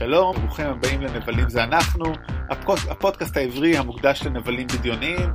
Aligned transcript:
שלום, 0.00 0.36
ברוכים 0.36 0.66
הבאים 0.66 1.02
לנבלים 1.02 1.48
זה 1.48 1.64
אנחנו, 1.64 2.04
הפוד, 2.50 2.78
הפודקאסט 2.90 3.36
העברי 3.36 3.76
המוקדש 3.76 4.22
לנבלים 4.22 4.66
בדיוניים. 4.66 5.30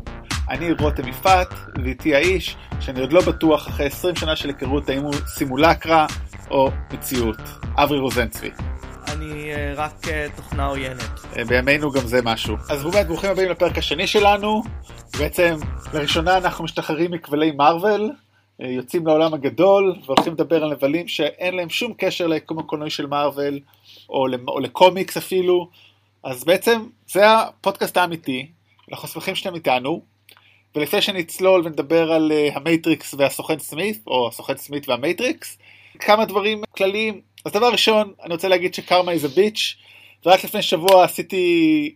אני 0.49 0.71
רותם 0.79 1.07
יפעת, 1.07 1.53
ואיתי 1.83 2.15
האיש, 2.15 2.57
שאני 2.79 3.01
עוד 3.01 3.13
לא 3.13 3.21
בטוח 3.21 3.67
אחרי 3.67 3.85
20 3.85 4.15
שנה 4.15 4.35
של 4.35 4.49
היכרות 4.49 4.89
האם 4.89 5.01
הוא 5.01 5.13
סימולקרה 5.27 6.05
או 6.51 6.69
מציאות, 6.93 7.37
אברי 7.75 7.99
רוזנצבי. 7.99 8.49
אני 9.07 9.53
אה, 9.53 9.73
רק 9.75 10.07
אה, 10.07 10.27
תוכנה 10.35 10.65
עוינת. 10.65 11.19
אה, 11.37 11.45
בימינו 11.45 11.91
גם 11.91 12.07
זה 12.07 12.21
משהו. 12.21 12.55
אז 12.69 12.83
באמת 12.83 13.07
ברוכים 13.07 13.29
הבאים 13.29 13.49
לפרק 13.49 13.77
השני 13.77 14.07
שלנו. 14.07 14.63
בעצם 15.19 15.55
לראשונה 15.93 16.37
אנחנו 16.37 16.63
משתחררים 16.63 17.11
מכבלי 17.11 17.51
מארוול, 17.51 18.11
יוצאים 18.59 19.07
לעולם 19.07 19.33
הגדול 19.33 19.95
והולכים 20.05 20.33
לדבר 20.33 20.63
על 20.63 20.71
נבלים 20.71 21.07
שאין 21.07 21.55
להם 21.55 21.69
שום 21.69 21.93
קשר 21.97 22.27
ליקום 22.27 22.59
הקולנועי 22.59 22.89
של 22.89 23.05
מארוול 23.05 23.59
או, 24.09 24.27
או 24.47 24.59
לקומיקס 24.59 25.17
אפילו. 25.17 25.69
אז 26.23 26.43
בעצם 26.43 26.85
זה 27.07 27.31
הפודקאסט 27.31 27.97
האמיתי, 27.97 28.47
אנחנו 28.91 29.07
שמחים 29.07 29.35
שאתם 29.35 29.55
איתנו. 29.55 30.01
ולפני 30.75 31.01
שנצלול 31.01 31.61
ונדבר 31.65 32.11
על 32.11 32.31
המייטריקס 32.53 33.13
והסוכן 33.17 33.59
סמית, 33.59 34.03
או 34.07 34.27
הסוכן 34.27 34.57
סמית 34.57 34.89
והמייטריקס, 34.89 35.57
כמה 35.99 36.25
דברים 36.25 36.63
כלליים 36.77 37.21
אז 37.45 37.51
דבר 37.51 37.71
ראשון, 37.71 38.13
אני 38.23 38.33
רוצה 38.33 38.47
להגיד 38.47 38.73
ש 38.73 38.84
karma 38.84 39.11
is 39.11 39.27
a 39.27 39.34
bitch, 39.34 39.75
ורק 40.25 40.43
לפני 40.43 40.61
שבוע 40.61 41.03
עשיתי 41.03 41.95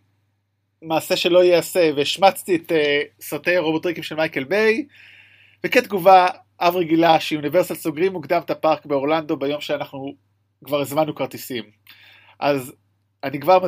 מעשה 0.82 1.16
שלא 1.16 1.44
ייעשה, 1.44 1.92
והשמצתי 1.96 2.56
את 2.56 2.72
uh, 2.72 2.76
סרטי 3.22 3.56
הרובוטריקים 3.56 4.04
של 4.04 4.16
מייקל 4.16 4.44
ביי, 4.44 4.86
וכתגובה, 5.64 6.28
חברי 6.60 6.86
גילה 6.86 7.20
שאוניברסל 7.20 7.76
סוגרים 7.76 8.14
מוקדם 8.14 8.42
את 8.46 8.50
הפארק 8.50 8.86
באורלנדו 8.86 9.38
ביום 9.38 9.62
שאנחנו 9.62 10.14
כבר 10.66 10.82
הזמנו 10.82 11.16
כרטיסים. 11.16 11.64
אז 12.40 12.74
אני 13.24 13.40
כבר 13.40 13.60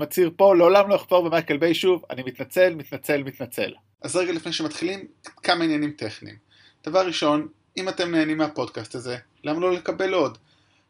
מצהיר 0.00 0.30
פה, 0.36 0.54
לעולם 0.56 0.88
לא 0.88 0.96
אכפור 0.96 1.28
במייקל 1.28 1.56
ביי 1.56 1.74
שוב, 1.74 2.04
אני 2.10 2.22
מתנצל, 2.22 2.74
מתנצל, 2.74 3.22
מתנצל. 3.22 3.72
אז 4.02 4.16
רגע 4.16 4.32
לפני 4.32 4.52
שמתחילים, 4.52 5.06
כמה 5.42 5.64
עניינים 5.64 5.90
טכניים. 5.90 6.36
דבר 6.86 7.06
ראשון, 7.06 7.48
אם 7.76 7.88
אתם 7.88 8.10
נהנים 8.10 8.38
מהפודקאסט 8.38 8.94
הזה, 8.94 9.16
למה 9.44 9.60
לא 9.60 9.72
לקבל 9.72 10.14
עוד? 10.14 10.38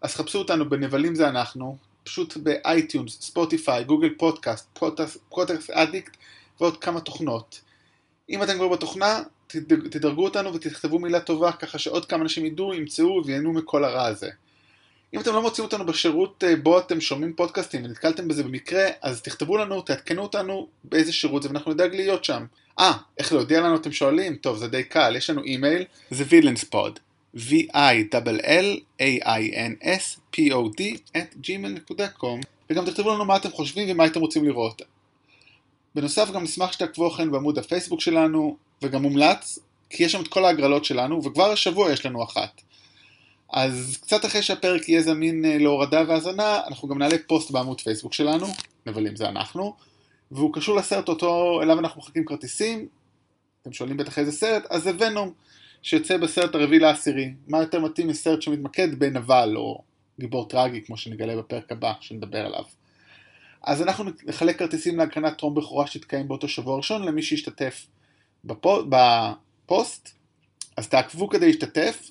אז 0.03 0.15
חפשו 0.15 0.39
אותנו 0.39 0.69
בנבלים 0.69 1.15
זה 1.15 1.29
אנחנו, 1.29 1.77
פשוט 2.05 2.37
ב 2.37 2.47
iTunes, 2.47 3.21
Spotify, 3.21 3.85
Google 3.85 4.15
Podcast, 4.19 4.79
Podcast 5.29 5.71
Addict 5.71 6.17
ועוד 6.61 6.77
כמה 6.77 7.01
תוכנות. 7.01 7.61
אם 8.31 8.43
אתם 8.43 8.55
כבר 8.55 8.69
בתוכנה, 8.69 9.23
תדרגו 9.91 10.25
אותנו 10.25 10.55
ותכתבו 10.55 10.99
מילה 10.99 11.21
טובה 11.21 11.53
ככה 11.53 11.79
שעוד 11.79 12.05
כמה 12.05 12.23
אנשים 12.23 12.47
ידעו, 12.47 12.75
ימצאו 12.75 13.23
וייהנו 13.25 13.53
מכל 13.53 13.85
הרע 13.85 14.07
הזה. 14.07 14.31
אם 15.15 15.21
אתם 15.21 15.33
לא 15.33 15.43
מוצאים 15.43 15.65
אותנו 15.65 15.87
בשירות 15.87 16.45
אה, 16.45 16.57
בו 16.57 16.79
אתם 16.79 17.01
שומעים 17.01 17.33
פודקאסטים 17.33 17.85
ונתקלתם 17.85 18.29
בזה 18.29 18.43
במקרה, 18.43 18.87
אז 19.03 19.23
תכתבו 19.23 19.57
לנו, 19.57 19.83
תעדכנו 19.83 20.23
אותנו 20.23 20.69
באיזה 20.85 21.13
שירות 21.13 21.43
זה 21.43 21.49
ואנחנו 21.49 21.73
נדאג 21.73 21.95
להיות 21.95 22.25
שם. 22.25 22.45
אה, 22.79 22.93
איך 23.19 23.33
להודיע 23.33 23.61
לנו 23.61 23.77
אתם 23.77 23.93
שואלים? 23.93 24.37
טוב, 24.37 24.57
זה 24.57 24.69
די 24.69 24.85
קל, 24.85 25.17
יש 25.17 25.31
לנו 25.31 25.43
אימייל, 25.43 25.85
זה 26.11 26.25
וילנספוד. 26.29 26.99
v-i-l-l-a-i-n-s-p-o-d 27.35 27.97
at 31.17 31.37
gmail.com 31.43 32.39
וגם 32.71 32.85
תכתבו 32.87 33.15
לנו 33.15 33.25
מה 33.25 33.37
אתם 33.37 33.51
חושבים 33.51 33.91
ומה 33.91 34.05
הייתם 34.05 34.21
רוצים 34.21 34.45
לראות. 34.45 34.83
בנוסף 35.95 36.31
גם 36.31 36.43
נשמח 36.43 36.73
שתעקבו 36.73 37.09
לכן 37.09 37.31
בעמוד 37.31 37.59
הפייסבוק 37.59 38.01
שלנו 38.01 38.57
וגם 38.83 39.03
מומלץ 39.03 39.59
כי 39.91 40.05
יש 40.05 40.13
שם 40.13 40.23
את 40.23 40.29
כל 40.29 40.45
ההגרלות 40.45 40.85
שלנו 40.85 41.25
וכבר 41.25 41.51
השבוע 41.51 41.93
יש 41.93 42.07
לנו 42.07 42.25
אחת. 42.25 42.63
אז 43.53 43.99
קצת 44.03 44.25
אחרי 44.25 44.43
שהפרק 44.43 44.89
יהיה 44.89 45.03
זמין 45.03 45.45
אה, 45.45 45.59
להורדה 45.59 46.03
והאזנה 46.09 46.61
אנחנו 46.67 46.89
גם 46.89 46.99
נעלה 46.99 47.17
פוסט 47.27 47.51
בעמוד 47.51 47.81
פייסבוק 47.81 48.15
שלנו, 48.15 48.47
נבלים 48.87 49.17
זה 49.17 49.29
אנחנו, 49.29 49.75
והוא 50.31 50.55
קשור 50.55 50.77
לסרט 50.77 51.09
אותו 51.09 51.61
אליו 51.63 51.79
אנחנו 51.79 52.01
מחכים 52.01 52.25
כרטיסים, 52.25 52.89
אתם 53.63 53.73
שואלים 53.73 53.97
בטח 53.97 54.19
איזה 54.19 54.33
סרט, 54.33 54.63
אז 54.71 54.83
זה 54.83 54.91
ונום. 54.99 55.33
שיוצא 55.83 56.17
בסרט 56.17 56.55
הרביעי 56.55 56.81
לעשירי. 56.81 57.33
מה 57.49 57.59
יותר 57.59 57.81
מתאים 57.81 58.09
מסרט 58.09 58.43
שמתמקד 58.43 58.99
בנבל 58.99 59.57
או 59.57 59.83
גיבור 60.21 60.49
טרגי 60.49 60.83
כמו 60.85 60.97
שנגלה 60.97 61.37
בפרק 61.37 61.73
הבא 61.73 61.93
שנדבר 62.01 62.47
עליו. 62.47 62.65
אז 63.63 63.83
אנחנו 63.83 64.11
נחלק 64.25 64.59
כרטיסים 64.59 64.99
להקרנת 64.99 65.39
טרום 65.39 65.55
בכורה 65.55 65.87
שתתקיים 65.87 66.29
באותו 66.29 66.49
שבוע 66.49 66.77
ראשון 66.77 67.05
למי 67.05 67.23
שישתתף 67.23 67.87
בפו, 68.45 68.83
בפוסט, 68.89 70.15
אז 70.77 70.89
תעקבו 70.89 71.29
כדי 71.29 71.47
להשתתף, 71.47 72.11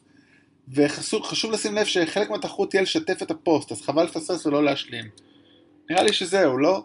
וחשוב 0.74 1.52
לשים 1.52 1.76
לב 1.76 1.86
שחלק 1.86 2.30
מהתחרות 2.30 2.70
תהיה 2.70 2.82
לשתף 2.82 3.24
את 3.24 3.32
הפוסט, 3.32 3.72
אז 3.72 3.82
חבל 3.82 4.04
לפספס 4.04 4.46
ולא 4.46 4.64
להשלים. 4.64 5.06
נראה 5.90 6.04
לי 6.04 6.14
שזהו, 6.14 6.58
לא? 6.58 6.84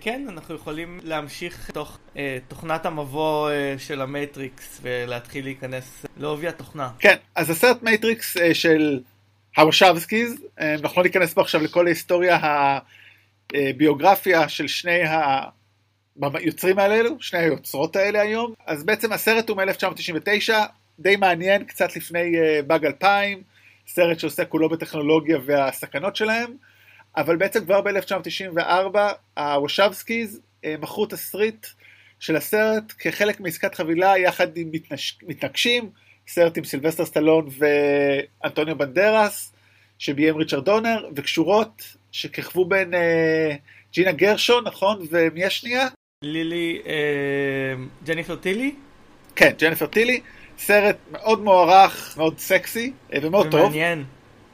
כן, 0.00 0.26
אנחנו 0.28 0.54
יכולים 0.54 1.00
להמשיך 1.02 1.70
תוך 1.70 1.98
אה, 2.16 2.38
תוכנת 2.48 2.86
המבוא 2.86 3.50
אה, 3.50 3.74
של 3.78 4.00
המייטריקס 4.00 4.78
ולהתחיל 4.82 5.44
להיכנס 5.44 6.06
לעובי 6.16 6.48
התוכנה. 6.48 6.90
כן, 6.98 7.16
אז 7.34 7.50
הסרט 7.50 7.82
מייטריקס 7.82 8.36
אה, 8.36 8.54
של 8.54 9.00
הוושובסקיז, 9.56 10.42
אה, 10.60 10.74
אנחנו 10.74 11.02
לא 11.02 11.06
ניכנס 11.06 11.34
פה 11.34 11.40
עכשיו 11.40 11.62
לכל 11.62 11.86
ההיסטוריה 11.86 12.38
הביוגרפיה 13.54 14.48
של 14.48 14.66
שני 14.66 15.02
היוצרים 16.34 16.78
האלו, 16.78 17.16
שני 17.20 17.38
היוצרות 17.38 17.96
האלה 17.96 18.20
היום, 18.20 18.54
אז 18.66 18.84
בעצם 18.84 19.12
הסרט 19.12 19.48
הוא 19.48 19.56
מ-1999, 19.56 20.52
די 20.98 21.16
מעניין, 21.16 21.64
קצת 21.64 21.96
לפני 21.96 22.38
אה, 22.38 22.62
באג 22.62 22.86
2000, 22.86 23.42
סרט 23.86 24.18
שעוסק 24.18 24.44
כולו 24.44 24.68
בטכנולוגיה 24.68 25.38
והסכנות 25.44 26.16
שלהם. 26.16 26.50
אבל 27.16 27.36
בעצם 27.36 27.64
כבר 27.64 27.80
ב-1994 27.80 28.98
הוושובסקיז 29.36 30.40
אה, 30.64 30.74
מכרו 30.80 31.06
תסריט 31.06 31.66
של 32.20 32.36
הסרט 32.36 32.92
כחלק 32.98 33.40
מעסקת 33.40 33.74
חבילה 33.74 34.18
יחד 34.18 34.56
עם 34.56 34.68
מתנש... 34.72 35.18
מתנקשים, 35.22 35.90
סרט 36.28 36.58
עם 36.58 36.64
סילבסטר 36.64 37.04
סטלון 37.04 37.48
ואנטוניו 37.58 38.78
בנדרס, 38.78 39.52
שביים 39.98 40.36
ריצ'רד 40.36 40.64
דונר, 40.64 41.08
וקשורות 41.16 41.82
שכיכבו 42.12 42.64
בין 42.64 42.94
אה, 42.94 43.54
ג'ינה 43.92 44.12
גרשון, 44.12 44.64
נכון? 44.64 45.06
ומי 45.10 45.44
השנייה? 45.44 45.88
לילי, 46.22 46.82
אה, 46.86 47.74
ג'ניפר 48.04 48.36
טילי? 48.36 48.74
כן, 49.36 49.52
ג'ניפר 49.58 49.86
טילי. 49.86 50.20
סרט 50.58 50.96
מאוד 51.10 51.40
מוערך, 51.40 52.14
מאוד 52.18 52.38
סקסי 52.38 52.92
אה, 53.12 53.18
ומאוד 53.22 53.46
ומעניין. 53.46 53.60
טוב. 53.64 53.72
ומעניין. 53.72 54.04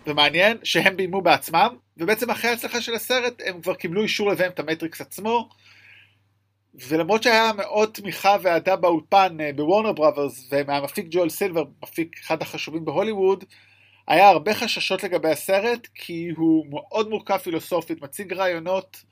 ומעניין, 0.06 0.56
שהם 0.62 0.96
ביימו 0.96 1.22
בעצמם. 1.22 1.76
ובעצם 1.96 2.30
אחרי 2.30 2.50
ההצלחה 2.50 2.80
של 2.80 2.94
הסרט 2.94 3.42
הם 3.46 3.60
כבר 3.60 3.74
קיבלו 3.74 4.02
אישור 4.02 4.30
לביים 4.30 4.50
את 4.50 4.58
המטריקס 4.60 5.00
עצמו 5.00 5.48
ולמרות 6.74 7.22
שהיה 7.22 7.52
מאוד 7.56 7.90
תמיכה 7.92 8.36
ואהדה 8.42 8.76
באולפן 8.76 9.36
אה, 9.40 9.50
ב 9.56 9.61
Warner 9.61 9.92
Brothers 9.92 10.48
ומהמפיק 10.52 11.06
ג'ואל 11.10 11.28
סילבר, 11.28 11.64
מפיק 11.82 12.16
אחד 12.24 12.42
החשובים 12.42 12.84
בהוליווד 12.84 13.44
היה 14.08 14.28
הרבה 14.28 14.54
חששות 14.54 15.02
לגבי 15.04 15.30
הסרט 15.30 15.88
כי 15.94 16.28
הוא 16.36 16.66
מאוד 16.70 17.08
מורכב 17.08 17.36
פילוסופית, 17.36 18.02
מציג 18.02 18.32
רעיונות 18.32 19.04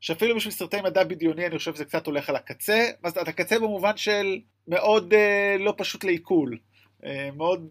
שאפילו 0.00 0.36
בשביל 0.36 0.54
סרטי 0.54 0.80
מדע 0.80 1.04
בדיוני 1.04 1.46
אני 1.46 1.58
חושב 1.58 1.74
שזה 1.74 1.84
קצת 1.84 2.06
הולך 2.06 2.28
על 2.28 2.36
הקצה, 2.36 2.86
אז 3.04 3.16
על 3.16 3.24
הקצה 3.26 3.58
במובן 3.58 3.96
של 3.96 4.38
מאוד 4.68 5.14
אה, 5.14 5.56
לא 5.58 5.74
פשוט 5.76 6.04
לעיכול, 6.04 6.58
אה, 7.04 7.28
מאוד 7.36 7.68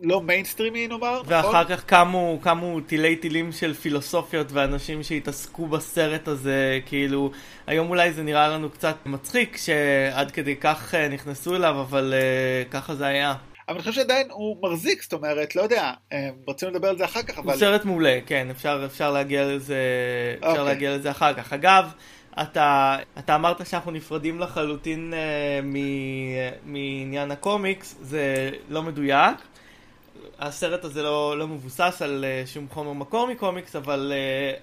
לא 0.00 0.20
מיינסטרימי 0.20 0.88
נאמר, 0.88 1.22
נכון? 1.22 1.32
ואחר 1.32 1.64
כך 1.64 1.84
קמו, 1.84 2.38
קמו 2.42 2.80
תילי 2.80 3.16
תילים 3.16 3.52
של 3.52 3.74
פילוסופיות 3.74 4.52
ואנשים 4.52 5.02
שהתעסקו 5.02 5.66
בסרט 5.66 6.28
הזה, 6.28 6.80
כאילו, 6.86 7.30
היום 7.66 7.90
אולי 7.90 8.12
זה 8.12 8.22
נראה 8.22 8.48
לנו 8.48 8.70
קצת 8.70 8.96
מצחיק 9.06 9.56
שעד 9.56 10.30
כדי 10.30 10.56
כך 10.56 10.94
אה, 10.94 11.08
נכנסו 11.08 11.56
אליו, 11.56 11.80
אבל 11.80 12.14
אה, 12.14 12.72
ככה 12.72 12.94
זה 12.94 13.06
היה. 13.06 13.34
אבל 13.68 13.76
אני 13.76 13.82
חושב 13.82 13.92
שעדיין 13.92 14.30
הוא 14.30 14.56
מחזיק, 14.62 15.02
זאת 15.02 15.12
אומרת, 15.12 15.56
לא 15.56 15.62
יודע, 15.62 15.92
אה, 16.12 16.28
רצינו 16.48 16.70
לדבר 16.70 16.88
על 16.88 16.98
זה 16.98 17.04
אחר 17.04 17.22
כך, 17.22 17.38
אבל... 17.38 17.52
הוא 17.52 17.60
סרט 17.60 17.84
מעולה, 17.84 18.18
כן, 18.26 18.50
אפשר, 18.50 18.82
אפשר 18.86 19.10
להגיע 19.12 19.44
לזה, 19.44 19.76
אפשר 20.36 20.46
okay. 20.46 20.50
אוקיי. 20.50 20.64
להגיע 20.64 20.96
לזה 20.96 21.10
אחר 21.10 21.34
כך. 21.34 21.52
אגב, 21.52 21.92
אתה, 22.42 22.96
אתה 23.18 23.34
אמרת 23.34 23.66
שאנחנו 23.66 23.90
נפרדים 23.90 24.40
לחלוטין 24.40 25.12
uh, 25.12 25.64
מעניין 26.64 27.30
הקומיקס, 27.30 27.96
זה 28.00 28.50
לא 28.68 28.82
מדויק. 28.82 29.36
הסרט 30.38 30.84
הזה 30.84 31.02
לא, 31.02 31.38
לא 31.38 31.48
מבוסס 31.48 32.02
על 32.02 32.24
uh, 32.24 32.48
שום 32.48 32.66
חומר 32.70 32.92
מקור 32.92 33.26
מקומיקס, 33.26 33.76
אבל 33.76 34.12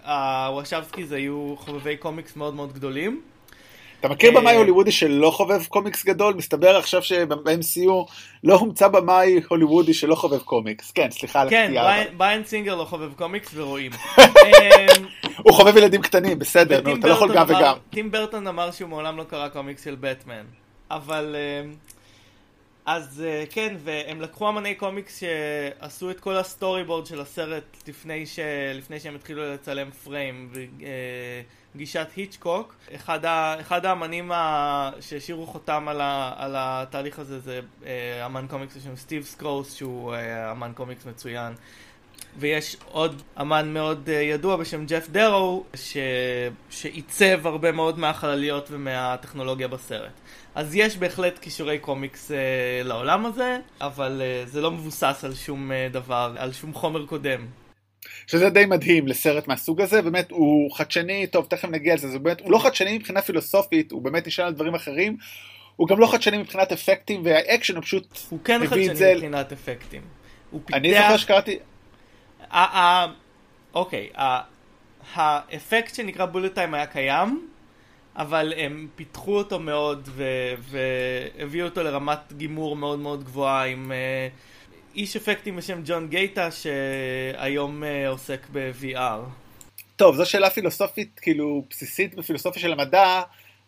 uh, 0.04 0.08
הוושבסקיז 0.10 1.12
היו 1.12 1.56
חובבי 1.58 1.98
קומיקס 1.98 2.36
מאוד 2.36 2.54
מאוד 2.54 2.74
גדולים. 2.74 3.22
אתה 4.02 4.10
מכיר 4.10 4.32
במאי 4.32 4.56
הוליוודי 4.56 4.92
שלא 4.92 5.32
חובב 5.32 5.66
קומיקס 5.66 6.06
גדול? 6.06 6.34
מסתבר 6.34 6.78
עכשיו 6.78 7.04
שב-MCU 7.04 7.92
לא 8.44 8.56
הומצא 8.56 8.88
במאי 8.88 9.42
הוליוודי 9.50 9.94
שלא 9.94 10.16
חובב 10.16 10.40
קומיקס. 10.40 10.92
כן, 10.92 11.12
סליחה 11.12 11.42
על 11.42 11.50
כן, 11.50 11.74
בריין 12.18 12.44
סינגר 12.46 12.76
לא 12.76 12.84
חובב 12.84 13.14
קומיקס 13.14 13.52
ורואים. 13.56 13.92
הוא 15.46 15.54
חובב 15.54 15.78
ילדים 15.78 16.02
קטנים, 16.02 16.40
בסדר, 16.40 16.82
נו, 16.82 16.96
אתה 16.96 17.08
לא 17.08 17.14
יכול 17.14 17.36
גם 17.36 17.46
וגם. 17.48 17.76
טים 17.90 18.12
ברטון 18.12 18.48
אמר 18.48 18.72
שהוא 18.72 18.90
מעולם 18.90 19.18
לא 19.18 19.24
קרא 19.24 19.48
קומיקס 19.48 19.84
של 19.84 19.96
בטמן. 20.00 20.44
אבל... 20.92 21.36
אז 22.86 23.24
אה, 23.24 23.54
כן, 23.54 23.76
והם 23.84 24.22
לקחו 24.22 24.50
אמני 24.50 24.76
קומיקס 24.76 25.20
שעשו 25.20 26.12
את 26.12 26.20
כל 26.20 26.38
ה 26.38 26.84
storyboard 26.84 27.06
של 27.06 27.22
הסרט 27.22 27.64
לפני, 27.88 28.26
ש... 28.26 28.40
לפני 28.74 29.00
שהם 29.00 29.16
התחילו 29.16 29.54
לצלם 29.54 29.92
פריים, 29.92 30.54
וגישת 31.76 32.08
אה, 32.10 32.16
היצ'קוק. 32.16 32.76
אחד, 32.96 33.26
ה... 33.26 33.56
אחד 33.60 33.86
האמנים 33.86 34.32
ה... 34.32 34.92
שהשאירו 35.02 35.48
חותם 35.48 35.88
על, 35.88 36.02
ה... 36.02 36.34
על 36.38 36.56
התהליך 36.58 37.20
הזה 37.20 37.40
זה 37.40 37.60
אה, 37.82 37.86
אמן 38.26 38.46
קומיקס 38.50 38.78
בשם 38.78 38.96
סטיב 38.96 39.24
סקרוס, 39.24 39.74
שהוא 39.74 40.16
אמן 40.52 40.72
קומיקס 40.76 41.06
מצוין. 41.06 41.54
ויש 42.38 42.78
עוד 42.86 43.22
אמן 43.42 43.74
מאוד 43.74 44.10
ידוע 44.10 44.56
בשם 44.56 44.86
ג'ף 44.86 45.10
דרו, 45.10 45.64
ש... 45.76 45.98
שעיצב 46.70 47.48
הרבה 47.48 47.72
מאוד 47.72 48.00
מהחלליות 48.00 48.68
ומהטכנולוגיה 48.72 49.68
בסרט. 49.68 50.12
אז 50.56 50.76
יש 50.76 50.98
בהחלט 50.98 51.40
כישורי 51.40 51.80
קומיקס 51.80 52.32
uh, 52.32 52.34
לעולם 52.88 53.26
הזה, 53.26 53.58
אבל 53.82 54.22
uh, 54.22 54.50
זה 54.50 54.62
לא 54.62 54.72
מבוסס 54.72 55.22
על 55.24 55.34
שום 55.36 55.72
uh, 55.72 55.94
דבר, 55.94 56.36
על 56.38 56.54
שום 56.54 56.74
חומר 56.74 57.06
קודם. 57.06 57.48
שזה 58.28 58.50
די 58.50 58.66
מדהים 58.66 59.08
לסרט 59.08 59.48
מהסוג 59.48 59.82
הזה, 59.82 60.02
באמת 60.02 60.32
הוא 60.32 60.76
חדשני, 60.76 61.28
טוב 61.28 61.46
תכף 61.50 61.70
נגיע 61.70 61.96
לזה, 61.96 62.08
זה 62.08 62.20
באמת, 62.20 62.42
הוא 62.42 62.52
לא 62.52 62.60
חדשני 62.60 62.98
מבחינה 62.98 63.22
פילוסופית, 63.22 63.92
הוא 63.92 64.02
באמת 64.02 64.28
נשאר 64.28 64.46
על 64.46 64.54
דברים 64.54 64.76
אחרים, 64.76 65.18
הוא 65.76 65.88
גם 65.88 66.00
לא 66.00 66.08
חדשני 66.08 66.38
מבחינת 66.38 66.72
אפקטים 66.72 67.22
והאקשן, 67.26 67.76
הוא 67.76 67.84
פשוט 67.84 68.20
הוא 68.30 68.40
כן 68.44 68.62
חדשני 68.68 68.96
זה... 68.96 69.14
מבחינת 69.16 69.52
אפקטים. 69.52 70.02
הוא 70.52 70.62
פיתח... 70.66 70.78
אני 70.78 70.94
זוכר 70.94 71.18
שקראתי... 71.18 71.60
אוקיי, 73.74 74.10
האפקט 75.14 75.96
שנקרא 75.96 76.26
בולט 76.26 76.54
טיים 76.54 76.74
היה 76.74 76.86
קיים, 76.86 77.51
אבל 78.16 78.54
הם 78.58 78.88
פיתחו 78.96 79.38
אותו 79.38 79.60
מאוד 79.60 80.10
והביאו 81.38 81.66
אותו 81.66 81.84
לרמת 81.84 82.34
גימור 82.34 82.76
מאוד 82.76 83.00
מאוד 83.00 83.24
גבוהה 83.24 83.66
עם 83.66 83.92
uh, 83.92 84.96
איש 84.96 85.16
אפקטים 85.16 85.56
בשם 85.56 85.82
ג'ון 85.86 86.08
גייטה 86.08 86.50
שהיום 86.52 87.84
uh, 87.84 88.10
עוסק 88.10 88.48
ב-VR. 88.52 89.20
טוב, 89.96 90.16
זו 90.16 90.26
שאלה 90.26 90.50
פילוסופית 90.50 91.20
כאילו 91.20 91.64
בסיסית 91.70 92.16
בפילוסופיה 92.16 92.62
של 92.62 92.72
המדע, 92.72 93.22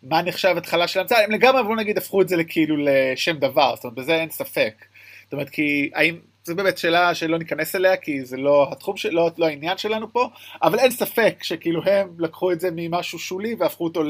מה 0.03 0.21
נחשב 0.21 0.53
התחלה 0.57 0.87
של 0.87 0.99
המצאה, 0.99 1.23
הם 1.23 1.31
לגמרי 1.31 1.63
בוא 1.63 1.75
נגיד 1.75 1.97
הפכו 1.97 2.21
את 2.21 2.29
זה 2.29 2.35
לכאילו 2.35 2.75
לשם 2.77 3.37
דבר, 3.37 3.75
זאת 3.75 3.83
אומרת 3.83 3.97
בזה 3.97 4.15
אין 4.15 4.29
ספק. 4.29 4.85
זאת 5.23 5.33
אומרת 5.33 5.49
כי 5.49 5.89
האם 5.93 6.19
זו 6.45 6.55
באמת 6.55 6.77
שאלה 6.77 7.15
שלא 7.15 7.37
ניכנס 7.37 7.75
אליה, 7.75 7.97
כי 7.97 8.25
זה 8.25 8.37
לא 8.37 8.69
התחום, 8.71 8.97
של, 8.97 9.09
לא, 9.09 9.29
לא 9.37 9.45
העניין 9.45 9.77
שלנו 9.77 10.13
פה, 10.13 10.29
אבל 10.63 10.79
אין 10.79 10.91
ספק 10.91 11.35
שכאילו 11.41 11.83
הם 11.85 12.07
לקחו 12.19 12.51
את 12.51 12.59
זה 12.59 12.69
ממשהו 12.75 13.19
שולי 13.19 13.55
והפכו 13.59 13.83
אותו 13.83 14.03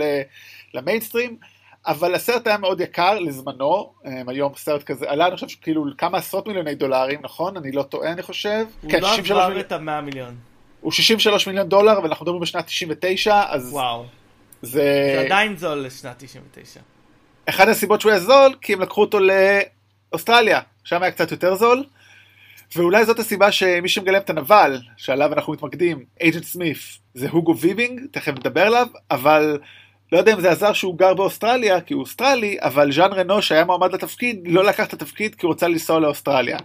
למיינסטרים, 0.74 1.38
אבל 1.88 2.15
הסרט 2.15 2.47
היה 2.47 2.57
מאוד 2.57 2.81
יקר 2.81 3.19
לזמנו, 3.19 3.94
היום 4.27 4.53
סרט 4.56 4.83
כזה 4.83 5.09
עלה, 5.09 5.27
אני 5.27 5.35
חושב 5.35 5.47
שכאילו 5.47 5.85
כמה 5.97 6.18
עשרות 6.18 6.47
מיליוני 6.47 6.75
דולרים, 6.75 7.19
נכון? 7.24 7.57
אני 7.57 7.71
לא 7.71 7.83
טועה, 7.83 8.12
אני 8.12 8.21
חושב. 8.21 8.65
הוא 8.81 8.91
כן, 8.91 9.00
לא 9.01 9.15
עבר 9.15 9.50
מיל... 9.50 9.59
את 9.59 9.71
המאה 9.71 10.01
מיליון. 10.01 10.35
הוא 10.81 10.91
63 10.91 11.47
מיליון 11.47 11.69
דולר, 11.69 12.00
ואנחנו 12.03 12.24
מדברים 12.24 12.41
בשנת 12.41 12.65
99, 12.65 13.44
אז... 13.50 13.74
וואו. 13.74 14.06
זה... 14.62 15.13
זה 15.15 15.21
עדיין 15.25 15.57
זול 15.57 15.77
לשנת 15.77 16.15
99. 16.18 16.80
אחד 17.45 17.69
הסיבות 17.69 18.01
שהוא 18.01 18.12
היה 18.12 18.19
זול, 18.19 18.56
כי 18.62 18.74
הם 18.74 18.81
לקחו 18.81 19.01
אותו 19.01 19.19
לאוסטרליה, 20.12 20.62
שם 20.83 21.03
היה 21.03 21.12
קצת 21.12 21.31
יותר 21.31 21.56
זול. 21.56 21.83
ואולי 22.75 23.05
זאת 23.05 23.19
הסיבה 23.19 23.51
שמי 23.51 23.89
שמגלם 23.89 24.21
את 24.21 24.29
הנבל, 24.29 24.81
שעליו 24.97 25.33
אנחנו 25.33 25.53
מתמקדים, 25.53 26.05
אייג'נט 26.21 26.43
סמית, 26.43 26.77
זה 27.13 27.29
הוגו 27.29 27.57
ויבינג, 27.57 28.01
תכף 28.11 28.31
נדבר 28.31 28.61
עליו, 28.61 28.87
אבל 29.11 29.59
לא 30.11 30.17
יודע 30.17 30.33
אם 30.33 30.41
זה 30.41 30.51
עזר 30.51 30.73
שהוא 30.73 30.97
גר 30.97 31.13
באוסטרליה, 31.13 31.81
כי 31.81 31.93
הוא 31.93 32.01
אוסטרלי, 32.01 32.57
אבל 32.61 32.91
ז'אן 32.91 33.13
רנו 33.13 33.41
שהיה 33.41 33.65
מועמד 33.65 33.93
לתפקיד, 33.93 34.41
לא 34.45 34.63
לקח 34.63 34.87
את 34.87 34.93
התפקיד 34.93 35.35
כי 35.35 35.45
הוא 35.45 35.53
רצה 35.53 35.67
לנסוע 35.67 35.99
לאוסטרליה. 35.99 36.57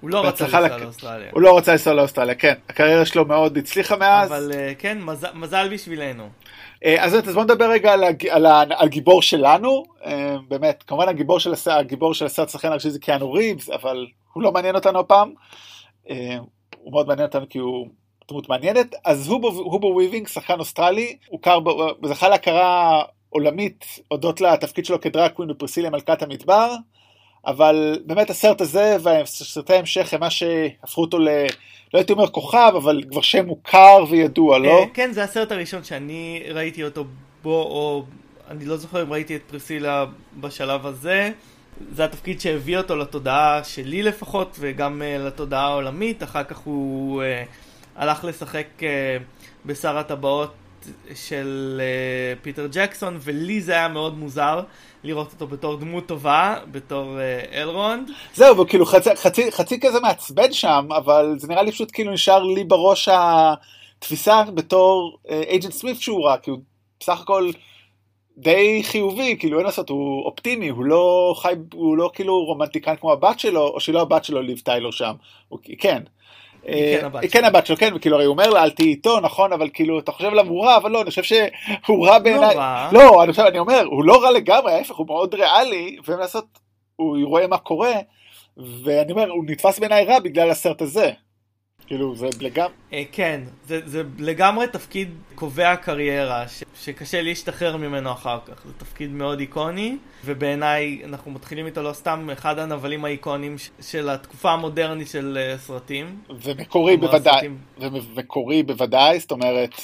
הוא 0.00 0.10
לא 0.10 0.26
רצה 0.26 0.44
לנסוע 0.44 0.60
לק... 0.60 0.72
לאוסטרליה. 0.72 1.28
הוא 1.32 1.42
לא 1.42 1.58
רצה 1.58 1.72
לנסוע 1.72 1.94
לאוסטרליה, 1.94 2.34
כן. 2.34 2.54
הקריירה 2.68 3.04
שלו 3.04 3.24
מאוד 3.24 3.56
הצליחה 3.56 3.96
מאז. 3.96 4.28
אבל 4.28 4.52
אה, 4.52 4.54
כן, 4.78 4.98
מז... 5.00 5.26
מזל 5.34 5.68
בשבילנו. 5.72 6.28
אה, 6.74 6.86
אז, 6.98 7.14
אז 7.14 7.34
בוא 7.34 7.44
נדבר 7.44 7.70
רגע 7.70 7.92
על. 7.92 8.04
על. 8.30 8.46
על 8.76 8.88
גיבור 8.88 9.22
שלנו. 9.22 9.84
אה, 10.02 10.08
באמת, 10.48 10.84
כמובן 10.86 11.08
הגיבור 11.08 11.40
של, 11.40 11.52
הס... 11.52 11.68
הגיבור 11.68 12.14
של 12.14 12.26
הסרט 12.26 12.48
שחקן 12.48 12.68
הראשי 12.68 12.90
זה 12.90 12.98
קיאנו 12.98 13.32
ריבס, 13.32 13.70
אבל 13.70 14.06
הוא 14.32 14.42
לא 14.42 14.52
מעניין 14.52 14.74
אותנו 14.74 14.98
הפעם. 14.98 15.32
אה, 16.10 16.36
הוא 16.78 16.92
מאוד 16.92 17.06
מעניין 17.06 17.26
אותנו 17.26 17.48
כי 17.48 17.58
הוא 17.58 17.86
דמות 18.28 18.48
מעניינת. 18.48 18.94
אז 19.04 19.28
הוגו, 19.28 19.48
הוגו 19.48 19.86
וויבינג, 19.86 20.28
שחקן 20.28 20.58
אוסטרלי, 20.58 21.16
הוכר, 21.28 21.58
זכה 22.04 22.28
להכרה 22.28 23.02
עולמית 23.28 23.84
הודות 24.08 24.40
לתפקיד 24.40 24.84
שלו 24.84 25.00
כ 25.00 25.09
drag 25.09 25.26
queen 25.26 25.48
בפריסיליה 25.48 25.90
מלכת 25.90 26.22
המדבר. 26.22 26.74
אבל 27.46 27.98
באמת 28.06 28.30
הסרט 28.30 28.60
הזה 28.60 28.96
וסרטי 29.02 29.74
ההמשך 29.74 30.14
הם 30.14 30.20
מה 30.20 30.30
שהפכו 30.30 31.00
אותו 31.00 31.18
ל... 31.18 31.28
לא 31.94 31.98
הייתי 31.98 32.12
אומר 32.12 32.26
כוכב, 32.26 32.72
אבל 32.76 33.02
כבר 33.10 33.20
שם 33.20 33.46
מוכר 33.46 34.04
וידוע, 34.10 34.58
לא? 34.58 34.80
אה, 34.80 34.84
כן, 34.94 35.12
זה 35.12 35.24
הסרט 35.24 35.52
הראשון 35.52 35.84
שאני 35.84 36.42
ראיתי 36.50 36.84
אותו 36.84 37.04
בו, 37.42 37.62
או 37.62 38.04
אני 38.50 38.64
לא 38.64 38.76
זוכר 38.76 39.02
אם 39.02 39.12
ראיתי 39.12 39.36
את 39.36 39.42
פרסילה 39.46 40.04
בשלב 40.40 40.86
הזה. 40.86 41.32
זה 41.94 42.04
התפקיד 42.04 42.40
שהביא 42.40 42.78
אותו 42.78 42.96
לתודעה 42.96 43.64
שלי 43.64 44.02
לפחות, 44.02 44.56
וגם 44.60 45.02
uh, 45.02 45.22
לתודעה 45.22 45.66
העולמית. 45.66 46.22
אחר 46.22 46.44
כך 46.44 46.58
הוא 46.58 47.22
uh, 47.22 47.26
הלך 47.96 48.24
לשחק 48.24 48.66
uh, 48.78 48.82
בשר 49.66 49.98
הטבעות 49.98 50.52
של 51.14 51.80
uh, 51.80 52.42
פיטר 52.42 52.66
ג'קסון, 52.72 53.18
ולי 53.20 53.60
זה 53.60 53.72
היה 53.72 53.88
מאוד 53.88 54.18
מוזר 54.18 54.62
לראות 55.04 55.32
אותו 55.32 55.46
בתור 55.46 55.76
דמות 55.76 56.06
טובה, 56.06 56.56
בתור 56.70 57.16
uh, 57.16 57.54
אלרונד. 57.54 58.10
זהו, 58.34 58.58
וכאילו 58.58 58.86
חצי, 58.86 59.16
חצי, 59.16 59.52
חצי 59.52 59.80
כזה 59.80 60.00
מעצבן 60.00 60.52
שם, 60.52 60.88
אבל 60.96 61.34
זה 61.38 61.48
נראה 61.48 61.62
לי 61.62 61.72
פשוט 61.72 61.90
כאילו 61.92 62.12
נשאר 62.12 62.42
לי 62.42 62.64
בראש 62.64 63.08
התפיסה 63.12 64.42
בתור 64.54 65.18
agent 65.30 65.72
אה, 65.72 65.74
סמית' 65.74 66.00
שהוא 66.00 66.24
רע, 66.26 66.36
כי 66.36 66.50
הוא 66.50 66.58
בסך 67.00 67.20
הכל... 67.20 67.50
די 68.36 68.82
חיובי, 68.84 69.36
כאילו 69.38 69.58
אין 69.58 69.66
לעשות, 69.66 69.88
הוא 69.88 70.24
אופטימי, 70.24 70.68
הוא 70.68 70.84
לא 70.84 71.34
חי, 71.36 71.52
הוא 71.74 71.96
לא 71.96 72.10
כאילו 72.14 72.44
רומנטיקן 72.44 72.96
כמו 72.96 73.12
הבת 73.12 73.38
שלו, 73.38 73.68
או 73.68 73.80
שלא 73.80 74.00
הבת 74.00 74.24
שלו 74.24 74.42
ליב 74.42 74.58
טיילור 74.58 74.92
שם, 74.92 75.12
הוא 75.48 75.58
כן. 75.78 76.02
היא 76.64 77.00
כן, 77.00 77.16
אה, 77.16 77.28
כן 77.28 77.44
הבת 77.44 77.66
שלו, 77.66 77.76
כן, 77.76 77.92
וכאילו 77.94 78.16
הרי 78.16 78.24
הוא 78.24 78.32
אומר 78.32 78.50
לה 78.50 78.62
אל 78.62 78.70
תהיי 78.70 78.88
איתו, 78.88 79.20
נכון, 79.20 79.52
אבל 79.52 79.68
כאילו 79.74 79.98
אתה 79.98 80.12
חושב 80.12 80.28
עליו 80.28 80.48
הוא 80.48 80.64
רע, 80.64 80.76
אבל 80.76 80.90
לא, 80.90 81.02
אני 81.02 81.10
חושב 81.10 81.22
שהוא 81.86 82.06
רע 82.06 82.18
בעיניי, 82.18 82.56
לא, 82.56 82.62
לא, 82.92 83.22
אני 83.22 83.32
חושב, 83.32 83.42
אני 83.42 83.58
אומר, 83.58 83.84
הוא 83.84 84.04
לא 84.04 84.22
רע 84.22 84.30
לגמרי, 84.30 84.72
ההפך, 84.72 84.96
הוא 84.96 85.06
מאוד 85.06 85.34
ריאלי, 85.34 85.96
ומה 86.06 86.18
לעשות, 86.18 86.44
הוא 86.96 87.16
רואה 87.24 87.46
מה 87.46 87.58
קורה, 87.58 87.92
ואני 88.56 89.12
אומר, 89.12 89.30
הוא 89.30 89.44
נתפס 89.46 89.78
בעיניי 89.78 90.04
רע 90.04 90.18
בגלל 90.18 90.50
הסרט 90.50 90.82
הזה. 90.82 91.10
כאילו 91.92 92.14
זה 92.16 92.28
לגמרי... 92.40 92.72
אה, 92.92 93.02
כן, 93.12 93.40
זה, 93.66 93.80
זה 93.84 94.02
לגמרי 94.18 94.66
תפקיד 94.66 95.08
קובע 95.34 95.76
קריירה, 95.76 96.48
ש, 96.48 96.62
שקשה 96.82 97.22
להשתחרר 97.22 97.76
ממנו 97.76 98.12
אחר 98.12 98.38
כך. 98.46 98.66
זה 98.66 98.72
תפקיד 98.72 99.10
מאוד 99.10 99.40
איקוני, 99.40 99.96
ובעיניי 100.24 101.00
אנחנו 101.04 101.30
מתחילים 101.30 101.66
איתו 101.66 101.82
לא 101.82 101.92
סתם 101.92 102.30
אחד 102.32 102.58
הנבלים 102.58 103.04
האיקוניים 103.04 103.56
של 103.80 104.08
התקופה 104.08 104.52
המודרנית 104.52 105.08
של 105.08 105.38
uh, 105.38 105.60
סרטים. 105.60 106.20
ומקורי 106.42 106.96
בוודאי, 106.96 107.34
סרטים... 107.34 107.58
ומקורי 107.78 108.62
בוודאי, 108.62 109.20
זאת 109.20 109.30
אומרת, 109.30 109.74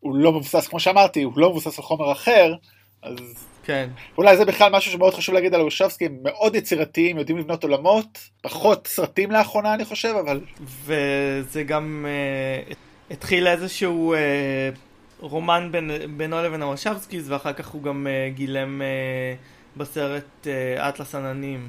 הוא 0.00 0.16
לא 0.16 0.32
מבוסס, 0.32 0.68
כמו 0.68 0.80
שאמרתי, 0.80 1.22
הוא 1.22 1.32
לא 1.36 1.50
מבוסס 1.50 1.78
על 1.78 1.84
חומר 1.84 2.12
אחר, 2.12 2.54
אז 3.02 3.47
כן. 3.68 3.88
אולי 4.18 4.36
זה 4.36 4.44
בכלל 4.44 4.72
משהו 4.72 4.92
שמאוד 4.92 5.14
חשוב 5.14 5.34
להגיד 5.34 5.54
על 5.54 5.60
אושובסקי, 5.60 6.06
הם 6.06 6.16
מאוד 6.22 6.54
יצירתיים, 6.54 7.18
יודעים 7.18 7.38
לבנות 7.38 7.62
עולמות, 7.64 8.18
פחות 8.40 8.86
סרטים 8.86 9.30
לאחרונה 9.30 9.74
אני 9.74 9.84
חושב, 9.84 10.14
אבל... 10.24 10.40
וזה 10.84 11.62
גם 11.62 12.06
uh, 12.70 12.74
התחיל 13.10 13.46
איזשהו 13.46 14.14
uh, 14.14 14.78
רומן 15.20 15.68
בין, 15.70 15.90
בינו 16.16 16.42
לבין 16.42 16.62
אושובסקיז, 16.62 17.30
ואחר 17.30 17.52
כך 17.52 17.68
הוא 17.68 17.82
גם 17.82 18.06
uh, 18.06 18.36
גילם 18.36 18.82
uh, 18.82 19.78
בסרט 19.78 20.24
uh, 20.44 20.48
אטלס 20.80 21.14
עננים, 21.14 21.68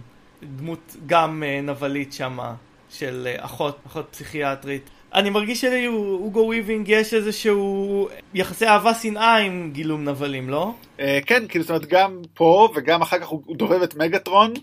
דמות 0.58 0.96
גם 1.06 1.44
uh, 1.44 1.65
נבלית 1.65 2.13
שמה, 2.13 2.53
של 2.89 3.27
uh, 3.36 3.46
אחות, 3.46 3.77
אחות 3.88 4.08
פסיכיאטרית. 4.12 4.89
אני 5.13 5.30
מרגיש 5.30 5.62
שלאוגו 5.62 6.39
וויבינג 6.39 6.89
יש 6.89 7.13
איזשהו 7.13 8.10
יחסי 8.34 8.68
אהבה 8.68 8.94
שנאה 8.94 9.38
עם 9.38 9.70
גילום 9.74 10.10
נבלים, 10.10 10.50
לא? 10.50 10.74
אה, 11.00 11.20
כן, 11.25 11.48
כאילו 11.48 11.63
זאת 11.63 11.70
אומרת 11.70 11.86
גם 11.86 12.22
פה 12.34 12.70
וגם 12.75 13.01
אחר 13.01 13.20
כך 13.20 13.28
הוא 13.28 13.56
דובב 13.56 13.82
את 13.82 13.96
מגטרון 13.96 14.54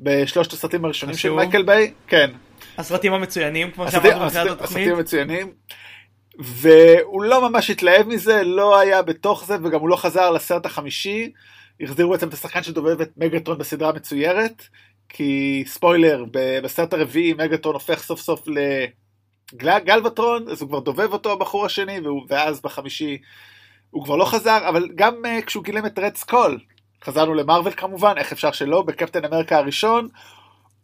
בשלושת 0.00 0.52
הסרטים 0.52 0.84
הראשונים 0.84 1.16
של 1.16 1.30
מייקל 1.30 1.62
ביי, 1.62 1.92
כן. 2.06 2.30
הסרטים 2.78 3.12
המצוינים, 3.12 3.70
כמו 3.70 3.90
שאמרנו 3.90 4.26
בתחילת 4.26 4.46
התוכנית. 4.46 4.60
הסרטים 4.60 4.94
המצוינים. 4.94 5.52
והוא 6.38 7.22
לא 7.22 7.48
ממש 7.48 7.70
התלהב 7.70 8.08
מזה, 8.08 8.42
לא 8.42 8.78
היה 8.78 9.02
בתוך 9.02 9.44
זה, 9.46 9.56
וגם 9.64 9.80
הוא 9.80 9.88
לא 9.88 9.96
חזר 9.96 10.30
לסרט 10.30 10.66
החמישי. 10.66 11.32
החזירו 11.80 12.10
בעצם 12.10 12.28
את 12.28 12.32
השחקן 12.32 12.62
שדובב 12.62 13.00
את 13.00 13.10
מגטרון 13.16 13.58
בסדרה 13.58 13.92
מצוירת, 13.92 14.62
כי 15.08 15.64
ספוילר, 15.66 16.24
בסרט 16.62 16.92
הרביעי 16.92 17.32
מגטרון 17.32 17.74
הופך 17.74 18.02
סוף 18.02 18.20
סוף 18.20 18.48
ל... 18.48 18.58
גלבטרון, 19.54 20.48
אז 20.48 20.62
הוא 20.62 20.68
כבר 20.68 20.80
דובב 20.80 21.12
אותו 21.12 21.32
הבחור 21.32 21.66
השני, 21.66 21.98
ואז 22.28 22.60
בחמישי 22.60 23.18
הוא 23.90 24.04
כבר 24.04 24.16
לא 24.16 24.24
חזר, 24.24 24.68
אבל 24.68 24.88
גם 24.94 25.14
אה, 25.24 25.44
כשהוא 25.44 25.64
גילם 25.64 25.86
את 25.86 25.98
רד 25.98 26.16
סקול, 26.16 26.58
חזרנו 27.04 27.34
למרוויל 27.34 27.74
כמובן, 27.74 28.14
איך 28.16 28.32
אפשר 28.32 28.52
שלא, 28.52 28.82
בקפטן 28.82 29.24
אמריקה 29.24 29.58
הראשון, 29.58 30.08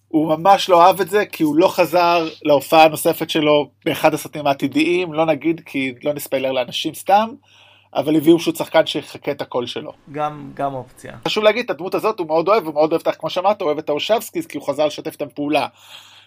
הוא 0.08 0.36
ממש 0.36 0.68
לא 0.68 0.86
אהב 0.86 1.00
את 1.00 1.10
זה, 1.10 1.26
כי 1.26 1.42
הוא 1.42 1.56
לא 1.56 1.68
חזר 1.68 2.28
להופעה 2.42 2.84
הנוספת 2.84 3.30
שלו 3.30 3.70
באחד 3.84 4.14
הסרטים 4.14 4.46
העתידיים, 4.46 5.12
לא 5.12 5.26
נגיד 5.26 5.60
כי 5.66 5.94
לא 6.02 6.12
נספיילר 6.12 6.52
לאנשים 6.52 6.94
סתם, 6.94 7.28
אבל 7.94 8.16
הביאו 8.16 8.38
פשוט 8.38 8.56
שחקן 8.56 8.86
שחיקה 8.86 9.30
את 9.30 9.40
הקול 9.40 9.66
שלו. 9.66 9.92
גם, 10.12 10.50
גם 10.54 10.74
אופציה. 10.74 11.16
חשוב 11.24 11.44
להגיד, 11.44 11.64
את 11.64 11.70
הדמות 11.70 11.94
הזאת 11.94 12.18
הוא 12.18 12.26
מאוד 12.26 12.48
אוהב, 12.48 12.66
הוא 12.66 12.74
מאוד 12.74 12.92
אוהב, 12.92 13.02
כמו 13.02 13.30
שאמרת, 13.30 13.60
הוא 13.60 13.66
אוהב 13.66 13.78
את 13.78 13.88
הוושאבסקיז, 13.88 14.46
כי 14.46 14.58
הוא 14.58 14.66
חזר 14.66 14.86
לשתף 14.86 15.12
איתם 15.12 15.28
פעולה. 15.34 15.66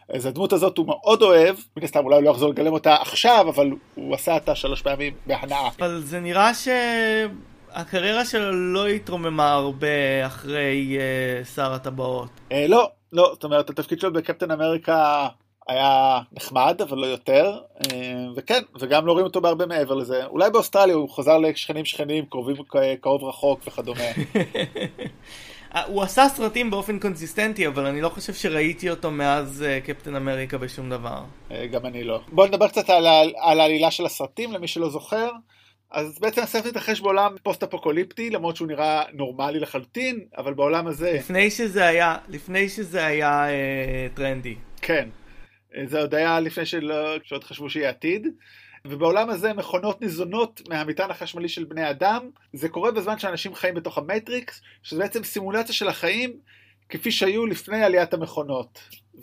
אז 0.10 0.26
הדמות 0.26 0.54
הזאת 0.54 0.78
הוא 0.78 0.88
מאוד 0.88 1.22
אוהב, 1.22 1.56
מן 1.78 1.84
הסתם 1.84 2.06
אולי 2.06 2.16
הוא 2.16 2.24
לא 2.24 2.30
יחזור 2.30 2.50
לגלם 2.50 2.74
אותה 2.74 2.96
עכשיו, 2.96 3.46
אבל 3.50 3.72
הוא 3.96 4.16
עשה 4.16 4.34
אותה 4.34 4.56
שלוש 4.56 4.82
פעמים 4.82 5.14
בהנאה. 5.26 5.70
אבל 5.80 6.02
זה 6.06 6.20
נראה 6.20 6.52
שהקריירה 6.54 8.26
שלו 8.26 8.52
לא 8.52 8.88
התרוממה 8.88 9.54
הרבה 9.54 10.26
אחרי 10.26 10.98
uh, 10.98 11.48
שר 11.56 11.74
הטבעות. 11.74 12.30
Uh, 12.50 12.54
לא, 12.68 12.90
לא, 13.14 13.30
זאת 13.34 13.44
אומרת, 13.44 13.70
התפקיד 13.70 14.00
שלו 14.00 14.14
בקפטן 14.14 14.52
אמריקה 14.52 15.28
היה 15.68 16.20
נחמד, 16.32 16.82
אבל 16.82 16.98
לא 16.98 17.06
יותר, 17.06 17.60
uh, 17.80 17.88
וכן, 18.36 18.62
וגם 18.80 19.06
לא 19.06 19.12
רואים 19.12 19.26
אותו 19.26 19.42
בהרבה 19.42 19.66
מעבר 19.66 19.96
לזה. 19.96 20.26
אולי 20.26 20.50
באוסטרליה 20.50 20.96
הוא 20.96 21.10
חזר 21.10 21.38
לשכנים 21.38 21.86
שכנים, 21.86 22.26
קרובים 22.26 22.56
קרוב 23.02 23.24
רחוק 23.24 23.60
וכדומה. 23.68 24.02
אה, 25.76 25.84
הוא 25.84 26.04
עשה 26.04 26.30
סרטים 26.30 26.72
באופן 26.72 27.00
קונסיסטנטי, 27.00 27.68
אבל 27.68 27.86
אני 27.86 28.02
לא 28.02 28.10
חושב 28.10 28.34
שראיתי 28.34 28.90
אותו 28.90 29.12
מאז 29.12 29.66
uh, 29.66 29.86
קפטן 29.88 30.16
אמריקה 30.16 30.58
בשום 30.58 30.90
דבר. 30.90 31.24
אה, 31.50 31.54
גם 31.72 31.86
אני 31.86 32.04
לא. 32.04 32.22
בואו 32.32 32.48
נדבר 32.48 32.68
קצת 32.68 32.90
על, 32.90 33.08
על 33.42 33.60
העלילה 33.60 33.92
של 33.92 34.06
הסרטים, 34.06 34.54
למי 34.54 34.68
שלא 34.68 34.90
זוכר. 34.90 35.30
אז 35.92 36.20
בעצם 36.20 36.42
הסרט 36.42 36.66
מתרחש 36.66 37.02
בעולם 37.02 37.36
פוסט-אפוקוליפטי, 37.44 38.30
למרות 38.30 38.56
שהוא 38.56 38.68
נראה 38.68 39.04
נורמלי 39.14 39.60
לחלוטין, 39.60 40.20
אבל 40.38 40.54
בעולם 40.54 40.88
הזה... 40.88 41.14
לפני 41.14 41.52
שזה 41.52 41.86
היה, 41.86 42.18
לפני 42.28 42.70
שזה 42.70 43.06
היה 43.06 43.50
אה, 43.50 44.08
טרנדי. 44.14 44.56
כן. 44.82 45.10
זה 45.86 46.00
עוד 46.00 46.16
היה 46.16 46.40
לפני 46.40 46.66
שלא, 46.66 47.20
כשעוד 47.20 47.44
חשבו 47.44 47.70
שיהיה 47.70 47.90
עתיד. 47.90 48.28
ובעולם 48.88 49.30
הזה 49.30 49.54
מכונות 49.54 50.02
ניזונות 50.02 50.62
מהמטען 50.70 51.12
החשמלי 51.12 51.50
של 51.50 51.64
בני 51.64 51.90
אדם. 51.90 52.30
זה 52.54 52.70
קורה 52.70 52.92
בזמן 52.92 53.20
שאנשים 53.20 53.56
חיים 53.56 53.76
בתוך 53.76 53.98
המטריקס, 53.98 54.62
שזה 54.84 55.02
בעצם 55.02 55.24
סימולציה 55.24 55.76
של 55.76 55.88
החיים 55.88 56.34
כפי 56.90 57.12
שהיו 57.12 57.46
לפני 57.46 57.84
עליית 57.84 58.14
המכונות. 58.14 58.80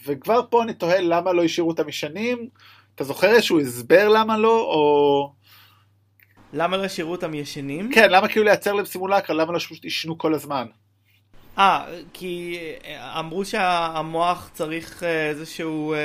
וכבר 0.06 0.40
פה 0.50 0.62
אני 0.62 0.74
תוהה 0.74 1.00
למה 1.00 1.32
לא 1.32 1.44
השאירו 1.44 1.70
אותם 1.70 1.88
ישנים. 1.88 2.48
אתה 2.94 3.04
זוכר 3.04 3.28
איזשהו 3.28 3.60
הסבר 3.60 4.08
למה 4.08 4.38
לא, 4.38 4.60
או... 4.60 5.32
למה 6.52 6.76
לא 6.76 6.84
השאירו 6.84 7.12
אותם 7.12 7.34
ישנים? 7.34 7.92
כן, 7.94 8.10
למה 8.10 8.28
כאילו 8.28 8.44
לייצר 8.44 8.72
להם 8.72 8.84
סימולקה, 8.84 9.32
למה 9.32 9.52
לא 9.52 9.58
פשוט 9.58 9.84
ישנו 9.84 10.18
כל 10.18 10.34
הזמן? 10.34 10.66
אה, 11.60 11.84
כי 12.12 12.58
אה, 12.84 13.20
אמרו 13.20 13.44
שהמוח 13.44 14.50
צריך 14.52 15.02
אה, 15.02 15.28
איזשהו 15.28 15.94
אה, 15.94 15.98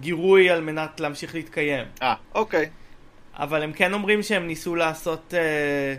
גירוי 0.00 0.50
על 0.50 0.60
מנת 0.60 1.00
להמשיך 1.00 1.34
להתקיים. 1.34 1.86
אה, 2.02 2.14
אוקיי. 2.34 2.70
אבל 3.36 3.62
הם 3.62 3.72
כן 3.72 3.92
אומרים 3.92 4.22
שהם 4.22 4.46
ניסו 4.46 4.74
לעשות, 4.74 5.34
אה, 5.34 5.94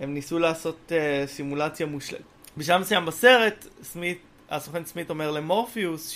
הם 0.00 0.14
ניסו 0.14 0.38
לעשות 0.38 0.92
אה, 0.92 1.26
סימולציה 1.26 1.86
מושלמת. 1.86 2.22
בשלב 2.56 2.80
מסוים 2.80 3.06
בסרט, 3.06 3.66
סמית, 3.82 4.18
הסוכן 4.50 4.84
סמית 4.84 5.10
אומר 5.10 5.30
למורפיוס 5.30 6.08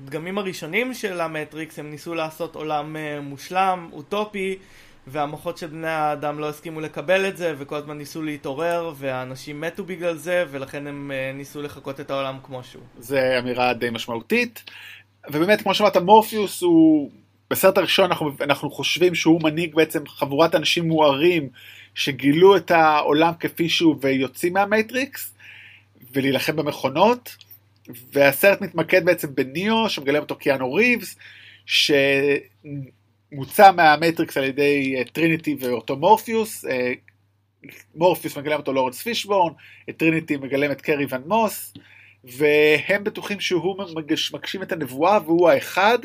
שבדגמים 0.00 0.38
הראשונים 0.38 0.94
של 0.94 1.20
המטריקס 1.20 1.78
הם 1.78 1.90
ניסו 1.90 2.14
לעשות 2.14 2.54
עולם 2.54 2.96
אה, 2.96 3.20
מושלם, 3.20 3.88
אוטופי. 3.92 4.58
והמוחות 5.06 5.58
של 5.58 5.66
בני 5.66 5.88
האדם 5.88 6.38
לא 6.38 6.48
הסכימו 6.48 6.80
לקבל 6.80 7.28
את 7.28 7.36
זה, 7.36 7.54
וכל 7.58 7.76
הזמן 7.76 7.98
ניסו 7.98 8.22
להתעורר, 8.22 8.92
והאנשים 8.96 9.60
מתו 9.60 9.84
בגלל 9.84 10.16
זה, 10.16 10.44
ולכן 10.50 10.86
הם 10.86 11.10
uh, 11.10 11.36
ניסו 11.36 11.62
לחקות 11.62 12.00
את 12.00 12.10
העולם 12.10 12.38
כמו 12.42 12.64
שהוא. 12.64 12.82
זה 12.98 13.38
אמירה 13.38 13.74
די 13.74 13.90
משמעותית, 13.90 14.70
ובאמת, 15.30 15.62
כמו 15.62 15.74
שאמרת, 15.74 15.96
מורפיוס 15.96 16.62
הוא, 16.62 17.10
בסרט 17.50 17.78
הראשון 17.78 18.04
אנחנו, 18.04 18.30
אנחנו 18.40 18.70
חושבים 18.70 19.14
שהוא 19.14 19.42
מנהיג 19.42 19.74
בעצם 19.74 20.06
חבורת 20.06 20.54
אנשים 20.54 20.88
מוארים, 20.88 21.48
שגילו 21.94 22.56
את 22.56 22.70
העולם 22.70 23.32
כפי 23.40 23.68
שהוא 23.68 23.96
ויוצאים 24.00 24.52
מהמייטריקס, 24.52 25.34
ולהילחם 26.12 26.56
במכונות, 26.56 27.36
והסרט 28.12 28.60
מתמקד 28.60 29.04
בעצם 29.04 29.34
בניאו, 29.34 29.88
שמגלם 29.88 30.22
אותו 30.22 30.36
קיאנו 30.36 30.74
ריבס, 30.74 31.16
ש... 31.66 31.90
מוצא 33.32 33.72
מהמטריקס 33.72 34.36
על 34.36 34.44
ידי 34.44 34.94
אה, 34.98 35.04
טריניטי 35.04 35.56
ואותו 35.60 35.96
מורפיוס, 35.96 36.64
אה, 36.64 36.92
מורפיוס 37.94 38.36
מגלם 38.36 38.58
אותו 38.58 38.72
לורנס 38.72 39.02
פישבורן, 39.02 39.52
את 39.90 39.96
טריניטי 39.96 40.36
מגלם 40.36 40.70
את 40.70 40.80
קרי 40.80 41.06
ון 41.08 41.22
מוס, 41.26 41.74
והם 42.24 43.04
בטוחים 43.04 43.40
שהוא 43.40 43.76
מגשים 44.32 44.62
את 44.62 44.72
הנבואה 44.72 45.18
והוא 45.24 45.50
האחד, 45.50 45.98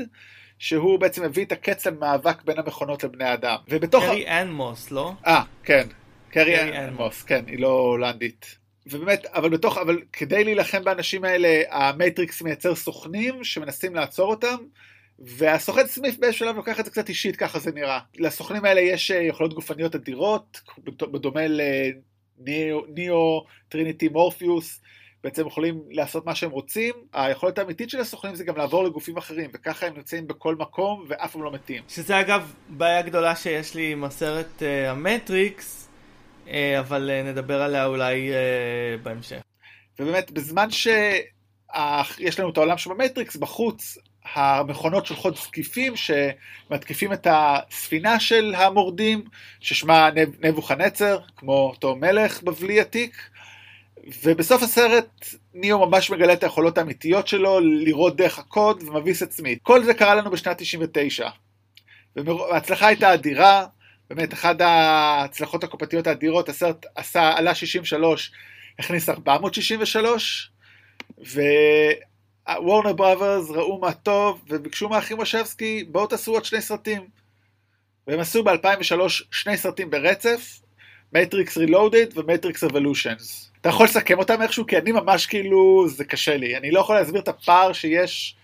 שהוא 0.59 0.99
בעצם 0.99 1.23
מביא 1.23 1.45
את 1.45 1.51
הקץ 1.51 1.87
למאבק 1.87 2.43
בין 2.43 2.59
המכונות 2.59 3.03
לבני 3.03 3.33
אדם. 3.33 3.57
ובתוך... 3.67 4.03
קרי 4.03 4.27
אן 4.27 4.51
מוס, 4.51 4.91
לא? 4.91 5.13
אה, 5.27 5.43
כן. 5.63 5.87
קרי 6.29 6.79
אן 6.79 6.93
מוס, 6.93 7.23
כן, 7.23 7.43
היא 7.47 7.59
לא 7.59 7.67
הולנדית. 7.67 8.57
ובאמת, 8.87 9.25
אבל 9.25 9.49
בתוך, 9.49 9.77
אבל 9.77 10.01
כדי 10.13 10.43
להילחם 10.43 10.83
באנשים 10.83 11.23
האלה, 11.23 11.61
המטריקס 11.69 12.41
מייצר 12.41 12.75
סוכנים 12.75 13.43
שמנסים 13.43 13.95
לעצור 13.95 14.29
אותם, 14.29 14.55
והסוכן 15.19 15.87
סמית' 15.87 16.17
באיזשהו 16.17 16.45
שלב 16.45 16.55
לוקח 16.55 16.79
את 16.79 16.85
זה 16.85 16.91
קצת 16.91 17.09
אישית, 17.09 17.35
ככה 17.35 17.59
זה 17.59 17.71
נראה. 17.71 17.99
לסוכנים 18.17 18.65
האלה 18.65 18.81
יש 18.81 19.11
אה, 19.11 19.21
יכולות 19.21 19.53
גופניות 19.53 19.95
אדירות, 19.95 20.61
בדומה 20.83 21.41
לניאו, 22.39 23.45
טריניטי, 23.69 24.09
מורפיוס, 24.09 24.81
בעצם 25.23 25.47
יכולים 25.47 25.83
לעשות 25.89 26.25
מה 26.25 26.35
שהם 26.35 26.51
רוצים. 26.51 26.93
היכולת 27.13 27.57
האמיתית 27.57 27.89
של 27.89 27.99
הסוכנים 27.99 28.35
זה 28.35 28.43
גם 28.43 28.57
לעבור 28.57 28.83
לגופים 28.83 29.17
אחרים, 29.17 29.49
וככה 29.53 29.87
הם 29.87 29.93
נמצאים 29.95 30.27
בכל 30.27 30.55
מקום 30.55 31.05
ואף 31.07 31.31
פעם 31.31 31.43
לא 31.43 31.51
מתים. 31.51 31.83
שזה 31.87 32.19
אגב 32.19 32.53
בעיה 32.69 33.01
גדולה 33.01 33.35
שיש 33.35 33.75
לי 33.75 33.91
עם 33.91 34.03
הסרט 34.03 34.59
uh, 34.59 34.89
המטריקס, 34.89 35.89
uh, 36.45 36.49
אבל 36.79 37.09
uh, 37.09 37.27
נדבר 37.27 37.61
עליה 37.61 37.85
אולי 37.85 38.29
uh, 38.29 39.03
בהמשך. 39.03 39.41
ובאמת, 39.99 40.31
בזמן 40.31 40.69
שיש 40.71 42.39
לנו 42.39 42.49
את 42.49 42.57
העולם 42.57 42.77
שבמטריקס, 42.77 43.35
בחוץ 43.35 43.97
המכונות 44.33 45.05
שולחות 45.05 45.37
זקיפים 45.37 45.93
שמתקיפים 45.95 47.13
את 47.13 47.27
הספינה 47.29 48.19
של 48.19 48.55
המורדים, 48.57 49.23
ששמה 49.59 50.09
נבוכנצר, 50.43 51.19
כמו 51.35 51.53
אותו 51.53 51.95
מלך 51.95 52.43
בבלי 52.43 52.79
עתיק, 52.79 53.29
ובסוף 54.23 54.63
הסרט 54.63 55.25
ניאו 55.53 55.87
ממש 55.87 56.09
מגלה 56.09 56.33
את 56.33 56.43
היכולות 56.43 56.77
האמיתיות 56.77 57.27
שלו, 57.27 57.59
לראות 57.59 58.15
דרך 58.15 58.39
הקוד 58.39 58.83
ומביס 58.83 59.23
עצמית. 59.23 59.59
כל 59.63 59.83
זה 59.83 59.93
קרה 59.93 60.15
לנו 60.15 60.31
בשנת 60.31 60.61
99. 60.61 61.29
וההצלחה 62.15 62.87
הייתה 62.87 63.13
אדירה, 63.13 63.65
באמת 64.09 64.33
אחת 64.33 64.61
ההצלחות 64.61 65.63
הקופתיות 65.63 66.07
האדירות, 66.07 66.49
הסרט 66.49 66.85
עשה, 66.95 67.37
עלה 67.37 67.55
63, 67.55 68.31
הכניס 68.79 69.09
463, 69.09 70.51
ו... 71.25 71.41
Warner 72.55 72.93
Brothers 72.93 73.49
ראו 73.49 73.79
מה 73.79 73.93
טוב 73.93 74.41
וביקשו 74.49 74.89
מאחים 74.89 75.19
וושאבסקי 75.19 75.83
בואו 75.83 76.07
תעשו 76.07 76.33
עוד 76.33 76.45
שני 76.45 76.61
סרטים. 76.61 77.07
והם 78.07 78.19
עשו 78.19 78.43
ב-2003 78.43 78.99
שני 79.31 79.57
סרטים 79.57 79.89
ברצף, 79.89 80.59
מטריקס 81.13 81.57
Reloaded 81.57 82.17
ומטריקס 82.17 82.63
Revolutions. 82.63 83.51
אתה 83.61 83.69
יכול 83.69 83.85
לסכם 83.85 84.19
אותם 84.19 84.41
איכשהו? 84.41 84.65
כי 84.65 84.77
אני 84.77 84.91
ממש 84.91 85.25
כאילו, 85.25 85.87
זה 85.87 86.05
קשה 86.05 86.37
לי. 86.37 86.57
אני 86.57 86.71
לא 86.71 86.79
יכול 86.79 86.95
להסביר 86.95 87.21
את 87.21 87.27
הפער 87.27 87.73
שיש 87.73 88.35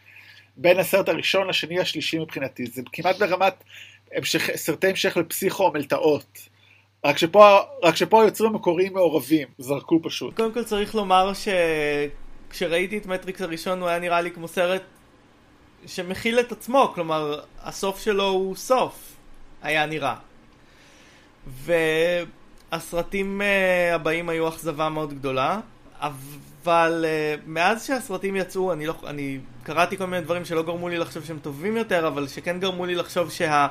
בין 0.57 0.79
הסרט 0.79 1.09
הראשון 1.09 1.47
לשני 1.47 1.79
השלישי 1.79 2.19
מבחינתי. 2.19 2.65
זה 2.65 2.81
כמעט 2.93 3.19
ברמת 3.19 3.63
המשך, 4.15 4.55
סרטי 4.55 4.87
המשך 4.87 5.17
לפסיכו 5.17 5.71
מלטעות. 5.71 6.49
רק 7.05 7.17
שפה, 7.17 7.59
רק 7.83 7.95
שפה 7.95 8.21
היוצרים 8.21 8.49
המקוריים 8.49 8.93
מעורבים, 8.93 9.47
זרקו 9.57 9.99
פשוט. 10.03 10.35
קודם 10.35 10.53
כל 10.53 10.63
צריך 10.63 10.95
לומר 10.95 11.33
ש... 11.33 11.47
כשראיתי 12.53 12.97
את 12.97 13.05
מטריקס 13.05 13.41
הראשון 13.41 13.81
הוא 13.81 13.89
היה 13.89 13.99
נראה 13.99 14.21
לי 14.21 14.31
כמו 14.31 14.47
סרט 14.47 14.81
שמכיל 15.85 16.39
את 16.39 16.51
עצמו, 16.51 16.91
כלומר 16.95 17.39
הסוף 17.63 17.99
שלו 17.99 18.27
הוא 18.27 18.55
סוף, 18.55 19.15
היה 19.61 19.85
נראה. 19.85 20.15
והסרטים 22.71 23.41
uh, 23.41 23.95
הבאים 23.95 24.29
היו 24.29 24.49
אכזבה 24.49 24.89
מאוד 24.89 25.13
גדולה, 25.13 25.59
אבל 25.99 27.05
uh, 27.05 27.41
מאז 27.45 27.85
שהסרטים 27.85 28.35
יצאו, 28.35 28.73
אני, 28.73 28.85
לא, 28.85 28.93
אני 29.07 29.39
קראתי 29.63 29.97
כל 29.97 30.05
מיני 30.05 30.21
דברים 30.21 30.45
שלא 30.45 30.63
גרמו 30.63 30.89
לי 30.89 30.97
לחשוב 30.97 31.25
שהם 31.25 31.39
טובים 31.41 31.77
יותר, 31.77 32.07
אבל 32.07 32.27
שכן 32.27 32.59
גרמו 32.59 32.85
לי 32.85 32.95
לחשוב 32.95 33.31
שה... 33.31 33.67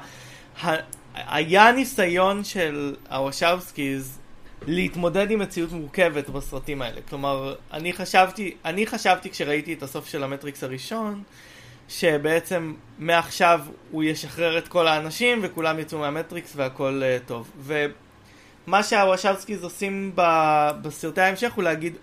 ה, 0.62 0.74
היה 1.14 1.72
ניסיון 1.72 2.44
של 2.44 2.96
הוושבסקיז 3.10 4.18
להתמודד 4.66 5.31
עם 5.31 5.38
מציאות 5.38 5.73
מורכבת 5.73 6.28
בסרטים 6.28 6.83
האלה. 6.83 7.00
כלומר, 7.09 7.54
אני 7.73 7.92
חשבתי, 7.92 8.54
אני 8.64 8.87
חשבתי 8.87 9.31
כשראיתי 9.31 9.73
את 9.73 9.83
הסוף 9.83 10.09
של 10.09 10.25
המטריקס 10.25 10.64
הראשון, 10.64 11.23
שבעצם 11.88 12.75
מעכשיו 12.99 13.61
הוא 13.90 14.02
ישחרר 14.02 14.59
את 14.59 14.69
כל 14.69 14.87
האנשים 14.87 15.38
וכולם 15.42 15.78
יצאו 15.78 15.99
מהמטריקס 15.99 16.52
והכל 16.57 17.02
uh, 17.02 17.28
טוב. 17.28 17.50
מה 18.66 18.83
שהוושבסקיז 18.83 19.64
עושים 19.64 20.12
ב, 20.14 20.23
בסרטי 20.83 21.21
ההמשך 21.21 21.52
הוא 21.52 21.64
להגיד, 21.64 21.97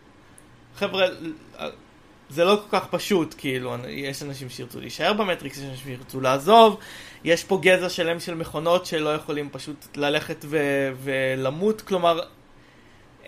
חבר'ה, 0.76 1.06
זה 2.30 2.46
לא 2.46 2.62
כל 2.70 2.80
כך 2.80 2.88
פשוט, 2.88 3.36
כאילו, 3.38 3.76
יש 3.88 4.24
אנשים 4.24 4.50
שירצו 4.50 4.80
להישאר 4.80 5.14
במטריקס, 5.14 5.58
יש 5.58 5.64
אנשים 5.64 5.86
שירצו 5.86 6.22
לעזוב, 6.22 6.80
יש 7.24 7.44
פה 7.44 7.60
גזע 7.62 7.90
שלם 7.90 8.20
של 8.20 8.36
מכונות 8.36 8.86
שלא 8.86 9.10
יכולים 9.10 9.50
פשוט 9.52 9.98
ללכת 9.98 10.46
ו- 10.50 10.92
ולמות, 11.04 11.82
כלומר, 11.82 12.20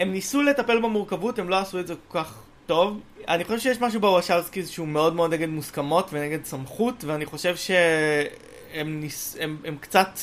הם 0.02 0.12
ניסו 0.12 0.42
לטפל 0.42 0.80
במורכבות, 0.80 1.40
הם 1.40 1.50
לא 1.50 1.56
עשו 1.56 1.80
את 1.80 1.88
זה 1.88 1.94
כל 2.08 2.20
כך 2.20 2.34
טוב. 2.66 3.00
אני 3.28 3.44
חושב 3.44 3.60
שיש 3.60 3.82
משהו 3.82 4.00
בוושבסקיז 4.02 4.70
שהוא 4.70 4.88
מאוד 4.88 5.16
מאוד 5.16 5.34
נגד 5.34 5.50
מוסכמות 5.50 6.10
ונגד 6.14 6.46
סמכות, 6.46 7.04
ואני 7.04 7.26
חושב 7.26 7.56
שהם 7.56 9.00
ניס... 9.00 9.38
הם, 9.40 9.58
הם 9.66 9.78
קצת 9.82 10.20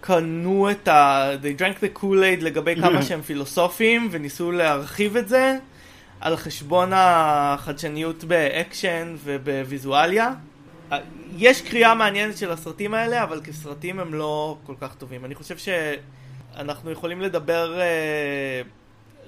קנו 0.00 0.70
את 0.70 0.88
ה... 0.88 1.30
they 1.42 1.60
drank 1.60 1.82
the 1.82 1.98
Kool-Aid 1.98 2.40
לגבי 2.40 2.76
כמה 2.82 3.02
שהם 3.02 3.22
פילוסופיים, 3.22 4.08
וניסו 4.10 4.52
להרחיב 4.52 5.16
את 5.16 5.28
זה. 5.28 5.56
על 6.20 6.36
חשבון 6.36 6.90
החדשניות 6.94 8.24
באקשן 8.24 9.16
ובוויזואליה. 9.24 10.32
יש 11.36 11.62
קריאה 11.62 11.94
מעניינת 11.94 12.38
של 12.38 12.50
הסרטים 12.50 12.94
האלה, 12.94 13.22
אבל 13.22 13.40
כסרטים 13.44 14.00
הם 14.00 14.14
לא 14.14 14.56
כל 14.66 14.74
כך 14.80 14.94
טובים. 14.94 15.24
אני 15.24 15.34
חושב 15.34 15.56
שאנחנו 15.58 16.90
יכולים 16.90 17.20
לדבר 17.20 17.80
אה, 17.80 18.62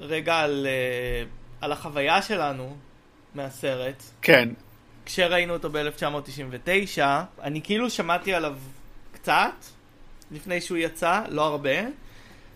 רגע 0.00 0.38
על, 0.38 0.66
אה, 0.66 1.24
על 1.60 1.72
החוויה 1.72 2.22
שלנו 2.22 2.76
מהסרט. 3.34 4.02
כן. 4.22 4.48
כשראינו 5.06 5.52
אותו 5.52 5.70
ב-1999, 5.70 7.00
אני 7.42 7.62
כאילו 7.62 7.90
שמעתי 7.90 8.34
עליו 8.34 8.56
קצת 9.12 9.54
לפני 10.30 10.60
שהוא 10.60 10.78
יצא, 10.78 11.22
לא 11.28 11.44
הרבה. 11.44 11.70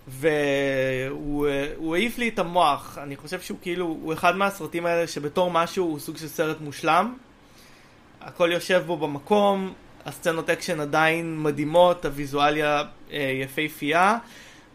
והוא 0.09 1.97
העיף 1.97 2.19
לי 2.19 2.29
את 2.29 2.39
המוח, 2.39 2.99
אני 3.03 3.17
חושב 3.17 3.41
שהוא 3.41 3.59
כאילו, 3.63 3.87
הוא 3.87 4.13
אחד 4.13 4.37
מהסרטים 4.37 4.87
האלה 4.87 5.07
שבתור 5.07 5.51
משהו 5.51 5.87
הוא 5.87 5.99
סוג 5.99 6.17
של 6.17 6.29
סרט 6.29 6.61
מושלם. 6.61 7.15
הכל 8.21 8.51
יושב 8.53 8.83
בו 8.87 8.97
במקום, 8.97 9.73
הסצנות 10.07 10.51
אקשן 10.51 10.81
עדיין 10.81 11.43
מדהימות, 11.43 12.05
הוויזואליה 12.05 12.83
אה, 13.13 13.19
יפהפייה, 13.43 14.19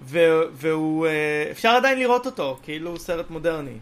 והוא, 0.01 1.07
אה, 1.07 1.47
אפשר 1.51 1.69
עדיין 1.69 1.99
לראות 1.99 2.25
אותו, 2.25 2.59
כאילו 2.63 2.89
הוא 2.89 2.99
סרט 2.99 3.29
מודרני. 3.29 3.77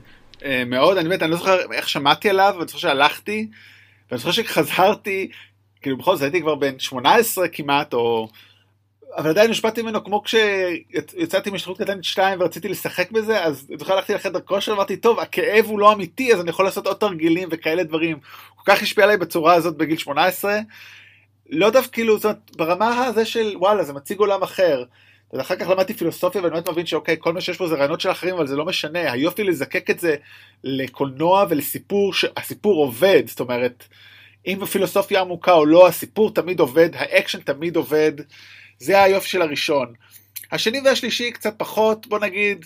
אה, 0.45 0.63
מאוד, 0.65 0.97
אני 0.97 1.09
באמת, 1.09 1.24
אני 1.24 1.31
לא 1.31 1.38
זוכר 1.38 1.57
איך 1.74 1.89
שמעתי 1.89 2.29
עליו, 2.29 2.55
אני 2.57 2.67
זוכר 2.67 2.79
שהלכתי, 2.79 3.47
ואני 4.12 4.19
זוכר 4.19 4.31
שחזרתי, 4.31 5.31
כאילו 5.81 5.97
בכל 5.97 6.15
זאת 6.15 6.21
הייתי 6.21 6.41
כבר 6.41 6.55
בן 6.55 6.79
18 6.79 7.47
כמעט, 7.47 7.93
או... 7.93 8.27
אבל 9.17 9.29
עדיין 9.29 9.50
הושפעתי 9.50 9.81
ממנו 9.81 10.03
כמו 10.03 10.24
כשיצאתי 10.24 11.50
משליחות 11.50 11.77
קטנת 11.77 12.03
2 12.03 12.41
ורציתי 12.41 12.69
לשחק 12.69 13.12
בזה 13.12 13.43
אז 13.43 13.67
בכלל 13.69 13.95
הלכתי 13.95 14.13
לחדר 14.13 14.39
כושר 14.39 14.71
ואמרתי 14.71 14.97
טוב 14.97 15.19
הכאב 15.19 15.65
הוא 15.65 15.79
לא 15.79 15.93
אמיתי 15.93 16.33
אז 16.33 16.41
אני 16.41 16.50
יכול 16.50 16.65
לעשות 16.65 16.88
עוד 16.88 16.97
תרגילים 16.97 17.50
וכאלה 17.51 17.83
דברים. 17.83 18.19
כל 18.55 18.71
כך 18.71 18.81
השפיע 18.81 19.03
עליי 19.03 19.17
בצורה 19.17 19.53
הזאת 19.53 19.77
בגיל 19.77 19.97
18. 19.97 20.59
לא 21.50 21.69
דווקא 21.69 21.93
כאילו 21.93 22.17
זאת 22.17 22.25
אומרת, 22.25 22.55
ברמה 22.57 23.05
הזה 23.05 23.25
של 23.25 23.53
וואלה 23.55 23.83
זה 23.83 23.93
מציג 23.93 24.19
עולם 24.19 24.43
אחר. 24.43 24.83
ואחר 25.34 25.55
כך 25.55 25.69
למדתי 25.69 25.93
פילוסופיה 25.93 26.41
ואני 26.41 26.53
באמת 26.53 26.69
מבין 26.69 26.86
שאוקיי 26.86 27.15
כל 27.19 27.34
מה 27.34 27.41
שיש 27.41 27.57
פה 27.57 27.67
זה 27.67 27.75
רעיונות 27.75 28.01
של 28.01 28.12
אחרים 28.12 28.36
אבל 28.36 28.48
זה 28.48 28.55
לא 28.55 28.65
משנה 28.65 29.12
היופי 29.12 29.43
לזקק 29.43 29.89
את 29.89 30.00
זה 30.00 30.15
לקולנוע 30.63 31.46
ולסיפור 31.50 32.13
שהסיפור 32.13 32.84
עובד 32.84 33.24
זאת 33.27 33.39
אומרת 33.39 33.84
אם 34.48 34.60
בפילוסופיה 34.62 35.22
עמוקה 35.22 35.53
או 35.53 35.65
לא 35.65 35.88
הסיפור 35.88 36.34
תמיד 36.34 36.60
עובד 36.60 36.89
האקשן 36.96 37.39
תמיד 37.39 37.75
עובד. 37.75 38.12
זה 38.79 39.03
היופי 39.03 39.29
של 39.29 39.41
הראשון. 39.41 39.93
השני 40.51 40.79
והשלישי 40.86 41.31
קצת 41.31 41.53
פחות, 41.57 42.07
בוא 42.07 42.19
נגיד, 42.19 42.65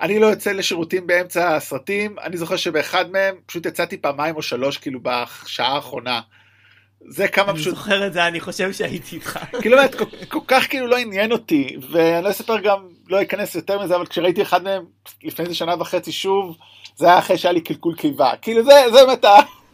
אני 0.00 0.18
לא 0.18 0.26
יוצא 0.26 0.52
לשירותים 0.52 1.06
באמצע 1.06 1.56
הסרטים, 1.56 2.18
אני 2.18 2.36
זוכר 2.36 2.56
שבאחד 2.56 3.10
מהם 3.10 3.34
פשוט 3.46 3.66
יצאתי 3.66 3.96
פעמיים 3.96 4.36
או 4.36 4.42
שלוש 4.42 4.78
כאילו 4.78 5.00
בשעה 5.02 5.74
האחרונה. 5.74 6.20
זה 7.08 7.28
כמה 7.28 7.54
פשוט... 7.54 7.66
אני 7.66 7.76
זוכר 7.76 8.06
את 8.06 8.12
זה, 8.12 8.26
אני 8.26 8.40
חושב 8.40 8.72
שהייתי 8.72 9.16
איתך. 9.16 9.38
כאילו 9.60 9.76
באמת, 9.76 9.94
כל, 9.94 10.04
כל 10.28 10.40
כך 10.46 10.68
כאילו 10.68 10.86
לא 10.86 10.96
עניין 10.96 11.32
אותי, 11.32 11.76
ואני 11.90 12.24
לא 12.24 12.30
אספר 12.30 12.60
גם, 12.60 12.88
לא 13.08 13.22
אכנס 13.22 13.54
יותר 13.54 13.84
מזה, 13.84 13.96
אבל 13.96 14.06
כשראיתי 14.06 14.42
אחד 14.42 14.64
מהם 14.64 14.84
לפני 15.22 15.44
איזה 15.44 15.54
שנה 15.54 15.74
וחצי 15.80 16.12
שוב, 16.12 16.56
זה 16.96 17.06
היה 17.06 17.18
אחרי 17.18 17.38
שהיה 17.38 17.52
לי 17.52 17.60
קלקול 17.60 17.94
קיבה. 17.96 18.32
כאילו 18.42 18.64
זה, 18.64 18.72
זה 18.92 19.06
באמת 19.06 19.24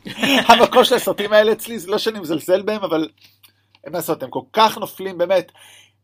המקום 0.48 0.84
של 0.84 0.94
הסרטים 0.94 1.32
האלה 1.32 1.52
אצלי, 1.52 1.78
זה 1.78 1.90
לא 1.90 1.98
שאני 1.98 2.20
מזלזל 2.20 2.62
בהם, 2.62 2.82
אבל 2.82 3.08
אין 3.84 3.92
מה 3.92 3.98
לעשות, 3.98 4.22
הם 4.22 4.30
כל 4.30 4.42
כך 4.52 4.78
נופלים, 4.78 5.18
באמת. 5.18 5.52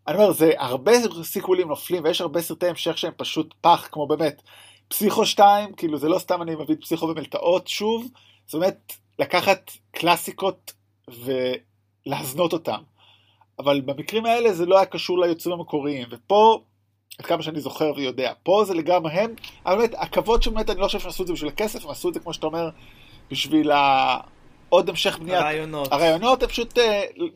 אני 0.08 0.16
אומר, 0.16 0.32
זה 0.32 0.52
הרבה 0.58 0.92
סיקוולים 1.22 1.68
נופלים, 1.68 2.04
ויש 2.04 2.20
הרבה 2.20 2.42
סרטי 2.42 2.66
המשך 2.66 2.98
שהם 2.98 3.12
פשוט 3.16 3.54
פח, 3.60 3.88
כמו 3.92 4.06
באמת 4.06 4.42
פסיכו 4.88 5.26
2, 5.26 5.72
כאילו 5.72 5.98
זה 5.98 6.08
לא 6.08 6.18
סתם 6.18 6.42
אני 6.42 6.54
מביא 6.54 6.76
פסיכו 6.80 7.06
ומלטעות 7.06 7.68
שוב, 7.68 8.06
זאת 8.46 8.54
אומרת, 8.54 8.92
לקחת 9.18 9.70
קלאסיקות 9.92 10.72
ולהזנות 11.10 12.52
אותם. 12.52 12.78
אבל 13.58 13.80
במקרים 13.80 14.26
האלה 14.26 14.52
זה 14.52 14.66
לא 14.66 14.76
היה 14.76 14.86
קשור 14.86 15.18
ליוצרים 15.18 15.58
המקוריים, 15.58 16.06
ופה, 16.10 16.60
עד 17.18 17.26
כמה 17.26 17.42
שאני 17.42 17.60
זוכר 17.60 17.92
ויודע, 17.96 18.32
פה 18.42 18.64
זה 18.66 18.74
לגמרי 18.74 19.12
הם, 19.12 19.34
אבל 19.66 19.76
באמת, 19.76 19.94
הכבוד 19.98 20.42
שבאמת, 20.42 20.70
אני 20.70 20.80
לא 20.80 20.86
חושב 20.86 20.98
שהם 20.98 21.08
עשו 21.08 21.22
את 21.22 21.26
זה 21.26 21.32
בשביל 21.32 21.50
הכסף, 21.50 21.84
הם 21.84 21.90
עשו 21.90 22.08
את 22.08 22.14
זה, 22.14 22.20
כמו 22.20 22.34
שאתה 22.34 22.46
אומר, 22.46 22.68
בשביל 23.30 23.70
ה... 23.70 24.16
עוד 24.68 24.88
המשך 24.88 25.18
בניית... 25.18 25.38
הרעיונות. 25.38 25.92
הרעיונות 25.92 26.42
הם 26.42 26.48
פשוט 26.48 26.78
uh, 26.78 26.82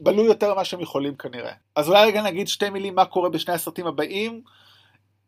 בלו 0.00 0.24
יותר 0.24 0.54
ממה 0.54 0.64
שהם 0.64 0.81
יכולים 0.81 1.16
כנראה. 1.16 1.52
אז 1.76 1.88
אולי 1.88 2.07
רגע 2.07 2.22
נגיד 2.22 2.48
שתי 2.48 2.70
מילים 2.70 2.94
מה 2.94 3.04
קורה 3.04 3.28
בשני 3.28 3.54
הסרטים 3.54 3.87
הבאים. 3.87 4.42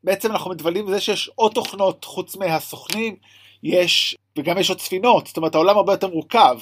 בעצם 0.04 0.30
אנחנו 0.30 0.50
מתחילים 0.50 0.86
בזה 0.86 1.00
שיש 1.00 1.30
עוד 1.34 1.52
תוכנות 1.52 2.04
חוץ 2.04 2.36
מהסוכנים, 2.36 3.16
יש, 3.62 4.16
וגם 4.38 4.58
יש 4.58 4.70
עוד 4.70 4.80
ספינות, 4.80 5.26
זאת 5.26 5.36
אומרת 5.36 5.54
העולם 5.54 5.76
הרבה 5.76 5.92
יותר 5.92 6.08
מורכב. 6.08 6.58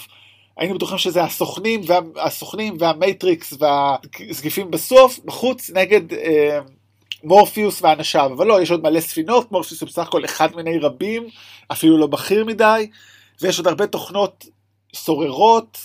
היינו 0.58 0.74
בטוחים 0.74 0.98
שזה 0.98 1.22
הסוכנים, 1.22 1.80
וה, 1.86 1.98
הסוכנים 2.16 2.76
והמייטריקס 2.78 3.54
והזרגים 3.58 4.70
בסוף, 4.70 5.18
בחוץ 5.24 5.70
נגד 5.70 6.12
אה, 6.12 6.58
מורפיוס 7.24 7.82
ואנשיו, 7.82 8.30
אבל 8.36 8.46
לא, 8.46 8.62
יש 8.62 8.70
עוד 8.70 8.82
מלא 8.82 9.00
ספינות, 9.00 9.52
מורפיוס 9.52 9.80
הוא 9.80 9.86
בסך 9.86 10.02
הכל 10.02 10.24
אחד 10.24 10.56
מיני 10.56 10.78
רבים, 10.78 11.28
אפילו 11.72 11.98
לא 11.98 12.06
בכיר 12.06 12.44
מדי, 12.44 12.90
ויש 13.40 13.58
עוד 13.58 13.66
הרבה 13.66 13.86
תוכנות 13.86 14.46
סוררות, 14.94 15.78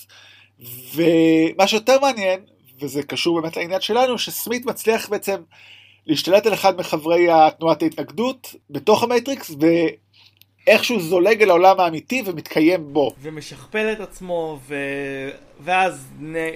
ומה 0.93 1.67
שיותר 1.67 1.99
מעניין, 1.99 2.39
וזה 2.79 3.03
קשור 3.03 3.41
באמת 3.41 3.57
לעניין 3.57 3.81
שלנו, 3.81 4.17
שסמית 4.17 4.65
מצליח 4.65 5.09
בעצם 5.09 5.41
להשתלט 6.07 6.45
על 6.45 6.53
אחד 6.53 6.77
מחברי 6.77 7.31
התנועת 7.31 7.81
ההתנגדות 7.81 8.55
בתוך 8.69 9.03
המטריקס, 9.03 9.51
ואיכשהו 10.67 10.99
זולג 10.99 11.41
אל 11.41 11.49
העולם 11.49 11.79
האמיתי 11.79 12.23
ומתקיים 12.25 12.93
בו. 12.93 13.11
ומשכפל 13.21 13.89
את 13.91 13.99
עצמו, 13.99 14.59
ו... 14.67 14.75
ואז 15.59 16.07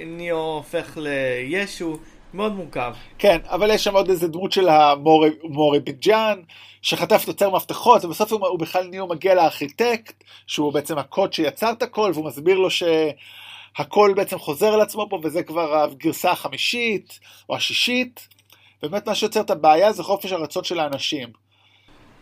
ניאו 0.05 0.37
הופך 0.37 0.97
לישו. 1.01 1.97
מאוד 2.33 2.55
מורכב. 2.55 2.93
כן, 3.17 3.37
אבל 3.45 3.71
יש 3.71 3.83
שם 3.83 3.95
עוד 3.95 4.09
איזה 4.09 4.27
דמות 4.27 4.51
של 4.51 4.69
המורה 4.69 5.79
ביג'אן, 5.83 6.41
שחטף 6.81 7.23
יוצר 7.27 7.49
מפתחות, 7.49 8.05
ובסוף 8.05 8.31
הוא, 8.31 8.47
הוא 8.47 8.59
בכלל 8.59 8.87
נהיה 8.87 9.05
מגיע 9.05 9.35
לארכיטקט, 9.35 10.23
שהוא 10.47 10.73
בעצם 10.73 10.97
הקוד 10.97 11.33
שיצר 11.33 11.71
את 11.71 11.81
הכל, 11.81 12.11
והוא 12.13 12.25
מסביר 12.25 12.57
לו 12.57 12.69
שהכל 12.69 14.13
בעצם 14.15 14.39
חוזר 14.39 14.73
על 14.73 14.81
עצמו 14.81 15.07
פה, 15.09 15.19
וזה 15.23 15.43
כבר 15.43 15.83
הגרסה 15.83 16.31
החמישית, 16.31 17.19
או 17.49 17.55
השישית. 17.55 18.27
באמת 18.81 19.07
מה 19.07 19.15
שיוצר 19.15 19.41
את 19.41 19.49
הבעיה 19.49 19.93
זה 19.93 20.03
חופש 20.03 20.31
הרצון 20.31 20.63
של 20.63 20.79
האנשים. 20.79 21.46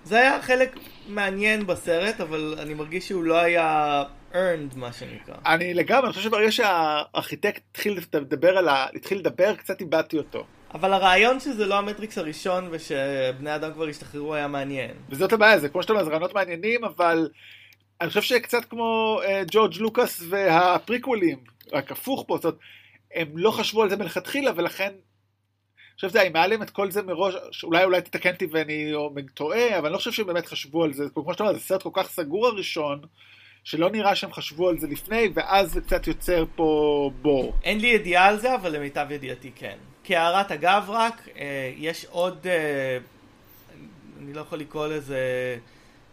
זה 0.05 0.19
היה 0.19 0.41
חלק 0.41 0.75
מעניין 1.07 1.67
בסרט, 1.67 2.21
אבל 2.21 2.55
אני 2.59 2.73
מרגיש 2.73 3.07
שהוא 3.07 3.23
לא 3.23 3.39
היה 3.39 4.03
earned 4.31 4.75
מה 4.75 4.93
שנקרא. 4.93 5.35
אני 5.45 5.73
לגמרי, 5.73 6.05
אני 6.05 6.13
חושב 6.13 6.29
שברגע 6.29 6.51
שהארכיטקט 6.51 7.61
התחיל 7.71 7.99
לדבר 8.13 8.57
על 8.57 8.67
ה... 8.67 8.85
התחיל 8.95 9.17
לדבר, 9.17 9.55
קצת 9.55 9.81
איבדתי 9.81 10.17
אותו. 10.17 10.45
אבל 10.73 10.93
הרעיון 10.93 11.39
שזה 11.39 11.65
לא 11.65 11.77
המטריקס 11.77 12.17
הראשון 12.17 12.67
ושבני 12.71 13.55
אדם 13.55 13.73
כבר 13.73 13.87
השתחררו 13.87 14.35
היה 14.35 14.47
מעניין. 14.47 14.91
וזאת 15.09 15.33
הבעיה, 15.33 15.59
זה 15.59 15.69
כמו 15.69 15.81
שאתה 15.81 15.93
אומר, 15.93 16.03
זה 16.03 16.09
רעיונות 16.09 16.33
מעניינים, 16.33 16.85
אבל 16.85 17.29
אני 18.01 18.09
חושב 18.09 18.21
שקצת 18.21 18.65
כמו 18.65 19.19
uh, 19.23 19.27
ג'ורג' 19.51 19.73
לוקאס 19.79 20.23
והפריקוולים, 20.29 21.37
רק 21.73 21.91
הפוך 21.91 22.23
פה, 22.27 22.35
זאת 22.35 22.45
אומרת, 22.45 22.57
הם 23.15 23.37
לא 23.37 23.51
חשבו 23.51 23.83
על 23.83 23.89
זה 23.89 23.97
מלכתחילה, 23.97 24.51
ולכן 24.55 24.91
חושב 25.95 26.09
שזה, 26.09 26.21
אם 26.21 26.35
היה 26.35 26.47
להם 26.47 26.61
את 26.61 26.69
כל 26.69 26.91
זה 26.91 27.01
מראש, 27.01 27.63
אולי 27.63 27.83
אולי 27.83 28.01
תתקן 28.01 28.33
אותי 28.33 28.47
ואני 28.51 28.93
טועה, 29.33 29.77
אבל 29.77 29.85
אני 29.85 29.93
לא 29.93 29.97
חושב 29.97 30.11
שהם 30.11 30.27
באמת 30.27 30.45
חשבו 30.45 30.83
על 30.83 30.93
זה, 30.93 31.03
כמו 31.13 31.33
שאתה 31.33 31.43
אומר, 31.43 31.53
זה 31.53 31.59
סרט 31.59 31.83
כל 31.83 31.89
כך 31.93 32.09
סגור 32.09 32.47
הראשון, 32.47 33.01
שלא 33.63 33.89
נראה 33.89 34.15
שהם 34.15 34.33
חשבו 34.33 34.69
על 34.69 34.79
זה 34.79 34.87
לפני, 34.87 35.29
ואז 35.33 35.71
זה 35.71 35.81
קצת 35.81 36.07
יוצר 36.07 36.45
פה 36.55 37.11
בור. 37.21 37.53
אין 37.63 37.79
לי 37.79 37.87
ידיעה 37.87 38.27
על 38.27 38.39
זה, 38.39 38.55
אבל 38.55 38.75
למיטב 38.75 39.07
ידיעתי 39.09 39.51
כן. 39.55 39.77
כהערת 40.03 40.51
אגב 40.51 40.85
רק, 40.89 41.27
אה, 41.37 41.71
יש 41.77 42.05
עוד, 42.09 42.47
אה, 42.47 42.97
אני 44.19 44.33
לא 44.33 44.41
יכול 44.41 44.59
לקרוא 44.59 44.87
לזה 44.87 45.19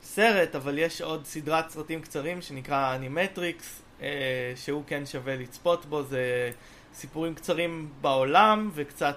סרט, 0.03 0.55
אבל 0.55 0.79
יש 0.79 1.03
עוד 1.03 1.25
סדרת 1.25 1.71
סרטים 1.71 2.01
קצרים 2.01 2.43
שנקרא 2.43 2.95
Animatrix, 2.95 3.83
אה, 4.03 4.53
שהוא 4.57 4.83
כן 4.87 5.07
שווה 5.07 5.37
לצפות 5.37 5.87
בו, 5.87 6.03
זה 6.03 6.51
סיפורים 6.95 7.35
קצרים 7.35 7.89
בעולם 8.01 8.71
וקצת 8.75 9.17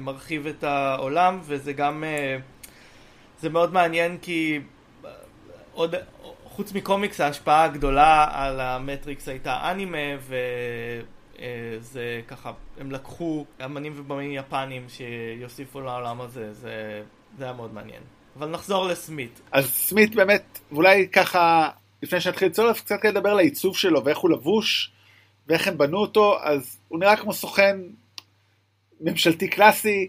מרחיב 0.00 0.46
את 0.46 0.64
העולם, 0.64 1.40
וזה 1.42 1.72
גם 1.72 2.04
זה 3.40 3.48
מאוד 3.48 3.72
מעניין 3.72 4.18
כי 4.22 4.60
עוד, 5.72 5.94
חוץ 6.60 6.72
מקומיקס 6.72 7.20
ההשפעה 7.20 7.64
הגדולה 7.64 8.26
על 8.30 8.60
המטריקס 8.60 9.28
הייתה 9.28 9.70
אנימה 9.70 9.98
וזה 11.38 12.20
ככה, 12.28 12.52
הם 12.80 12.90
לקחו 12.90 13.44
אמנים 13.64 13.94
ובמים 13.96 14.32
יפנים 14.32 14.86
שיוסיפו 14.88 15.80
לעולם 15.80 16.20
הזה, 16.20 16.52
זה, 16.52 17.02
זה 17.38 17.44
היה 17.44 17.52
מאוד 17.52 17.74
מעניין. 17.74 18.02
אבל 18.38 18.48
נחזור 18.48 18.88
לסמית. 18.88 19.40
אז 19.52 19.70
סמית 19.70 20.14
באמת, 20.14 20.58
ואולי 20.72 21.08
ככה, 21.08 21.68
לפני 22.02 22.20
שנתחיל 22.20 22.48
לצלול, 22.48 22.72
קצת 22.72 23.04
לדבר 23.04 23.30
על 23.30 23.38
העיצוב 23.38 23.76
שלו 23.76 24.04
ואיך 24.04 24.18
הוא 24.18 24.30
לבוש 24.30 24.92
ואיך 25.46 25.68
הם 25.68 25.78
בנו 25.78 25.98
אותו, 25.98 26.38
אז 26.42 26.78
הוא 26.88 27.00
נראה 27.00 27.16
כמו 27.16 27.32
סוכן 27.32 27.76
ממשלתי 29.00 29.48
קלאסי, 29.48 30.08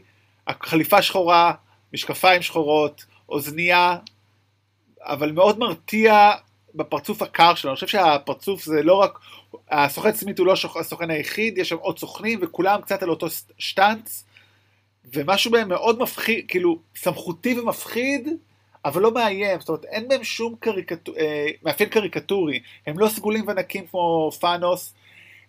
חליפה 0.64 1.02
שחורה, 1.02 1.54
משקפיים 1.94 2.42
שחורות, 2.42 3.06
אוזנייה, 3.30 3.98
אבל 5.02 5.32
מאוד 5.32 5.60
מרתיע 5.60 6.32
בפרצוף 6.76 7.22
הקר 7.22 7.56
שלו. 7.56 7.72
אני 7.72 7.76
חושב 7.76 7.88
שהפרצוף 7.88 8.64
זה 8.64 8.84
לא 8.84 8.96
רק, 8.96 9.20
הסוכן 9.72 10.14
סמית 10.14 10.40
הוא 10.40 10.48
לא 10.48 10.54
הסוכן 10.80 11.10
היחיד, 11.10 11.58
יש 11.58 11.70
שם 11.70 11.78
עוד 11.78 12.00
סוכנים 12.00 12.40
וכולם 12.42 12.82
קצת 12.82 13.04
על 13.04 13.10
אותו 13.10 13.28
שטאנץ, 13.58 14.24
ומשהו 15.14 15.52
בהם 15.52 15.70
מאוד 15.70 16.00
מפחיד, 16.00 16.46
כאילו 16.48 16.80
סמכותי 16.96 17.60
ומפחיד, 17.60 18.28
אבל 18.86 19.02
לא 19.02 19.12
מאיים, 19.14 19.60
זאת 19.60 19.70
אומרת 19.70 19.86
אין 19.86 20.08
בהם 20.08 20.24
שום 20.24 20.56
קריקטור, 20.60 21.16
אה, 21.18 21.48
מאפיין 21.64 21.90
קריקטורי, 21.90 22.60
הם 22.88 23.00
לא 23.00 23.10
סגולים 23.10 23.48
ונקים 23.48 23.88
כמו 23.88 24.32
פאנוס, 24.40 24.94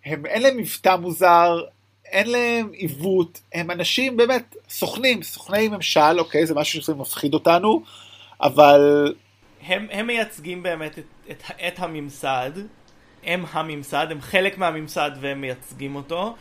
הם, 0.05 0.25
אין 0.25 0.41
להם 0.41 0.57
מבטא 0.57 0.95
מוזר, 0.95 1.61
אין 2.13 2.31
להם 2.31 2.69
עיוות, 2.73 3.41
הם 3.53 3.71
אנשים 3.71 4.17
באמת 4.17 4.55
סוכנים, 4.69 5.23
סוכני 5.23 5.67
ממשל, 5.67 6.19
אוקיי, 6.19 6.45
זה 6.45 6.55
משהו 6.55 6.81
שמפחיד 6.81 7.33
אותנו, 7.33 7.83
אבל... 8.41 9.13
הם, 9.65 9.87
הם 9.91 10.07
מייצגים 10.07 10.63
באמת 10.63 10.99
את, 10.99 11.05
את, 11.31 11.43
את 11.67 11.79
הממסד, 11.79 12.51
הם 13.23 13.45
הממסד, 13.51 14.07
הם 14.11 14.21
חלק 14.21 14.57
מהממסד 14.57 15.11
והם 15.19 15.41
מייצגים 15.41 15.95
אותו. 15.95 16.35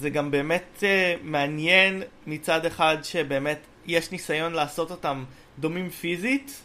זה 0.00 0.10
גם 0.10 0.30
באמת 0.30 0.78
uh, 0.80 0.84
מעניין 1.22 2.02
מצד 2.26 2.66
אחד 2.66 2.96
שבאמת 3.02 3.58
יש 3.86 4.12
ניסיון 4.12 4.52
לעשות 4.52 4.90
אותם 4.90 5.24
דומים 5.58 5.90
פיזית, 5.90 6.62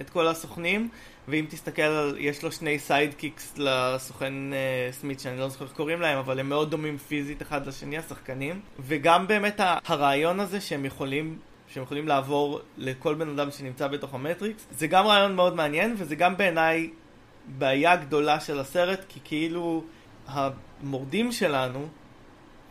את 0.00 0.10
כל 0.10 0.26
הסוכנים, 0.26 0.88
ואם 1.28 1.46
תסתכל 1.48 1.82
על, 1.82 2.16
יש 2.18 2.42
לו 2.42 2.52
שני 2.52 2.78
sidekicks 2.78 3.54
לסוכן 3.56 4.32
uh, 4.52 4.92
סמית 4.92 5.20
שאני 5.20 5.38
לא 5.38 5.48
זוכר 5.48 5.64
איך 5.64 5.72
קוראים 5.72 6.00
להם, 6.00 6.18
אבל 6.18 6.38
הם 6.38 6.48
מאוד 6.48 6.70
דומים 6.70 6.98
פיזית 6.98 7.42
אחד 7.42 7.66
לשני 7.66 7.98
השחקנים, 7.98 8.60
וגם 8.80 9.26
באמת 9.26 9.60
הרעיון 9.86 10.40
הזה 10.40 10.60
שהם 10.60 10.84
יכולים 10.84 11.38
שהם 11.68 11.82
יכולים 11.82 12.08
לעבור 12.08 12.60
לכל 12.78 13.14
בן 13.14 13.28
אדם 13.28 13.50
שנמצא 13.50 13.88
בתוך 13.88 14.14
המטריקס, 14.14 14.66
זה 14.70 14.86
גם 14.86 15.06
רעיון 15.06 15.36
מאוד 15.36 15.56
מעניין, 15.56 15.94
וזה 15.98 16.16
גם 16.16 16.36
בעיניי 16.36 16.90
בעיה 17.46 17.96
גדולה 17.96 18.40
של 18.40 18.58
הסרט, 18.58 19.04
כי 19.08 19.20
כאילו 19.24 19.84
המורדים 20.26 21.32
שלנו, 21.32 21.86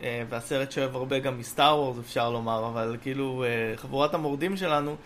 אה, 0.02 0.22
והסרט 0.28 0.72
שאוהב 0.72 0.96
הרבה 0.96 1.18
גם 1.18 1.38
מ 1.38 1.46
Star 1.46 1.78
Wars 1.78 1.98
אפשר 1.98 2.30
לומר, 2.30 2.66
אבל 2.66 2.96
כאילו 3.02 3.44
אה, 3.44 3.76
חבורת 3.76 4.14
המורדים 4.14 4.56
שלנו, 4.56 4.96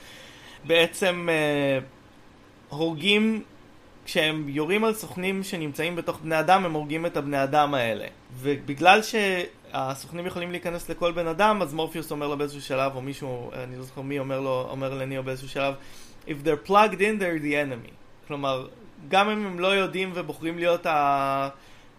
בעצם 0.64 1.28
אה, 1.30 1.78
הורגים, 2.68 3.42
כשהם 4.04 4.48
יורים 4.48 4.84
על 4.84 4.94
סוכנים 4.94 5.42
שנמצאים 5.42 5.96
בתוך 5.96 6.20
בני 6.22 6.40
אדם, 6.40 6.64
הם 6.64 6.72
הורגים 6.72 7.06
את 7.06 7.16
הבני 7.16 7.42
אדם 7.42 7.74
האלה. 7.74 8.06
ובגלל 8.34 9.00
שהסוכנים 9.02 10.26
יכולים 10.26 10.50
להיכנס 10.50 10.88
לכל 10.88 11.12
בן 11.12 11.26
אדם, 11.26 11.62
אז 11.62 11.74
מורפיוס 11.74 12.10
אומר 12.10 12.28
לו 12.28 12.38
באיזשהו 12.38 12.62
שלב, 12.62 12.96
או 12.96 13.02
מישהו, 13.02 13.50
אני 13.52 13.76
לא 13.76 13.82
זוכר 13.82 14.00
מי 14.00 14.18
אומר 14.18 14.40
לו, 14.40 14.66
אומר 14.70 14.94
לניאו 14.94 15.22
באיזשהו 15.22 15.48
שלב, 15.48 15.74
If 16.26 16.44
they're 16.44 16.68
plugged 16.68 17.00
in, 17.00 17.18
they're 17.18 17.40
the 17.42 17.54
enemy. 17.54 17.90
כלומר, 18.26 18.68
גם 19.08 19.28
אם 19.28 19.46
הם 19.46 19.60
לא 19.60 19.66
יודעים 19.66 20.10
ובוחרים 20.14 20.58
להיות 20.58 20.86
ה... 20.86 21.48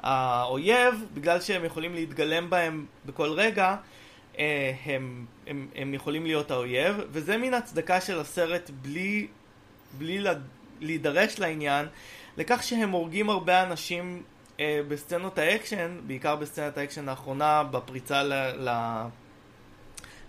האויב, 0.04 1.06
בגלל 1.14 1.42
שהם 1.42 1.66
יכולים 1.66 1.94
להתגלם 1.94 2.50
בהם 2.50 2.86
בכל 3.06 3.30
רגע, 3.30 3.76
אה, 4.40 4.72
הם, 4.86 5.26
הם, 5.48 5.68
הם 5.76 5.94
יכולים 5.94 6.26
להיות 6.26 6.52
האויב, 6.52 6.96
וזה 7.12 7.38
מין 7.38 7.54
הצדקה 7.54 8.02
של 8.02 8.20
הסרט 8.20 8.72
בלי, 8.82 9.28
בלי 9.98 10.20
להידרש 10.82 11.40
לעניין, 11.40 11.86
לכך 12.38 12.64
שהם 12.64 12.92
הורגים 12.92 13.30
הרבה 13.30 13.64
אנשים 13.64 14.24
אה, 14.60 14.80
בסצנות 14.88 15.38
האקשן, 15.38 15.98
בעיקר 16.08 16.36
בסצנת 16.36 16.78
האקשן 16.78 17.10
האחרונה, 17.10 17.64
בפריצה 17.64 18.24
ל, 18.24 18.34
ל, 18.70 18.70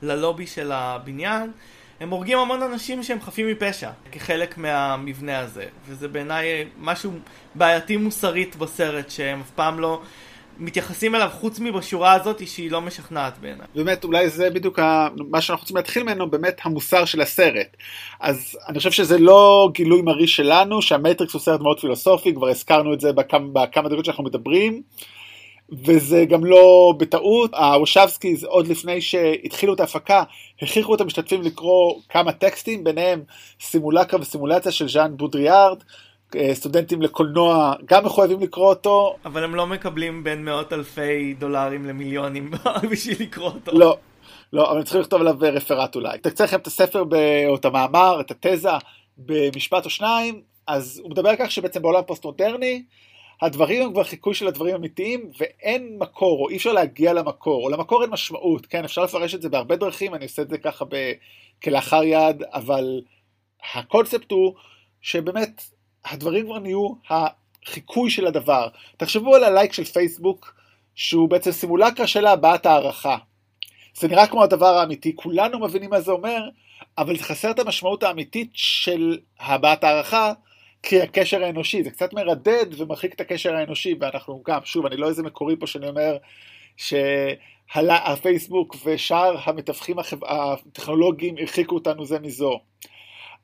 ללובי 0.03 0.47
של 0.47 0.73
הבניין, 0.73 1.53
הם 2.01 2.11
הורגים 2.11 2.39
המון 2.39 2.63
אנשים 2.63 3.03
שהם 3.03 3.21
חפים 3.21 3.49
מפשע, 3.49 3.91
כחלק 4.13 4.59
מהמבנה 4.59 5.39
הזה. 5.39 5.67
וזה 5.87 6.09
בעיניי 6.09 6.69
משהו 6.79 7.13
בעייתי 7.55 7.97
מוסרית 7.97 8.57
בסרט, 8.57 9.11
שהם 9.11 9.41
אף 9.41 9.51
פעם 9.51 9.81
לא 9.81 10.03
מתייחסים 10.61 11.15
אליו 11.15 11.29
חוץ 11.33 11.59
מבשורה 11.61 12.13
הזאת 12.13 12.49
שהיא 12.49 12.71
לא 12.71 12.81
משכנעת 12.81 13.39
בעיניי. 13.39 13.67
באמת, 13.75 14.05
אולי 14.05 14.29
זה 14.29 14.51
בדיוק 14.51 14.79
מה 15.31 15.41
שאנחנו 15.41 15.63
רוצים 15.63 15.77
להתחיל 15.77 16.03
ממנו, 16.03 16.31
באמת 16.31 16.61
המוסר 16.65 17.05
של 17.05 17.21
הסרט. 17.21 17.77
אז 18.21 18.59
אני 18.69 18.79
חושב 18.79 18.91
שזה 18.91 19.19
לא 19.19 19.69
גילוי 19.75 20.03
מרי 20.03 20.27
שלנו, 20.27 20.83
שהמטריקס 20.83 21.33
הוא 21.33 21.41
סרט 21.41 21.61
מאוד 21.61 21.81
פילוסופי, 21.81 22.35
כבר 22.35 22.49
הזכרנו 22.49 22.95
את 22.95 23.01
זה 23.01 23.13
בכמה, 23.13 23.49
בכמה 23.53 23.89
דקות 23.89 24.05
שאנחנו 24.05 24.25
מדברים. 24.25 24.83
וזה 25.85 26.25
גם 26.25 26.45
לא 26.45 26.95
בטעות, 26.99 27.55
הוושבסקיז 27.55 28.45
עוד 28.45 28.67
לפני 28.67 29.01
שהתחילו 29.01 29.75
את 29.75 29.81
ההפקה, 29.81 30.23
הכריחו 30.63 30.95
את 30.95 31.01
המשתתפים 31.01 31.43
לקרוא 31.43 31.95
כמה 32.09 32.33
טקסטים, 32.33 32.85
ביניהם 32.85 33.23
סימולקה 33.61 34.17
וסימולציה 34.21 34.73
של 34.73 34.89
ז'אן 34.89 35.17
בודריארד, 35.17 35.79
סטודנטים 36.53 37.03
לקולנוע 37.03 37.75
גם 37.85 38.05
מחויבים 38.05 38.41
לקרוא 38.41 38.69
אותו. 38.69 39.17
אבל 39.25 39.45
הם 39.45 39.55
לא 39.55 39.67
מקבלים 39.67 40.25
בין 40.25 40.45
מאות 40.45 40.73
אלפי 40.73 41.35
דולרים 41.35 41.87
למיליונים 41.87 42.51
בשביל 42.91 43.17
לקרוא 43.21 43.47
אותו. 43.47 43.79
לא, 43.79 43.97
לא, 44.53 44.71
אבל 44.71 44.79
הם 44.79 44.83
צריכים 44.83 45.01
לכתוב 45.01 45.21
עליו 45.21 45.37
רפרט 45.41 45.95
אולי. 45.95 46.19
תקצר 46.19 46.45
לכם 46.45 46.57
את 46.57 46.67
הספר 46.67 47.05
ב... 47.05 47.15
או 47.49 47.55
את 47.55 47.65
המאמר, 47.65 48.21
את 48.21 48.31
התזה, 48.31 48.71
במשפט 49.19 49.85
או 49.85 49.91
שניים, 49.91 50.43
אז 50.67 51.01
הוא 51.03 51.11
מדבר 51.11 51.29
על 51.29 51.37
כך 51.39 51.51
שבעצם 51.51 51.83
בעולם 51.83 52.03
פוסט 52.07 52.25
מודרני, 52.25 52.83
הדברים 53.43 53.83
הם 53.83 53.93
כבר 53.93 54.05
חיקוי 54.05 54.35
של 54.35 54.49
הדברים 54.49 54.75
אמיתיים, 54.75 55.31
ואין 55.39 55.97
מקור, 55.99 56.43
או 56.43 56.49
אי 56.49 56.57
אפשר 56.57 56.73
להגיע 56.73 57.13
למקור, 57.13 57.65
או 57.65 57.71
למקור 57.71 58.03
אין 58.03 58.11
משמעות, 58.11 58.67
כן, 58.67 58.85
אפשר 58.85 59.05
לפרש 59.05 59.35
את 59.35 59.43
זה 59.43 59.49
בהרבה 59.49 59.77
דרכים, 59.77 60.15
אני 60.15 60.25
עושה 60.25 60.43
את 60.43 60.51
זה 60.51 60.59
ככה 60.59 60.85
ב... 60.85 61.13
כלאחר 61.63 62.03
יד, 62.05 62.43
אבל 62.53 63.01
הקונספט 63.75 64.31
הוא 64.31 64.55
שבאמת 65.01 65.63
הדברים 66.05 66.47
כבר 66.47 66.59
נהיו 66.59 66.89
החיקוי 67.11 68.11
של 68.11 68.27
הדבר. 68.27 68.69
תחשבו 68.97 69.35
על 69.35 69.45
הלייק 69.45 69.73
של 69.73 69.85
פייסבוק, 69.85 70.55
שהוא 70.95 71.29
בעצם 71.29 71.53
סימולקה 71.53 72.07
של 72.07 72.27
הבעת 72.27 72.67
הערכה. 72.67 73.17
זה 73.95 74.09
נראה 74.09 74.27
כמו 74.27 74.43
הדבר 74.43 74.79
האמיתי, 74.79 75.17
כולנו 75.17 75.59
מבינים 75.59 75.91
מה 75.91 76.01
זה 76.01 76.13
אומר, 76.13 76.41
אבל 76.99 77.17
זה 77.17 77.25
חסר 77.25 77.51
את 77.51 77.59
המשמעות 77.59 78.03
האמיתית 78.03 78.51
של 78.53 79.19
הבעת 79.41 79.85
הערכה, 79.85 80.33
כקשר 80.83 81.45
האנושי, 81.45 81.85
זה 81.85 81.91
קצת 81.91 82.13
מרדד 82.13 82.67
ומרחיק 82.77 83.15
את 83.15 83.21
הקשר 83.21 83.55
האנושי, 83.55 83.95
ואנחנו 84.01 84.43
גם, 84.47 84.61
שוב, 84.65 84.87
אני 84.87 84.97
לא 84.97 85.09
איזה 85.09 85.23
מקורי 85.23 85.57
פה 85.57 85.67
שאני 85.67 85.89
אומר 85.89 86.17
שהפייסבוק 86.77 88.77
ושאר 88.85 89.37
המתווכים 89.45 89.97
הטכנולוגיים 90.23 91.35
הרחיקו 91.39 91.75
אותנו 91.75 92.05
זה 92.05 92.19
מזו. 92.19 92.61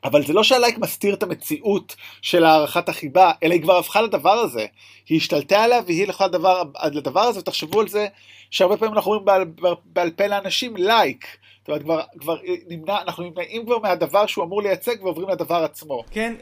אבל 0.04 0.26
זה 0.26 0.32
לא 0.32 0.42
שהלייק 0.42 0.78
מסתיר 0.78 1.14
את 1.14 1.22
המציאות 1.22 1.96
של 2.22 2.44
הערכת 2.44 2.88
החיבה, 2.88 3.32
אלא 3.42 3.54
היא 3.54 3.62
כבר 3.62 3.78
הפכה 3.78 4.02
לדבר 4.02 4.30
הזה. 4.30 4.66
היא 5.09 5.18
השתלטה 5.18 5.64
עליה 5.64 5.80
והיא 5.87 6.04
הלכה 6.04 6.26
לדבר, 6.26 6.62
לדבר 6.92 7.20
הזה, 7.20 7.40
ותחשבו 7.40 7.80
על 7.80 7.88
זה 7.88 8.06
שהרבה 8.50 8.76
פעמים 8.76 8.94
אנחנו 8.94 9.14
אומרים 9.14 9.24
בעל, 9.24 9.74
בעל 9.85 10.11
פה 10.11 10.26
לאנשים 10.26 10.76
לייק. 10.76 11.26
זאת 11.59 11.68
אומרת, 11.68 11.82
כבר, 11.82 12.02
כבר 12.18 12.37
נמנע, 12.68 13.02
אנחנו 13.02 13.24
נמנעים 13.24 13.66
כבר 13.66 13.78
מהדבר 13.78 14.26
שהוא 14.26 14.44
אמור 14.44 14.62
לייצג 14.62 14.96
ועוברים 15.02 15.28
לדבר 15.28 15.64
עצמו. 15.64 16.04
כן, 16.11 16.35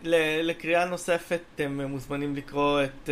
לקריאה 0.43 0.85
נוספת 0.85 1.41
אתם 1.55 1.81
מוזמנים 1.81 2.37
לקרוא 2.37 2.83
את 2.83 3.09
uh, 3.09 3.11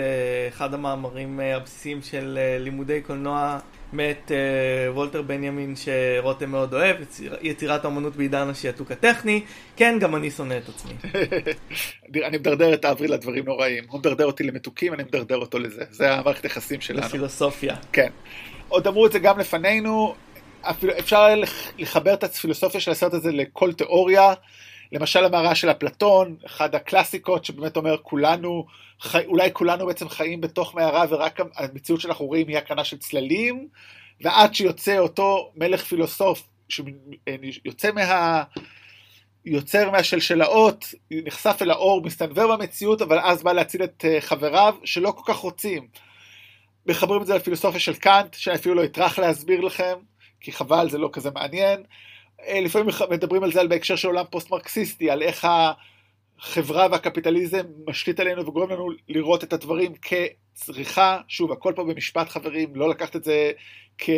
אחד 0.48 0.74
המאמרים 0.74 1.40
uh, 1.40 1.56
הבסיסיים 1.56 2.02
של 2.02 2.38
uh, 2.38 2.62
לימודי 2.62 3.00
קולנוע 3.00 3.58
מאת 3.92 4.30
uh, 4.30 4.94
וולטר 4.94 5.22
בנימין 5.22 5.74
שרותם 5.76 6.50
מאוד 6.50 6.74
אוהב, 6.74 7.00
יציר, 7.00 7.36
יצירת 7.42 7.84
האמנות 7.84 8.16
בעידן 8.16 8.48
השעתוק 8.48 8.90
הטכני. 8.90 9.42
כן, 9.76 9.98
גם 10.00 10.16
אני 10.16 10.30
שונא 10.30 10.58
את 10.58 10.68
עצמי. 10.68 10.92
אני 12.28 12.38
מדרדר 12.38 12.74
את 12.74 12.84
האוויר 12.84 13.10
לדברים 13.10 13.44
נוראים. 13.44 13.84
הוא 13.88 14.00
מדרדר 14.00 14.26
אותי 14.26 14.42
למתוקים, 14.42 14.94
אני 14.94 15.02
מדרדר 15.02 15.36
אותו 15.36 15.58
לזה. 15.58 15.84
זה 15.90 16.14
המערכת 16.14 16.44
יחסים 16.44 16.80
שלנו. 16.80 17.06
לפילוסופיה. 17.06 17.76
כן. 17.92 18.10
עוד 18.68 18.86
אמרו 18.86 19.06
את 19.06 19.12
זה 19.12 19.18
גם 19.18 19.38
לפנינו, 19.38 20.14
אפשר 20.98 21.28
לחבר 21.78 22.14
את 22.14 22.24
הפילוסופיה 22.24 22.80
של 22.80 22.90
הסרט 22.90 23.14
הזה 23.14 23.32
לכל 23.32 23.72
תיאוריה. 23.72 24.34
למשל 24.92 25.24
המערה 25.24 25.54
של 25.54 25.70
אפלטון, 25.70 26.36
אחד 26.46 26.74
הקלאסיקות 26.74 27.44
שבאמת 27.44 27.76
אומר 27.76 27.96
כולנו, 28.02 28.66
חי, 29.00 29.24
אולי 29.26 29.50
כולנו 29.52 29.86
בעצם 29.86 30.08
חיים 30.08 30.40
בתוך 30.40 30.74
מערה 30.74 31.04
ורק 31.08 31.40
המציאות 31.56 32.00
שאנחנו 32.00 32.26
רואים 32.26 32.48
היא 32.48 32.58
הקרנה 32.58 32.84
של 32.84 32.98
צללים, 32.98 33.68
ועד 34.20 34.54
שיוצא 34.54 34.98
אותו 34.98 35.52
מלך 35.56 35.84
פילוסוף 35.84 36.48
שיוצא 36.68 37.92
מה... 37.92 38.42
יוצר 39.44 39.90
מהשלשלאות, 39.90 40.84
נחשף 41.10 41.58
אל 41.62 41.70
האור, 41.70 42.02
מסתנוור 42.02 42.56
במציאות, 42.56 43.02
אבל 43.02 43.18
אז 43.18 43.42
בא 43.42 43.52
להציל 43.52 43.84
את 43.84 44.04
אה, 44.08 44.20
חבריו, 44.20 44.74
שלא 44.84 45.12
כל 45.16 45.32
כך 45.32 45.38
רוצים. 45.38 45.88
מחברים 46.86 47.22
את 47.22 47.26
זה 47.26 47.34
לפילוסופיה 47.34 47.80
של 47.80 47.94
קאנט, 47.94 48.34
שאני 48.34 48.56
אפילו 48.56 48.74
לא 48.74 48.84
אטרח 48.84 49.18
להסביר 49.18 49.60
לכם, 49.60 49.94
כי 50.40 50.52
חבל, 50.52 50.90
זה 50.90 50.98
לא 50.98 51.08
כזה 51.12 51.30
מעניין. 51.30 51.82
אה, 52.46 52.60
לפעמים 52.60 52.88
מדברים 53.10 53.44
על 53.44 53.52
זה 53.52 53.60
על 53.60 53.68
בהקשר 53.68 53.96
של 53.96 54.08
עולם 54.08 54.24
פוסט-מרקסיסטי, 54.30 55.10
על 55.10 55.22
איך 55.22 55.48
החברה 56.40 56.86
והקפיטליזם 56.90 57.62
משליט 57.88 58.20
עלינו 58.20 58.46
וגורם 58.46 58.70
לנו 58.70 58.88
לראות 59.08 59.44
את 59.44 59.52
הדברים 59.52 59.92
כצריכה, 60.02 61.20
שוב, 61.28 61.52
הכל 61.52 61.72
פה 61.76 61.84
במשפט 61.84 62.28
חברים, 62.28 62.76
לא 62.76 62.88
לקחת 62.88 63.16
את 63.16 63.24
זה 63.24 63.50
כ... 63.98 64.10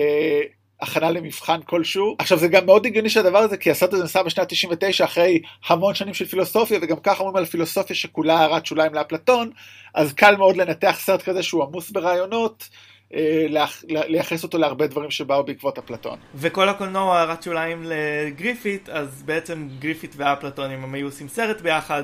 הכנה 0.81 1.11
למבחן 1.11 1.61
כלשהו. 1.63 2.17
עכשיו 2.19 2.39
זה 2.39 2.49
גם 2.49 2.67
מאוד 2.67 2.87
הגיוני 2.87 3.11
שהדבר 3.11 3.39
הזה, 3.39 3.57
כי 3.57 3.71
הסרט 3.71 3.93
הזה 3.93 4.03
נעשה 4.03 4.23
בשנת 4.23 4.49
99 4.49 5.05
אחרי 5.05 5.41
המון 5.67 5.95
שנים 5.95 6.15
של 6.15 6.25
פילוסופיה, 6.25 6.79
וגם 6.83 6.97
ככה 7.03 7.21
אומרים 7.21 7.37
על 7.37 7.45
פילוסופיה 7.45 7.97
שכולה 7.97 8.39
הערת 8.39 8.67
שוליים 8.67 8.95
לאפלטון, 8.95 9.51
אז 9.95 10.13
קל 10.13 10.37
מאוד 10.37 10.57
לנתח 10.57 10.97
סרט 11.01 11.23
כזה 11.23 11.43
שהוא 11.43 11.65
עמוס 11.65 11.91
ברעיונות. 11.91 12.69
אה, 13.15 13.47
לייחס 13.89 14.43
אותו 14.43 14.59
להרבה 14.59 14.87
דברים 14.87 15.11
שבאו 15.11 15.45
בעקבות 15.45 15.79
אפלטון. 15.79 16.19
וכל 16.35 16.69
הקולנוע 16.69 17.19
הערת 17.19 17.43
שוליים 17.43 17.85
לגריפית, 17.87 18.89
אז 18.89 19.23
בעצם 19.23 19.69
גריפית 19.79 20.15
ואפלטון, 20.17 20.71
אם 20.71 20.85
הם 20.85 20.95
היו 20.95 21.07
עושים 21.07 21.29
סרט 21.29 21.61
ביחד, 21.61 22.03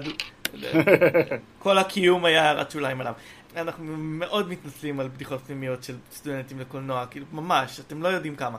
כל 1.58 1.78
הקיום 1.78 2.24
היה 2.24 2.44
הערת 2.44 2.70
שוליים 2.70 3.00
עליו. 3.00 3.12
אנחנו 3.56 3.84
מאוד 3.96 4.48
מתנצלים 4.48 5.00
על 5.00 5.08
בדיחות 5.08 5.40
פנימיות 5.46 5.84
של 5.84 5.96
סטודנטים 6.12 6.60
לקולנוע, 6.60 7.06
כאילו 7.06 7.26
ממש, 7.32 7.80
אתם 7.80 8.02
לא 8.02 8.08
יודעים 8.08 8.36
כמה. 8.36 8.58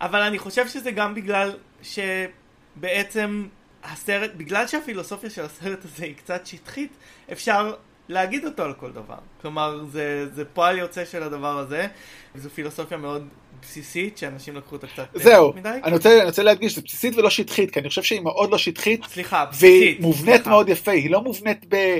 אבל 0.00 0.20
אני 0.20 0.38
חושב 0.38 0.68
שזה 0.68 0.90
גם 0.90 1.14
בגלל 1.14 1.52
שבעצם 1.82 3.46
הסרט, 3.84 4.30
בגלל 4.36 4.66
שהפילוסופיה 4.66 5.30
של 5.30 5.44
הסרט 5.44 5.84
הזה 5.84 6.04
היא 6.04 6.14
קצת 6.14 6.46
שטחית, 6.46 6.92
אפשר 7.32 7.74
להגיד 8.08 8.44
אותו 8.44 8.62
על 8.62 8.72
כל 8.74 8.90
דבר. 8.92 9.18
כלומר, 9.42 9.84
זה, 9.92 10.26
זה 10.34 10.44
פועל 10.44 10.78
יוצא 10.78 11.04
של 11.04 11.22
הדבר 11.22 11.58
הזה, 11.58 11.86
וזו 12.34 12.50
פילוסופיה 12.50 12.96
מאוד 12.96 13.28
בסיסית, 13.62 14.18
שאנשים 14.18 14.56
לקחו 14.56 14.76
אותה 14.76 14.86
קצת 14.86 15.06
זהו, 15.14 15.52
אני 15.84 15.92
רוצה, 15.92 16.18
אני 16.18 16.24
רוצה 16.24 16.42
להדגיש, 16.42 16.74
זה 16.74 16.82
בסיסית 16.82 17.16
ולא 17.16 17.30
שטחית, 17.30 17.70
כי 17.70 17.80
אני 17.80 17.88
חושב 17.88 18.02
שהיא 18.02 18.20
מאוד 18.20 18.50
לא 18.50 18.58
שטחית. 18.58 19.04
סליחה, 19.04 19.44
בסיסית. 19.44 19.70
והיא 19.70 20.00
מובנית 20.00 20.34
סליחה. 20.34 20.50
מאוד 20.50 20.68
יפה, 20.68 20.90
היא 20.90 21.10
לא 21.10 21.22
מובנית 21.22 21.64
ב... 21.68 21.98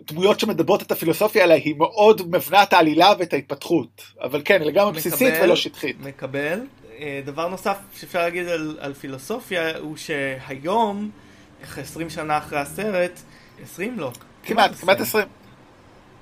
דמויות 0.00 0.40
שמדברות 0.40 0.82
את 0.82 0.92
הפילוסופיה 0.92 1.44
עליה 1.44 1.56
היא 1.56 1.74
מאוד 1.76 2.36
מבנה 2.36 2.62
את 2.62 2.72
העלילה 2.72 3.12
ואת 3.18 3.32
ההתפתחות 3.32 4.02
אבל 4.22 4.42
כן 4.44 4.62
לגמרי 4.62 4.92
בסיסית 4.92 5.34
ולא 5.42 5.56
שטחית. 5.56 5.96
מקבל. 6.00 6.60
אה, 6.98 7.20
דבר 7.24 7.48
נוסף 7.48 7.76
שאפשר 8.00 8.18
להגיד 8.18 8.48
על, 8.48 8.76
על 8.80 8.94
פילוסופיה 8.94 9.78
הוא 9.78 9.96
שהיום, 9.96 11.10
20 11.76 12.10
שנה 12.10 12.38
אחרי 12.38 12.58
הסרט, 12.58 13.20
20 13.62 13.98
לא. 13.98 14.12
כמעט, 14.46 14.74
כמעט 14.74 15.00
20. 15.00 15.28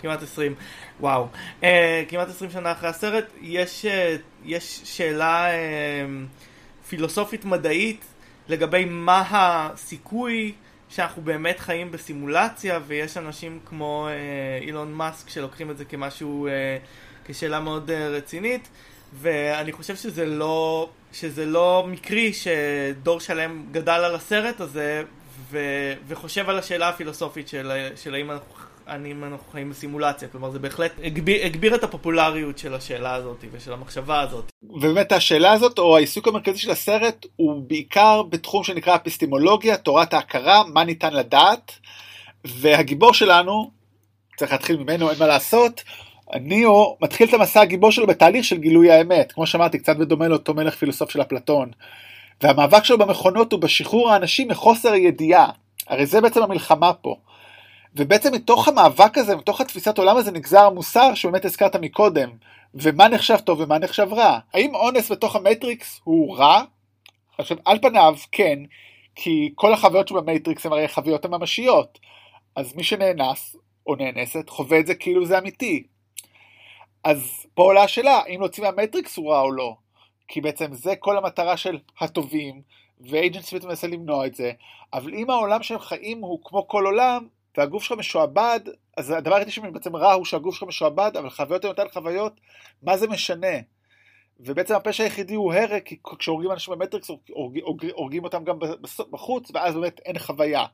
כמעט 0.03 0.23
20, 0.23 0.55
וואו. 1.01 1.27
Uh, 1.61 1.65
כמעט 2.09 2.29
20 2.29 2.51
שנה 2.51 2.73
אחרי 2.73 2.89
הסרט, 2.89 3.25
יש, 3.41 3.85
uh, 3.85 4.21
יש 4.45 4.81
שאלה 4.85 5.47
uh, 5.49 6.89
פילוסופית 6.89 7.45
מדעית 7.45 8.05
לגבי 8.49 8.85
מה 8.85 9.25
הסיכוי 9.31 10.53
שאנחנו 10.89 11.23
באמת 11.23 11.61
חיים 11.61 11.93
בסימולציה 11.93 12.81
ויש 12.87 13.17
אנשים 13.17 13.59
כמו 13.67 14.09
אה, 14.09 14.65
אילון 14.67 14.93
מאסק 14.93 15.29
שלוקחים 15.29 15.71
את 15.71 15.79
זה 15.79 15.85
כמשהו, 15.85 16.47
אה, 16.47 16.79
כשאלה 17.25 17.61
מאוד 17.61 17.91
אה, 17.91 18.09
רצינית 18.09 18.69
ואני 19.13 19.73
חושב 19.73 19.97
שזה 19.97 20.27
לא, 20.27 20.89
שזה 21.13 21.47
לא 21.47 21.87
מקרי 21.89 22.33
שדור 22.33 23.21
שלם 23.21 23.65
גדל 23.73 23.93
על 23.93 24.15
הסרט 24.15 24.61
הזה 24.61 25.03
ו, 25.51 25.59
וחושב 26.07 26.51
על 26.51 26.59
השאלה 26.59 26.89
הפילוסופית 26.89 27.49
של, 27.49 27.73
של 27.97 28.15
האם 28.15 28.31
אנחנו 28.31 28.55
האם 28.87 29.25
אנחנו 29.25 29.53
חיים 29.53 29.71
בסימולציה, 29.71 30.29
כלומר 30.29 30.51
זה 30.51 30.59
בהחלט 30.59 30.93
הגביר, 31.05 31.47
הגביר 31.47 31.75
את 31.75 31.85
הפופולריות 31.85 32.59
של 32.59 32.75
השאלה 32.75 33.15
הזאת 33.15 33.45
ושל 33.53 33.73
המחשבה 33.73 34.21
הזאת. 34.21 34.53
ובאמת 34.63 35.13
השאלה 35.13 35.53
הזאת 35.53 35.79
או 35.79 35.97
העיסוק 35.97 36.29
המרכזי 36.29 36.59
של 36.59 36.71
הסרט 36.71 37.27
הוא 37.37 37.63
בעיקר 37.67 38.23
בתחום 38.23 38.65
שנקרא 38.65 38.97
אפיסטימולוגיה, 38.97 39.77
תורת 39.77 40.15
ההכרה, 40.15 40.63
מה 40.73 40.85
ניתן 40.85 41.15
לדעת, 41.15 41.73
והגיבור 42.45 43.15
שלנו, 43.15 43.71
צריך 44.37 44.53
להתחיל 44.53 44.77
ממנו, 44.77 45.11
אין 45.11 45.19
מה 45.19 45.27
לעשות, 45.27 45.83
ניאו 46.41 46.97
מתחיל 47.01 47.29
את 47.29 47.35
המסע 47.35 47.61
הגיבור 47.61 47.93
שלו 47.93 48.07
בתהליך 48.07 48.45
של 48.45 48.57
גילוי 48.57 48.91
האמת, 48.91 49.33
כמו 49.33 49.47
שאמרתי, 49.47 49.79
קצת 49.79 49.97
בדומה 49.97 50.29
לאותו 50.29 50.55
מלך 50.55 50.75
פילוסוף 50.75 51.11
של 51.11 51.23
אפלטון. 51.23 51.71
והמאבק 52.43 52.85
שלו 52.85 52.99
במכונות 52.99 53.53
הוא 53.53 53.61
בשחרור 53.61 54.11
האנשים 54.11 54.49
מחוסר 54.49 54.93
הידיעה. 54.93 55.51
הרי 55.89 56.07
זה 56.07 56.21
בעצם 56.21 56.43
המלחמה 56.43 56.93
פה. 56.93 57.17
ובעצם 57.97 58.33
מתוך 58.33 58.69
המאבק 58.69 59.19
הזה, 59.19 59.37
מתוך 59.37 59.61
התפיסת 59.61 59.99
עולם 59.99 60.17
הזה 60.17 60.33
נגזר 60.33 60.61
המוסר 60.61 61.15
שבאמת 61.15 61.45
הזכרת 61.45 61.77
מקודם, 61.77 62.31
ומה 62.75 63.09
נחשב 63.09 63.37
טוב 63.37 63.61
ומה 63.61 63.79
נחשב 63.79 64.09
רע. 64.13 64.39
האם 64.55 64.75
אונס 64.75 65.13
בתוך 65.13 65.37
המטריקס 65.37 66.01
הוא 66.05 66.37
רע? 66.37 66.63
עכשיו, 67.39 67.57
על 67.65 67.79
פניו, 67.83 68.15
כן, 68.33 68.59
כי 69.15 69.53
כל 69.55 69.73
החוויות 69.73 70.09
שבמטריקס 70.09 70.67
הן 70.67 70.73
הרי 70.73 70.89
חוויות 70.89 71.25
הממשיות. 71.25 71.99
אז 72.57 72.75
מי 72.75 72.85
שנאנס, 72.85 73.57
או 73.87 73.95
נאנסת, 73.95 74.49
חווה 74.49 74.81
את 74.81 74.87
זה 74.87 74.95
כאילו 74.95 75.27
זה 75.27 75.39
אמיתי. 75.39 75.83
אז 77.05 77.47
פה 77.55 77.63
עולה 77.63 77.83
השאלה, 77.83 78.21
האם 78.27 78.41
להוציא 78.41 78.63
מהמטריקס 78.63 79.17
הוא 79.17 79.31
רע 79.31 79.41
או 79.41 79.53
לא. 79.53 79.75
כי 80.29 80.41
בעצם 80.41 80.73
זה 80.73 80.97
כל 80.97 81.17
המטרה 81.17 81.57
של 81.57 81.79
הטובים, 82.01 82.63
ואייג'נט 83.01 83.45
סמית 83.45 83.65
מנסה 83.65 83.87
למנוע 83.87 84.27
את 84.27 84.35
זה, 84.35 84.53
אבל 84.93 85.15
אם 85.15 85.31
העולם 85.31 85.63
שהם 85.63 85.79
חיים 85.79 86.21
הוא 86.21 86.39
כמו 86.45 86.69
כל 86.69 86.87
עולם, 86.87 87.27
והגוף 87.57 87.83
שלך 87.83 87.99
משועבד, 87.99 88.61
אז 88.97 89.11
הדבר 89.11 89.35
היחידי 89.35 89.51
שבעצם 89.51 89.97
רע 89.97 90.13
הוא 90.13 90.25
שהגוף 90.25 90.55
שלך 90.55 90.63
משועבד, 90.69 91.17
אבל 91.19 91.31
חוויות 91.31 91.65
הן 91.65 91.71
אותן 91.71 91.89
חוויות, 91.93 92.41
מה 92.83 92.97
זה 92.97 93.07
משנה? 93.07 93.57
ובעצם 94.41 94.75
הפשע 94.75 95.05
היחידי 95.05 95.35
הוא 95.35 95.55
הרג, 95.55 95.83
כי 95.85 95.97
כשהורגים 96.19 96.51
אנשים 96.53 96.75
במטריקס, 96.75 97.11
הורגים, 97.31 97.65
הורגים 97.95 98.25
אותם 98.25 98.45
גם 98.45 98.59
בחוץ, 99.11 99.51
ואז 99.55 99.75
באמת 99.75 100.01
אין 100.05 100.19
חוויה. 100.19 100.65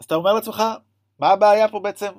אז 0.00 0.04
אתה 0.04 0.14
אומר 0.14 0.32
לעצמך, 0.32 0.62
מה 1.18 1.28
הבעיה 1.28 1.68
פה 1.68 1.80
בעצם 1.80 2.12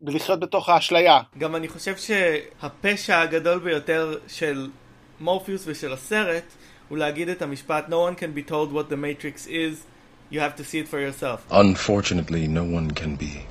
בלחיות 0.00 0.40
בתוך 0.40 0.68
האשליה? 0.68 1.20
גם 1.38 1.56
אני 1.56 1.68
חושב 1.68 1.94
שהפשע 1.96 3.20
הגדול 3.20 3.58
ביותר 3.58 4.18
של 4.28 4.70
מורפיוס 5.20 5.64
ושל 5.66 5.92
הסרט, 5.92 6.44
הוא 6.88 6.98
להגיד 6.98 7.28
את 7.28 7.42
המשפט 7.42 7.88
No 7.88 7.92
one 7.92 8.20
can 8.20 8.38
be 8.38 8.50
told 8.50 8.72
what 8.72 8.92
the 8.92 8.96
matrix 8.96 9.46
is 9.46 9.94
You 10.30 10.40
have 10.40 10.56
to 10.56 10.64
see 10.64 10.78
it 10.78 10.88
for 10.88 11.00
yourself. 11.00 11.38
Unfortunately, 11.50 12.48
no 12.48 12.64
one 12.64 12.90
can 12.90 13.14
be 13.16 13.46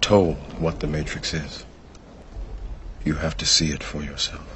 told 0.00 0.36
what 0.58 0.80
the 0.80 0.86
Matrix 0.86 1.32
is. 1.32 1.64
You 3.04 3.14
have 3.14 3.36
to 3.38 3.46
see 3.46 3.70
it 3.76 3.82
for 3.82 4.02
yourself. 4.02 4.46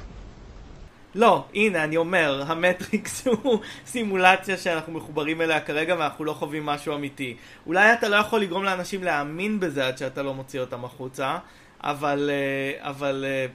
לא, 1.15 1.45
הנה, 1.53 1.83
אני 1.83 1.97
אומר, 1.97 2.43
המטריקס 2.47 3.27
הוא 3.27 3.59
סימולציה 3.85 4.57
שאנחנו 4.57 4.93
מחוברים 4.93 5.41
אליה 5.41 5.59
כרגע 5.59 5.95
ואנחנו 5.99 6.25
לא 6.25 6.33
חווים 6.33 6.65
משהו 6.65 6.95
אמיתי. 6.95 7.37
אולי 7.67 7.93
אתה 7.93 8.09
לא 8.09 8.15
יכול 8.15 8.41
לגרום 8.41 8.63
לאנשים 8.63 9.03
להאמין 9.03 9.59
בזה 9.59 9.87
עד 9.87 9.97
שאתה 9.97 10.23
לא 10.23 10.33
מוציא 10.33 10.59
אותם 10.59 10.85
החוצה, 10.85 11.37
אבל, 11.83 12.29
אה, 12.33 12.89
אבל 12.89 13.25
אה, 13.27 13.45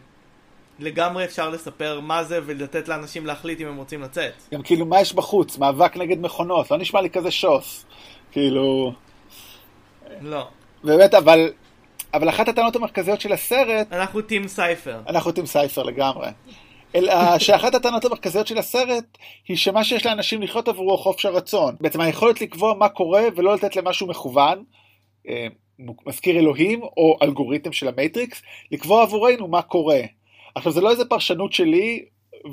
לגמרי 0.82 1.24
אפשר 1.24 1.50
לספר 1.50 2.00
מה 2.00 2.24
זה 2.24 2.40
ולתת 2.46 2.88
לאנשים 2.88 3.26
להחליט 3.26 3.60
אם 3.60 3.66
הם 3.66 3.76
רוצים 3.76 4.02
לצאת. 4.02 4.32
גם 4.54 4.62
כאילו, 4.62 4.86
מה 4.86 5.00
יש 5.00 5.12
בחוץ? 5.12 5.58
מאבק 5.58 5.96
נגד 5.96 6.20
מכונות, 6.20 6.70
לא 6.70 6.78
נשמע 6.78 7.00
לי 7.00 7.10
כזה 7.10 7.30
שוס. 7.30 7.86
כאילו... 8.32 8.92
לא. 10.20 10.48
באמת, 10.84 11.14
אבל... 11.14 11.52
אבל 12.14 12.28
אחת 12.28 12.48
הטענות 12.48 12.76
המרכזיות 12.76 13.20
של 13.20 13.32
הסרט... 13.32 13.92
אנחנו 13.92 14.22
team 14.22 14.48
Cypher. 14.48 15.00
אנחנו 15.08 15.32
team 15.32 15.46
Cypher 15.46 15.82
לגמרי. 15.82 16.28
אלא 16.94 17.38
שאחת 17.38 17.74
הטענות 17.74 18.04
המרכזיות 18.04 18.46
של 18.46 18.58
הסרט 18.58 19.04
היא 19.48 19.56
שמה 19.56 19.84
שיש 19.84 20.06
לאנשים 20.06 20.42
לחיות 20.42 20.68
עבורו 20.68 20.98
חופש 20.98 21.26
הרצון. 21.26 21.76
בעצם 21.80 22.00
היכולת 22.00 22.40
לקבוע 22.40 22.74
מה 22.74 22.88
קורה 22.88 23.22
ולא 23.36 23.54
לתת 23.54 23.76
למשהו 23.76 24.06
מכוון, 24.06 24.64
אה, 25.28 25.46
מזכיר 26.06 26.36
אלוהים 26.38 26.82
או 26.82 27.16
אלגוריתם 27.22 27.72
של 27.72 27.88
המייטריקס, 27.88 28.42
לקבוע 28.72 29.02
עבורנו 29.02 29.48
מה 29.48 29.62
קורה. 29.62 30.00
עכשיו 30.54 30.72
זה 30.72 30.80
לא 30.80 30.90
איזה 30.90 31.04
פרשנות 31.04 31.52
שלי 31.52 32.04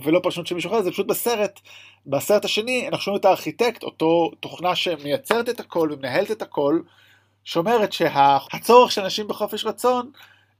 ולא 0.03 0.19
פרשנות 0.23 0.47
של 0.47 0.55
מישהו 0.55 0.71
אחר, 0.71 0.81
זה 0.81 0.91
פשוט 0.91 1.07
בסרט, 1.07 1.59
בסרט 2.05 2.45
השני 2.45 2.87
אנחנו 2.87 3.03
שומעים 3.03 3.19
את 3.19 3.25
הארכיטקט, 3.25 3.83
אותו 3.83 4.31
תוכנה 4.39 4.75
שמייצרת 4.75 5.49
את 5.49 5.59
הכל 5.59 5.89
ומנהלת 5.91 6.31
את 6.31 6.41
הכל, 6.41 6.79
שאומרת 7.43 7.93
שהצורך 7.93 8.91
של 8.91 9.01
אנשים 9.01 9.27
בחופש 9.27 9.65
רצון 9.65 10.11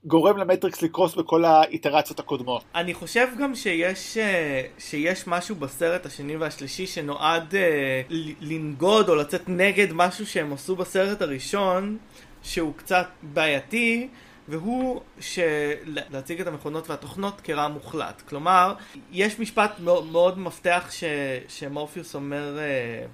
גורם 0.06 0.38
למטריקס 0.38 0.82
לקרוס 0.82 1.16
בכל 1.16 1.46
האיטרציות 1.46 2.20
הקודמות. 2.20 2.64
אני 2.76 2.94
חושב 2.94 3.28
גם 3.40 3.56
שיש, 3.56 4.18
אה, 4.18 4.62
שיש 4.80 5.28
משהו 5.28 5.56
בסרט 5.56 6.06
השני 6.06 6.36
והשלישי 6.38 6.88
שנועד 6.88 7.56
אה, 7.56 8.02
לנגוד 8.42 9.10
או 9.10 9.16
לצאת 9.16 9.42
נגד 9.48 9.88
משהו 9.94 10.28
שהם 10.28 10.54
עשו 10.54 10.76
בסרט 10.76 11.22
הראשון, 11.22 11.98
שהוא 12.44 12.74
קצת 12.76 13.08
בעייתי. 13.22 14.08
והוא 14.48 15.02
להציג 15.86 16.42
את 16.42 16.48
המכונות 16.48 16.90
והתוכנות 16.90 17.42
כרע 17.44 17.68
מוחלט. 17.68 18.22
כלומר, 18.30 18.74
יש 19.12 19.40
משפט 19.40 19.80
מאוד, 19.80 20.06
מאוד 20.06 20.40
מפתח 20.40 20.88
ש, 20.92 21.04
שמורפיוס 21.48 22.16
אומר, 22.16 22.58
אה, 22.60 23.06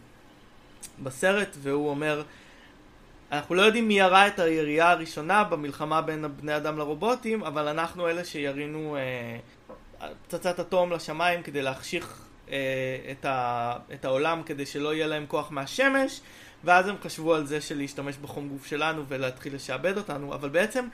בסרט, 1.03 1.57
והוא 1.59 1.89
אומר, 1.89 2.23
אנחנו 3.31 3.55
לא 3.55 3.61
יודעים 3.61 3.87
מי 3.87 3.99
ירה 3.99 4.27
את 4.27 4.39
הירייה 4.39 4.91
הראשונה 4.91 5.43
במלחמה 5.43 6.01
בין 6.01 6.25
בני 6.35 6.55
אדם 6.55 6.77
לרובוטים, 6.77 7.43
אבל 7.43 7.67
אנחנו 7.67 8.09
אלה 8.09 8.25
שירינו 8.25 8.97
אה, 8.97 9.37
פצצת 10.27 10.59
אטום 10.59 10.91
לשמיים 10.91 11.43
כדי 11.43 11.61
להחשיך 11.61 12.25
אה, 12.51 12.57
את, 13.11 13.25
ה, 13.25 13.73
את 13.93 14.05
העולם 14.05 14.43
כדי 14.43 14.65
שלא 14.65 14.93
יהיה 14.93 15.07
להם 15.07 15.25
כוח 15.27 15.51
מהשמש, 15.51 16.21
ואז 16.63 16.87
הם 16.87 16.95
חשבו 17.03 17.33
על 17.33 17.45
זה 17.45 17.61
של 17.61 17.77
להשתמש 17.77 18.17
בחום 18.17 18.49
גוף 18.49 18.65
שלנו 18.65 19.03
ולהתחיל 19.07 19.55
לשעבד 19.55 19.97
אותנו, 19.97 20.33
אבל 20.33 20.49
בעצם 20.49 20.87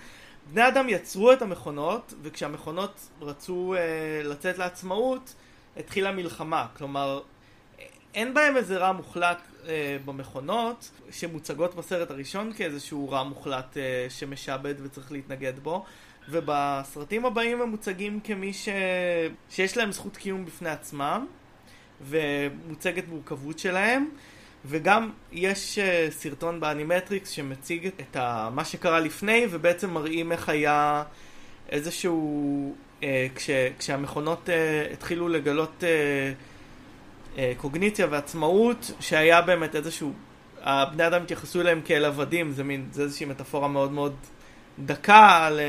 בני 0.52 0.68
אדם 0.68 0.90
יצרו 0.90 1.34
את 1.34 1.42
המכונות, 1.42 2.14
וכשהמכונות 2.22 3.10
רצו 3.22 3.76
אה, 3.78 4.22
לצאת 4.24 4.58
לעצמאות, 4.58 5.34
התחילה 5.78 6.12
מלחמה. 6.12 6.68
כלומר, 6.78 7.22
אין 8.14 8.34
בהם 8.34 8.58
איזה 8.58 8.78
רע 8.78 8.92
מוחלט 8.92 9.42
אה, 9.68 9.98
במכונות, 10.06 10.92
שמוצגות 11.12 11.76
בסרט 11.76 12.12
הראשון 12.12 12.54
כאיזשהו 12.54 13.10
רע 13.10 13.24
מוחלט 13.24 13.78
אה, 13.78 14.08
שמשעבד 14.10 14.76
וצריך 14.84 15.12
להתנגד 15.12 15.60
בו, 15.60 15.86
ובסרטים 16.30 17.26
הבאים 17.26 17.62
הם 17.62 17.70
מוצגים 17.70 18.20
כמי 18.20 18.54
ש... 18.54 18.70
שיש 19.50 19.78
להם 19.78 19.92
זכות 19.92 20.18
קיום 20.18 20.46
בפני 20.46 20.70
עצמם, 20.70 21.28
ומוצגת 22.02 23.08
מורכבות 23.08 23.60
שלהם. 23.60 24.10
וגם 24.66 25.12
יש 25.32 25.80
uh, 25.80 26.12
סרטון 26.12 26.60
באנימטריקס 26.60 27.30
שמציג 27.30 27.88
את 27.88 28.16
ה, 28.16 28.50
מה 28.54 28.66
שקרה 28.66 29.00
לפני 29.00 29.46
ובעצם 29.50 29.90
מראים 29.90 30.32
איך 30.32 30.50
היה 30.50 31.04
איזשהו, 31.70 32.76
uh, 33.02 33.04
כש, 33.36 33.50
כשהמכונות 33.80 34.50
uh, 34.50 34.94
התחילו 34.94 35.28
לגלות 35.28 35.84
uh, 35.84 37.36
uh, 37.36 37.40
קוגניציה 37.58 38.08
ועצמאות, 38.10 38.92
שהיה 39.00 39.42
באמת 39.42 39.76
איזשהו, 39.76 40.14
הבני 40.62 41.08
אדם 41.08 41.22
התייחסו 41.22 41.62
אליהם 41.62 41.82
כאל 41.86 42.06
עבדים, 42.06 42.52
זה 42.52 42.64
מין, 42.64 42.88
זה 42.92 43.04
איזושהי 43.04 43.26
מטאפורה 43.26 43.68
מאוד 43.68 43.92
מאוד 43.92 44.16
דקה 44.80 45.50
ל, 45.50 45.60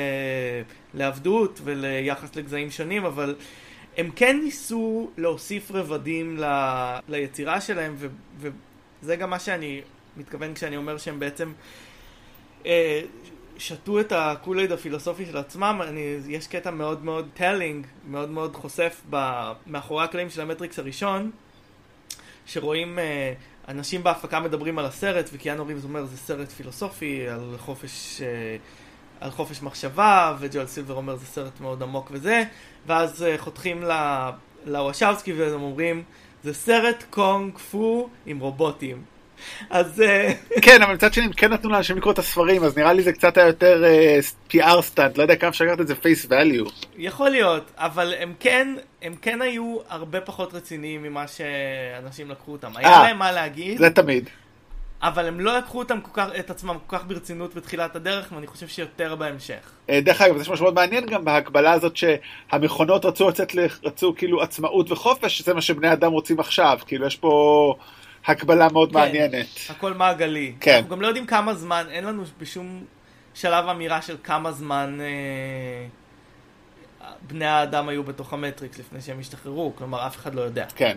לעבדות 0.94 1.61
וליחס 1.64 2.37
לגזעים 2.37 2.70
שונים, 2.70 3.05
אבל 3.05 3.35
הם 3.96 4.11
כן 4.16 4.40
ניסו 4.44 5.11
להוסיף 5.16 5.70
רבדים 5.70 6.38
ל, 6.38 6.44
ליצירה 7.09 7.61
שלהם 7.61 7.94
ו, 7.98 8.09
זה 9.02 9.16
גם 9.16 9.30
מה 9.30 9.38
שאני 9.38 9.80
מתכוון 10.16 10.54
כשאני 10.54 10.76
אומר 10.76 10.98
שהם 10.98 11.20
בעצם 11.20 11.52
אה, 12.66 13.00
שתו 13.58 14.00
את 14.00 14.12
ה 14.12 14.19
Kool-Aid 14.19 14.72
הפילוסופי 14.72 15.26
של 15.26 15.36
עצמם. 15.36 15.80
אני, 15.88 16.16
יש 16.28 16.46
קטע 16.46 16.70
מאוד 16.70 17.04
מאוד 17.04 17.28
telling, 17.34 17.86
מאוד 18.08 18.30
מאוד 18.30 18.56
חושף 18.56 19.00
ב, 19.10 19.52
מאחורי 19.66 20.04
הקלעים 20.04 20.30
של 20.30 20.40
המטריקס 20.40 20.78
הראשון, 20.78 21.30
שרואים 22.46 22.98
אה, 22.98 23.32
אנשים 23.68 24.02
בהפקה 24.02 24.40
מדברים 24.40 24.78
על 24.78 24.84
הסרט, 24.84 25.30
וקיאנו 25.32 25.66
ריבס 25.66 25.84
אומר 25.84 26.04
זה 26.04 26.16
סרט 26.16 26.48
פילוסופי 26.48 27.28
על 27.28 27.54
חופש... 27.58 28.22
אה, 28.22 28.56
על 29.20 29.30
חופש 29.30 29.62
מחשבה, 29.62 30.36
וג'ואל 30.38 30.66
סילבר 30.66 30.94
אומר 30.94 31.16
זה 31.16 31.26
סרט 31.26 31.60
מאוד 31.60 31.82
עמוק 31.82 32.10
וזה, 32.12 32.42
ואז 32.86 33.22
uh, 33.22 33.40
חותכים 33.40 33.82
לוושאוסקי 34.66 35.32
והם 35.32 35.62
אומרים 35.62 36.02
זה 36.44 36.55
סרט 36.55 37.05
קונג 37.11 37.59
פו 37.59 38.09
עם 38.26 38.38
רובוטים. 38.38 39.03
אז... 39.70 40.03
אה, 40.03 40.33
כן, 40.64 40.83
אבל 40.83 40.94
מצד 40.94 41.12
שני, 41.12 41.24
הם 41.24 41.33
כן 41.33 41.53
נתנו 41.53 41.70
לאנשים 41.70 41.96
לקרוא 41.96 42.12
את 42.12 42.18
הספרים, 42.18 42.64
אז 42.64 42.79
נראה 42.79 42.92
לי 42.92 43.03
זה 43.03 43.12
קצת 43.12 43.37
יותר 43.37 43.85
uh, 44.50 44.53
PR 44.53 44.81
stunt, 44.80 45.18
לא 45.18 45.22
יודע 45.22 45.37
כמה 45.37 45.50
אפשר 45.50 45.64
לקחת 45.64 45.81
את 45.81 45.87
זה 45.88 45.94
face 45.94 46.26
value. 46.28 46.64
יכול 46.96 47.31
להיות, 47.31 47.70
אבל 47.76 48.14
הם 48.20 48.35
כן, 48.40 48.74
הם 49.03 49.14
כן 49.22 49.42
היו 49.42 49.76
הרבה 49.88 50.20
פחות 50.20 50.55
רציניים 50.55 51.03
ממה 51.03 51.24
שאנשים 51.26 52.31
לקחו 52.31 52.53
אותם. 52.53 52.76
היה 52.76 52.88
אה, 52.88 53.03
להם 53.03 53.18
מה 53.18 53.33
להגיד. 53.33 53.79
זה 53.79 53.90
תמיד. 53.90 54.31
אבל 55.02 55.26
הם 55.26 55.40
לא 55.40 55.58
לקחו 55.58 55.78
אותם 55.78 56.00
כל 56.00 56.10
כך, 56.12 56.28
את 56.38 56.50
עצמם 56.50 56.76
כל 56.86 56.98
כך 56.98 57.04
ברצינות 57.04 57.54
בתחילת 57.54 57.96
הדרך, 57.96 58.32
ואני 58.32 58.46
חושב 58.46 58.68
שיותר 58.68 59.16
בהמשך. 59.16 59.70
אה, 59.90 60.00
דרך 60.00 60.20
אגב, 60.20 60.38
זה 60.38 60.52
משהו 60.52 60.64
מאוד 60.64 60.74
מעניין 60.74 61.06
גם 61.06 61.24
בהקבלה 61.24 61.72
הזאת 61.72 61.96
שהמכונות 61.96 63.04
רצו 63.04 63.28
לצאת, 63.28 63.52
רצו 63.84 64.14
כאילו 64.16 64.42
עצמאות 64.42 64.90
וחופש, 64.90 65.38
שזה 65.38 65.54
מה 65.54 65.60
שבני 65.60 65.92
אדם 65.92 66.12
רוצים 66.12 66.40
עכשיו, 66.40 66.78
כאילו 66.86 67.06
יש 67.06 67.16
פה 67.16 67.74
הקבלה 68.26 68.68
מאוד 68.72 68.92
כן, 68.92 68.98
מעניינת. 68.98 69.46
הכל 69.68 69.94
מעגלי. 69.94 70.54
כן. 70.60 70.74
אנחנו 70.76 70.90
גם 70.90 71.02
לא 71.02 71.06
יודעים 71.06 71.26
כמה 71.26 71.54
זמן, 71.54 71.84
אין 71.90 72.04
לנו 72.04 72.22
בשום 72.38 72.84
שלב 73.34 73.68
אמירה 73.68 74.02
של 74.02 74.16
כמה 74.22 74.52
זמן 74.52 74.98
אה, 75.00 75.86
בני 77.26 77.46
האדם 77.46 77.88
היו 77.88 78.04
בתוך 78.04 78.32
המטריקס 78.32 78.78
לפני 78.78 79.00
שהם 79.00 79.20
השתחררו, 79.20 79.72
כלומר 79.76 80.06
אף 80.06 80.16
אחד 80.16 80.34
לא 80.34 80.40
יודע. 80.40 80.66
כן. 80.74 80.96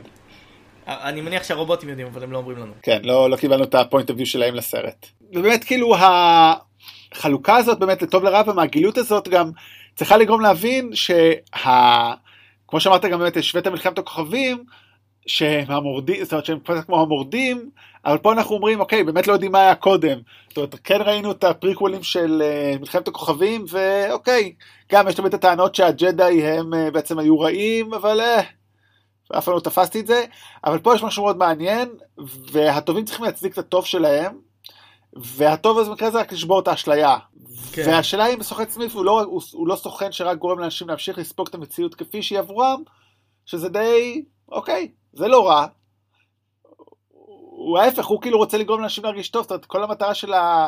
אני 0.88 1.22
מניח 1.22 1.43
שהרובוטים 1.43 1.89
יודעים, 1.89 2.08
אבל 2.08 2.24
הם 2.24 2.32
לא 2.32 2.38
אומרים 2.38 2.58
לנו. 2.58 2.74
כן, 2.82 3.02
לא, 3.04 3.30
לא 3.30 3.36
קיבלנו 3.36 3.63
את 3.63 3.76
הפוינט 3.76 4.10
אביו 4.10 4.26
שלהם 4.26 4.56
לסרט. 4.56 5.08
ובאמת, 5.34 5.63
כאילו, 5.63 5.96
החלוקה 7.15 7.56
הזאת 7.56 7.80
באמת 7.80 8.02
לטוב 8.02 8.24
לרע, 8.24 8.41
ומהגילות 8.48 8.98
הזאת 8.98 9.28
גם 9.28 9.52
צריכה 9.96 10.17
לגרום 10.17 10.41
להבין 10.41 10.89
שה... 10.93 11.32
כמו 12.67 12.80
שאמרת 12.80 13.06
גם 13.06 13.19
באמת, 13.19 13.38
השווית 13.38 13.67
מלחמת 13.67 13.98
הכוכבים, 14.00 14.63
שהם 15.28 15.72
המורדים, 15.72 16.24
זאת 16.24 16.34
אומרת 16.34 16.46
שהם 16.46 16.60
קצת 16.60 16.86
כמו 16.86 17.02
המורדים, 17.02 17.69
אבל 18.06 18.17
פה 18.17 18.34
אנחנו 18.34 18.56
אומרים, 18.56 18.80
אוקיי, 18.80 19.04
באמת 19.04 19.28
לא 19.28 19.34
יודעים 19.34 19.52
מה 19.52 19.60
היה 19.60 19.76
קודם. 19.76 20.19
זאת 20.50 20.58
אומרת, 20.58 20.76
כן 20.84 21.02
ראינו 21.02 21.32
את 21.32 21.43
הפריקוולים 21.43 22.04
של 22.04 22.41
uh, 22.41 22.80
מלחמת 22.80 23.08
הכוכבים, 23.08 23.65
ואוקיי, 23.69 24.54
גם 24.91 25.08
יש 25.08 25.15
תמיד 25.15 25.28
את 25.28 25.34
הטענות 25.34 25.76
שהג'די 25.76 26.43
הם 26.43 26.74
uh, 26.74 26.91
בעצם 26.91 27.19
היו 27.19 27.39
רעים, 27.39 27.93
אבל 27.93 28.22
uh, 28.22 28.43
אף 29.38 29.46
פעם 29.46 29.56
לא 29.56 29.60
תפסתי 29.60 30.00
את 30.00 30.08
זה, 30.08 30.26
אבל 30.63 30.80
פה 30.80 30.96
יש 30.96 31.04
משהו 31.04 31.24
מאוד 31.24 31.38
מעניין, 31.38 31.89
והטובים 32.52 33.06
צריכים 33.06 33.26
להצדיק 33.26 33.54
את 33.54 33.58
הטוב 33.58 33.86
שלהם, 33.86 34.38
והטוב 35.13 35.80
הזה 35.80 35.89
במקרה 35.89 36.08
הזה 36.08 36.19
רק 36.19 36.32
לשבור 36.32 36.60
את 36.60 36.67
האשליה. 36.67 37.17
כן. 37.72 37.84
והשאלה 37.88 38.28
אם 38.28 38.43
סוכן 38.43 38.69
סמיף 38.69 38.96
הוא 38.96 39.06
לא, 39.06 39.22
הוא, 39.22 39.41
הוא 39.54 39.67
לא 39.67 39.76
סוכן 39.76 40.12
שרק 40.12 40.38
גורם 40.38 40.60
לאנשים 40.60 40.88
להמשיך 40.88 41.17
לספוג 41.17 41.48
את 41.48 41.56
המציאות 41.56 41.96
כפי 41.96 42.22
שהיא 42.22 42.39
עבורם, 42.39 42.84
שזה 43.46 43.69
די, 43.69 44.24
אוקיי, 44.50 44.91
זה 45.13 45.28
לא 45.28 45.48
רע. 45.48 45.65
הוא 47.65 47.80
ההפך, 47.80 48.06
הוא 48.06 48.22
כאילו 48.22 48.38
רוצה 48.38 48.58
לגרום 48.58 48.82
לאנשים 48.82 49.04
להרגיש 49.04 49.30
טוב, 49.30 49.41
זאת 49.41 49.52
אומרת, 49.52 49.65
כל 49.65 49.84
המטרה 49.84 50.13
של 50.13 50.34
ה... 50.34 50.67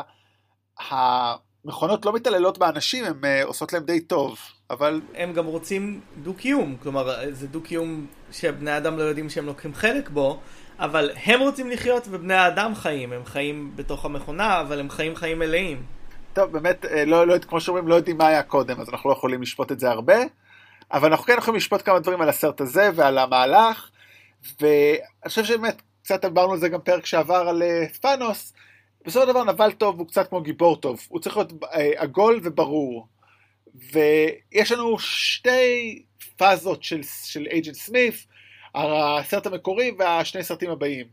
המכונות 0.78 2.04
לא 2.06 2.12
מתעללות 2.12 2.58
באנשים, 2.58 3.04
הן 3.04 3.20
uh, 3.24 3.46
עושות 3.46 3.72
להם 3.72 3.84
די 3.84 4.00
טוב. 4.00 4.38
אבל... 4.70 5.00
הם 5.14 5.32
גם 5.32 5.46
רוצים 5.46 6.00
דו-קיום, 6.22 6.76
כלומר 6.82 7.30
זה 7.30 7.48
דו-קיום 7.48 8.06
שבני 8.32 8.76
אדם 8.76 8.98
לא 8.98 9.02
יודעים 9.02 9.30
שהם 9.30 9.46
לוקחים 9.46 9.74
חלק 9.74 10.08
בו, 10.08 10.40
אבל 10.78 11.10
הם 11.24 11.40
רוצים 11.40 11.70
לחיות 11.70 12.06
ובני 12.10 12.34
האדם 12.34 12.74
חיים, 12.74 13.12
הם 13.12 13.24
חיים 13.24 13.72
בתוך 13.76 14.04
המכונה, 14.04 14.60
אבל 14.60 14.80
הם 14.80 14.90
חיים 14.90 15.16
חיים 15.16 15.38
מלאים. 15.38 15.82
טוב, 16.32 16.52
באמת, 16.52 16.84
אה, 16.84 17.04
לא, 17.04 17.26
לא, 17.26 17.38
כמו 17.38 17.60
שאומרים, 17.60 17.88
לא 17.88 17.94
יודעים 17.94 18.18
מה 18.18 18.26
היה 18.26 18.42
קודם, 18.42 18.80
אז 18.80 18.88
אנחנו 18.88 19.10
לא 19.10 19.14
יכולים 19.14 19.42
לשפוט 19.42 19.72
את 19.72 19.80
זה 19.80 19.90
הרבה, 19.90 20.16
אבל 20.92 21.10
אנחנו 21.10 21.24
כן 21.24 21.34
יכולים 21.38 21.56
לשפוט 21.56 21.82
כמה 21.84 21.98
דברים 21.98 22.20
על 22.20 22.28
הסרט 22.28 22.60
הזה 22.60 22.90
ועל 22.94 23.18
המהלך, 23.18 23.90
ואני 24.60 25.28
חושב 25.28 25.44
שבאמת, 25.44 25.82
קצת 26.02 26.24
עברנו 26.24 26.52
על 26.52 26.58
זה 26.58 26.68
גם 26.68 26.80
פרק 26.80 27.06
שעבר 27.06 27.48
על 27.48 27.62
אה, 27.62 27.86
פאנוס, 28.00 28.52
בסופו 29.04 29.26
של 29.26 29.32
דבר 29.32 29.44
נבל 29.44 29.72
טוב 29.72 29.98
הוא 29.98 30.06
קצת 30.06 30.28
כמו 30.28 30.40
גיבור 30.40 30.76
טוב, 30.76 31.00
הוא 31.08 31.20
צריך 31.20 31.36
להיות 31.36 31.52
אה, 31.74 31.90
עגול 31.96 32.40
וברור. 32.42 33.06
ויש 33.92 34.72
לנו 34.72 34.98
שתי 34.98 36.02
פאזות 36.36 36.82
של, 36.82 37.00
של 37.24 37.46
אייג'נט 37.50 37.74
סמיף, 37.74 38.26
הסרט 38.74 39.46
המקורי 39.46 39.92
והשני 39.98 40.44
סרטים 40.44 40.70
הבאים. 40.70 41.06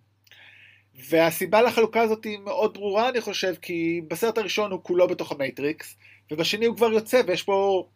והסיבה 1.09 1.61
לחלוקה 1.61 2.01
הזאת 2.01 2.23
היא 2.23 2.39
מאוד 2.39 2.73
ברורה 2.73 3.09
אני 3.09 3.21
חושב, 3.21 3.55
כי 3.61 4.01
בסרט 4.07 4.37
הראשון 4.37 4.71
הוא 4.71 4.79
כולו 4.83 5.07
בתוך 5.07 5.31
המייטריקס, 5.31 5.95
ובשני 6.31 6.65
הוא 6.65 6.75
כבר 6.75 6.93
יוצא 6.93 7.21
ויש 7.27 7.43
פה 7.43 7.87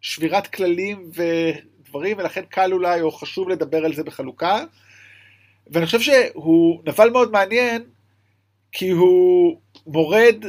שבירת 0.00 0.46
כללים 0.46 1.10
ודברים, 1.14 2.18
ולכן 2.18 2.42
קל 2.48 2.72
אולי 2.72 3.00
או 3.00 3.12
חשוב 3.12 3.48
לדבר 3.48 3.84
על 3.84 3.94
זה 3.94 4.04
בחלוקה. 4.04 4.64
ואני 5.70 5.86
חושב 5.86 6.00
שהוא 6.00 6.82
נבל 6.86 7.10
מאוד 7.10 7.30
מעניין, 7.30 7.82
כי 8.72 8.90
הוא 8.90 9.60
מורד 9.86 10.44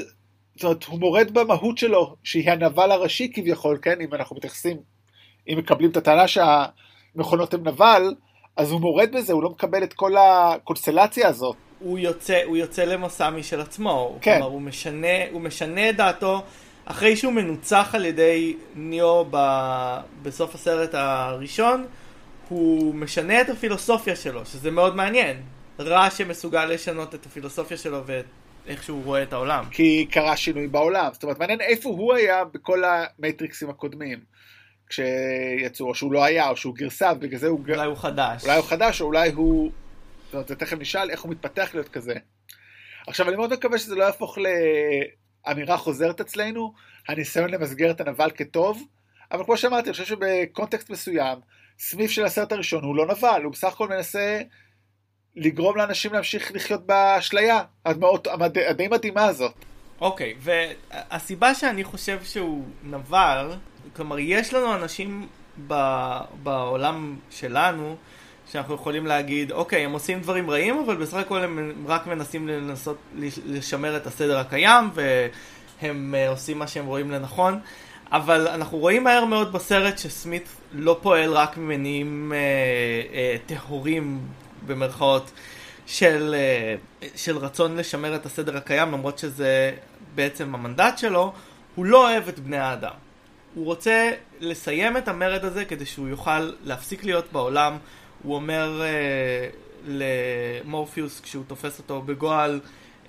זאת 0.57 0.63
אומרת, 0.63 0.83
הוא 0.83 0.99
מורד 0.99 1.31
במהות 1.33 1.77
שלו, 1.77 2.15
שהיא 2.23 2.51
הנבל 2.51 2.91
הראשי 2.91 3.31
כביכול, 3.33 3.79
כן? 3.81 4.01
אם 4.01 4.13
אנחנו 4.13 4.35
מתייחסים, 4.35 4.77
אם 5.49 5.57
מקבלים 5.57 5.91
את 5.91 5.97
הטענה 5.97 6.25
שהמכונות 6.27 7.53
הן 7.53 7.67
נבל, 7.67 8.13
אז 8.57 8.71
הוא 8.71 8.81
מורד 8.81 9.09
בזה, 9.11 9.33
הוא 9.33 9.43
לא 9.43 9.49
מקבל 9.49 9.83
את 9.83 9.93
כל 9.93 10.11
הקונסטלציה 10.17 11.27
הזאת. 11.27 11.55
הוא 11.79 11.99
יוצא, 11.99 12.41
הוא 12.45 12.57
יוצא 12.57 12.83
למסע 12.83 13.29
משל 13.29 13.61
עצמו. 13.61 14.17
כן. 14.21 14.33
כלומר, 14.33 14.51
הוא 14.51 14.61
משנה, 14.61 15.29
הוא 15.31 15.41
משנה 15.41 15.89
את 15.89 15.95
דעתו 15.95 16.41
אחרי 16.85 17.15
שהוא 17.15 17.33
מנוצח 17.33 17.89
על 17.93 18.05
ידי 18.05 18.57
ניאו 18.75 19.25
ב, 19.29 19.37
בסוף 20.21 20.55
הסרט 20.55 20.89
הראשון, 20.93 21.85
הוא 22.49 22.95
משנה 22.95 23.41
את 23.41 23.49
הפילוסופיה 23.49 24.15
שלו, 24.15 24.45
שזה 24.45 24.71
מאוד 24.71 24.95
מעניין. 24.95 25.41
רע 25.79 26.09
שמסוגל 26.09 26.65
לשנות 26.65 27.15
את 27.15 27.25
הפילוסופיה 27.25 27.77
שלו 27.77 28.05
ואת 28.05 28.25
איך 28.67 28.83
שהוא 28.83 29.03
רואה 29.03 29.23
את 29.23 29.33
העולם. 29.33 29.65
כי 29.71 30.07
קרה 30.11 30.37
שינוי 30.37 30.67
בעולם. 30.67 31.09
זאת 31.13 31.23
אומרת, 31.23 31.39
מעניין 31.39 31.61
איפה 31.61 31.89
הוא 31.89 32.13
היה 32.13 32.43
בכל 32.45 32.83
המטריקסים 32.83 33.69
הקודמים. 33.69 34.19
כשיצאו, 34.89 35.87
או 35.87 35.95
שהוא 35.95 36.13
לא 36.13 36.23
היה, 36.23 36.49
או 36.49 36.57
שהוא 36.57 36.75
גרסה, 36.75 37.11
ובגלל 37.15 37.39
זה 37.39 37.47
הוא... 37.47 37.59
אולי 37.69 37.85
הוא 37.85 37.97
חדש. 37.97 38.43
אולי 38.43 38.57
הוא 38.57 38.65
חדש, 38.65 39.01
או 39.01 39.05
אולי 39.05 39.31
הוא... 39.31 39.71
זאת 40.25 40.33
אומרת, 40.33 40.51
תכף 40.51 40.77
נשאל 40.79 41.09
איך 41.09 41.21
הוא 41.21 41.31
מתפתח 41.31 41.69
להיות 41.73 41.89
כזה. 41.89 42.13
עכשיו, 43.07 43.27
אני 43.27 43.35
מאוד 43.35 43.53
מקווה 43.53 43.77
שזה 43.77 43.95
לא 43.95 44.03
יהפוך 44.03 44.37
לאמירה 45.47 45.77
חוזרת 45.77 46.21
אצלנו, 46.21 46.73
הניסיון 47.07 47.49
למסגר 47.49 47.91
את 47.91 48.01
הנבל 48.01 48.31
כטוב, 48.35 48.83
אבל 49.31 49.43
כמו 49.43 49.57
שאמרתי, 49.57 49.89
אני 49.89 49.91
חושב 49.91 50.05
שבקונטקסט 50.05 50.89
מסוים, 50.89 51.39
סמיף 51.79 52.11
של 52.11 52.25
הסרט 52.25 52.51
הראשון 52.51 52.83
הוא 52.83 52.95
לא 52.95 53.05
נבל, 53.07 53.41
הוא 53.43 53.51
בסך 53.51 53.67
הכל 53.73 53.87
מנסה 53.87 54.41
לגרום 55.37 55.77
לאנשים 55.77 56.13
להמשיך 56.13 56.51
לחיות 56.55 56.85
באשליה 56.85 57.61
הדי 57.85 58.87
מדהימה 58.91 59.25
הזאת. 59.25 59.53
אוקיי, 60.01 60.33
okay, 60.33 60.49
והסיבה 61.11 61.55
שאני 61.55 61.83
חושב 61.83 62.23
שהוא 62.23 62.63
נבל, 62.83 63.51
כלומר, 63.95 64.19
יש 64.19 64.53
לנו 64.53 64.75
אנשים 64.75 65.27
ב, 65.67 65.73
בעולם 66.43 67.15
שלנו, 67.29 67.95
שאנחנו 68.51 68.75
יכולים 68.75 69.05
להגיד, 69.05 69.51
אוקיי, 69.51 69.85
הם 69.85 69.91
עושים 69.91 70.21
דברים 70.21 70.49
רעים, 70.49 70.79
אבל 70.85 70.95
בסך 70.95 71.17
הכל 71.17 71.43
הם 71.43 71.85
רק 71.87 72.07
מנסים 72.07 72.47
לנסות 72.47 72.97
לשמר 73.45 73.97
את 73.97 74.07
הסדר 74.07 74.37
הקיים, 74.37 74.89
והם 74.93 76.15
uh, 76.15 76.29
עושים 76.29 76.59
מה 76.59 76.67
שהם 76.67 76.85
רואים 76.85 77.11
לנכון. 77.11 77.59
אבל 78.11 78.47
אנחנו 78.47 78.77
רואים 78.77 79.03
מהר 79.03 79.25
מאוד 79.25 79.53
בסרט 79.53 79.97
שסמית 79.97 80.49
לא 80.71 80.99
פועל 81.01 81.33
רק 81.33 81.57
ממניעים 81.57 82.33
uh, 82.33 83.13
uh, 83.13 83.49
טהורים, 83.49 84.19
במרכאות, 84.67 85.31
של, 85.85 86.35
uh, 87.01 87.05
של 87.15 87.37
רצון 87.37 87.77
לשמר 87.77 88.15
את 88.15 88.25
הסדר 88.25 88.57
הקיים, 88.57 88.91
למרות 88.91 89.19
שזה 89.19 89.71
בעצם 90.15 90.55
המנדט 90.55 90.97
שלו, 90.97 91.33
הוא 91.75 91.85
לא 91.85 92.09
אוהב 92.09 92.27
את 92.27 92.39
בני 92.39 92.57
האדם. 92.57 92.93
הוא 93.55 93.65
רוצה 93.65 94.11
לסיים 94.39 94.97
את 94.97 95.07
המרד 95.07 95.45
הזה 95.45 95.65
כדי 95.65 95.85
שהוא 95.85 96.07
יוכל 96.07 96.51
להפסיק 96.63 97.03
להיות 97.03 97.31
בעולם. 97.31 97.77
הוא 98.23 98.35
אומר 98.35 98.81
אה, 98.81 99.49
למורפיוס 99.87 101.19
כשהוא 101.19 101.43
תופס 101.47 101.79
אותו 101.79 102.01
בגועל 102.01 102.59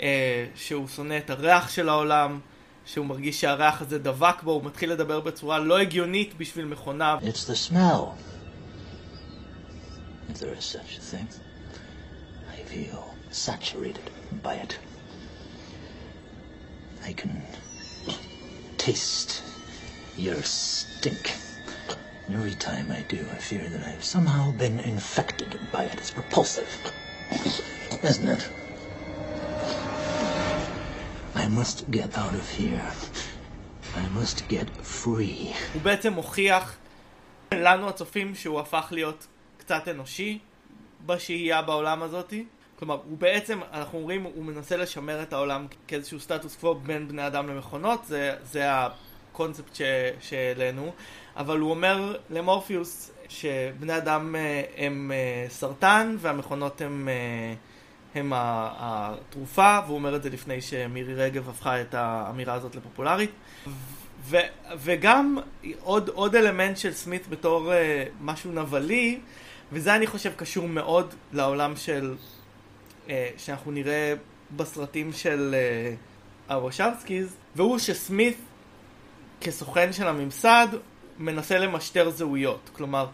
אה, 0.01 0.47
שהוא 0.55 0.89
שונא 0.89 1.19
את 1.19 1.31
הריח 1.31 1.69
של 1.71 1.89
העולם, 1.89 2.41
שהוא 2.85 3.07
מרגיש 3.07 3.41
שהריח 3.41 3.83
הזה 3.83 3.99
דבק 3.99 4.43
בו, 4.43 4.53
הוא 4.53 4.65
מתחיל 4.65 4.93
לדבר 4.93 5.21
בצורה 5.21 5.59
לא 5.59 5.79
הגיונית 5.79 6.35
בשביל 6.39 6.65
מכונה. 6.65 7.17
It's 7.23 7.51
the 7.51 7.71
smell. 7.71 8.15
If 10.31 10.39
there 10.39 10.55
is 10.59 10.65
such 10.65 10.99
a 10.99 11.17
thing. 11.17 11.48
Feel 12.79 13.13
saturated 13.31 14.09
by 14.41 14.55
it. 14.55 14.79
I 17.05 17.13
can 17.13 17.43
taste 18.77 19.43
your 20.17 20.41
stink. 20.45 21.25
Every 22.31 22.55
time 22.69 22.87
I 22.93 23.01
do, 23.15 23.21
I 23.35 23.39
fear 23.51 23.65
that 23.73 23.83
I've 23.91 24.05
somehow 24.05 24.53
been 24.53 24.79
infected 24.79 25.59
by 25.73 25.83
it. 25.87 25.95
It's 25.95 26.17
repulsive, 26.17 26.71
isn't 28.11 28.29
it? 28.29 28.49
I 31.35 31.49
must 31.49 31.91
get 31.91 32.17
out 32.17 32.35
of 32.35 32.49
here. 32.49 32.87
I 33.97 34.07
must 34.19 34.47
get 34.49 34.69
free. 34.85 35.53
הוא 35.73 35.83
בעצם 35.83 36.13
מוכיח 36.13 36.77
לנו 37.55 37.89
הצופים 37.89 38.35
שהוא 38.35 38.61
הפך 38.61 38.89
להיות 38.91 39.27
קצת 39.59 39.89
אנושי 39.89 40.39
בשהייה 41.07 41.63
בעולם 41.63 42.03
הזאתי. 42.03 42.45
כלומר, 42.79 42.99
הוא 43.05 43.19
בעצם, 43.19 43.61
אנחנו 43.73 43.99
אומרים, 43.99 44.23
הוא 44.23 44.45
מנסה 44.45 44.77
לשמר 44.77 45.23
את 45.23 45.33
העולם 45.33 45.67
כאיזשהו 45.89 46.21
סטטוס 46.21 46.57
קוו 46.57 46.75
בין 46.75 47.09
בני 47.09 47.27
אדם 47.27 47.49
למכונות, 47.49 48.05
זה, 48.05 48.35
זה 48.43 48.65
הקונספט 48.69 49.79
שהעלינו. 50.21 50.93
אבל 51.37 51.59
הוא 51.59 51.71
אומר 51.71 52.17
למורפיוס 52.31 53.11
שבני 53.29 53.97
אדם 53.97 54.37
אה, 54.37 54.63
הם 54.77 55.13
אה, 55.15 55.47
סרטן 55.49 56.17
והמכונות 56.19 56.81
הם, 56.81 57.09
אה, 57.09 57.55
הם 58.15 58.33
התרופה, 58.37 59.79
והוא 59.87 59.97
אומר 59.97 60.17
את 60.17 60.23
זה 60.23 60.31
לפני 60.31 60.61
שמירי 60.61 61.15
רגב 61.15 61.49
הפכה 61.49 61.81
את 61.81 61.95
האמירה 61.95 62.55
הזאת 62.55 62.75
לפופולרית. 62.75 63.31
ו, 64.25 64.37
וגם 64.79 65.39
עוד, 65.81 66.09
עוד 66.09 66.35
אלמנט 66.35 66.77
של 66.77 66.93
סמית 66.93 67.29
בתור 67.29 67.73
משהו 68.21 68.53
נבלי, 68.53 69.21
וזה 69.73 69.97
אני 69.97 70.07
חושב 70.07 70.33
קשור 70.37 70.69
מאוד 70.69 71.15
לעולם 71.33 71.77
של, 71.77 72.15
שאנחנו 73.37 73.71
נראה 73.71 74.15
בסרטים 74.57 75.13
של 75.13 75.55
הוושבסקיז, 76.49 77.37
והוא 77.57 77.79
שסמית 77.79 78.37
כסוכן 79.41 79.93
של 79.93 80.07
הממסד 80.07 80.69
מנסה 81.19 81.59
למשטר 81.59 82.11
זהויות. 82.11 82.71
כלומר, 82.73 83.07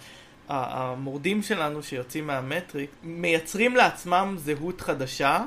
המורדים 0.49 1.42
שלנו 1.42 1.82
שיוצאים 1.82 2.26
מהמטריקס 2.26 2.92
מייצרים 3.03 3.76
לעצמם 3.76 4.34
זהות 4.38 4.80
חדשה 4.80 5.40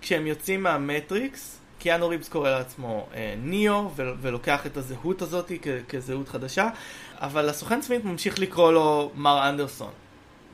כשהם 0.00 0.26
יוצאים 0.26 0.62
מהמטריקס. 0.62 1.60
קיאנו 1.78 2.08
ריבס 2.08 2.28
קורא 2.28 2.50
לעצמו 2.50 3.06
אה, 3.14 3.34
ניאו 3.38 3.90
ולוקח 3.96 4.66
את 4.66 4.76
הזהות 4.76 5.22
הזאת 5.22 5.52
כ- 5.62 5.68
כזהות 5.88 6.28
חדשה, 6.28 6.68
אבל 7.14 7.48
הסוכן 7.48 7.82
סמית 7.82 8.04
ממשיך 8.04 8.38
לקרוא 8.38 8.72
לו 8.72 9.10
מר 9.14 9.48
אנדרסון. 9.48 9.90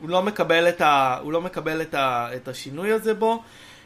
הוא 0.01 0.09
לא 0.11 0.23
מקבל 0.23 0.69
את, 0.69 0.81
ה- 0.81 1.19
הוא 1.23 1.33
לא 1.33 1.41
מקבל 1.41 1.83
את, 1.83 1.95
ה- 1.95 2.29
את 2.37 2.49
השינוי 2.49 2.93
הזה 2.93 3.15
בו. 3.15 3.43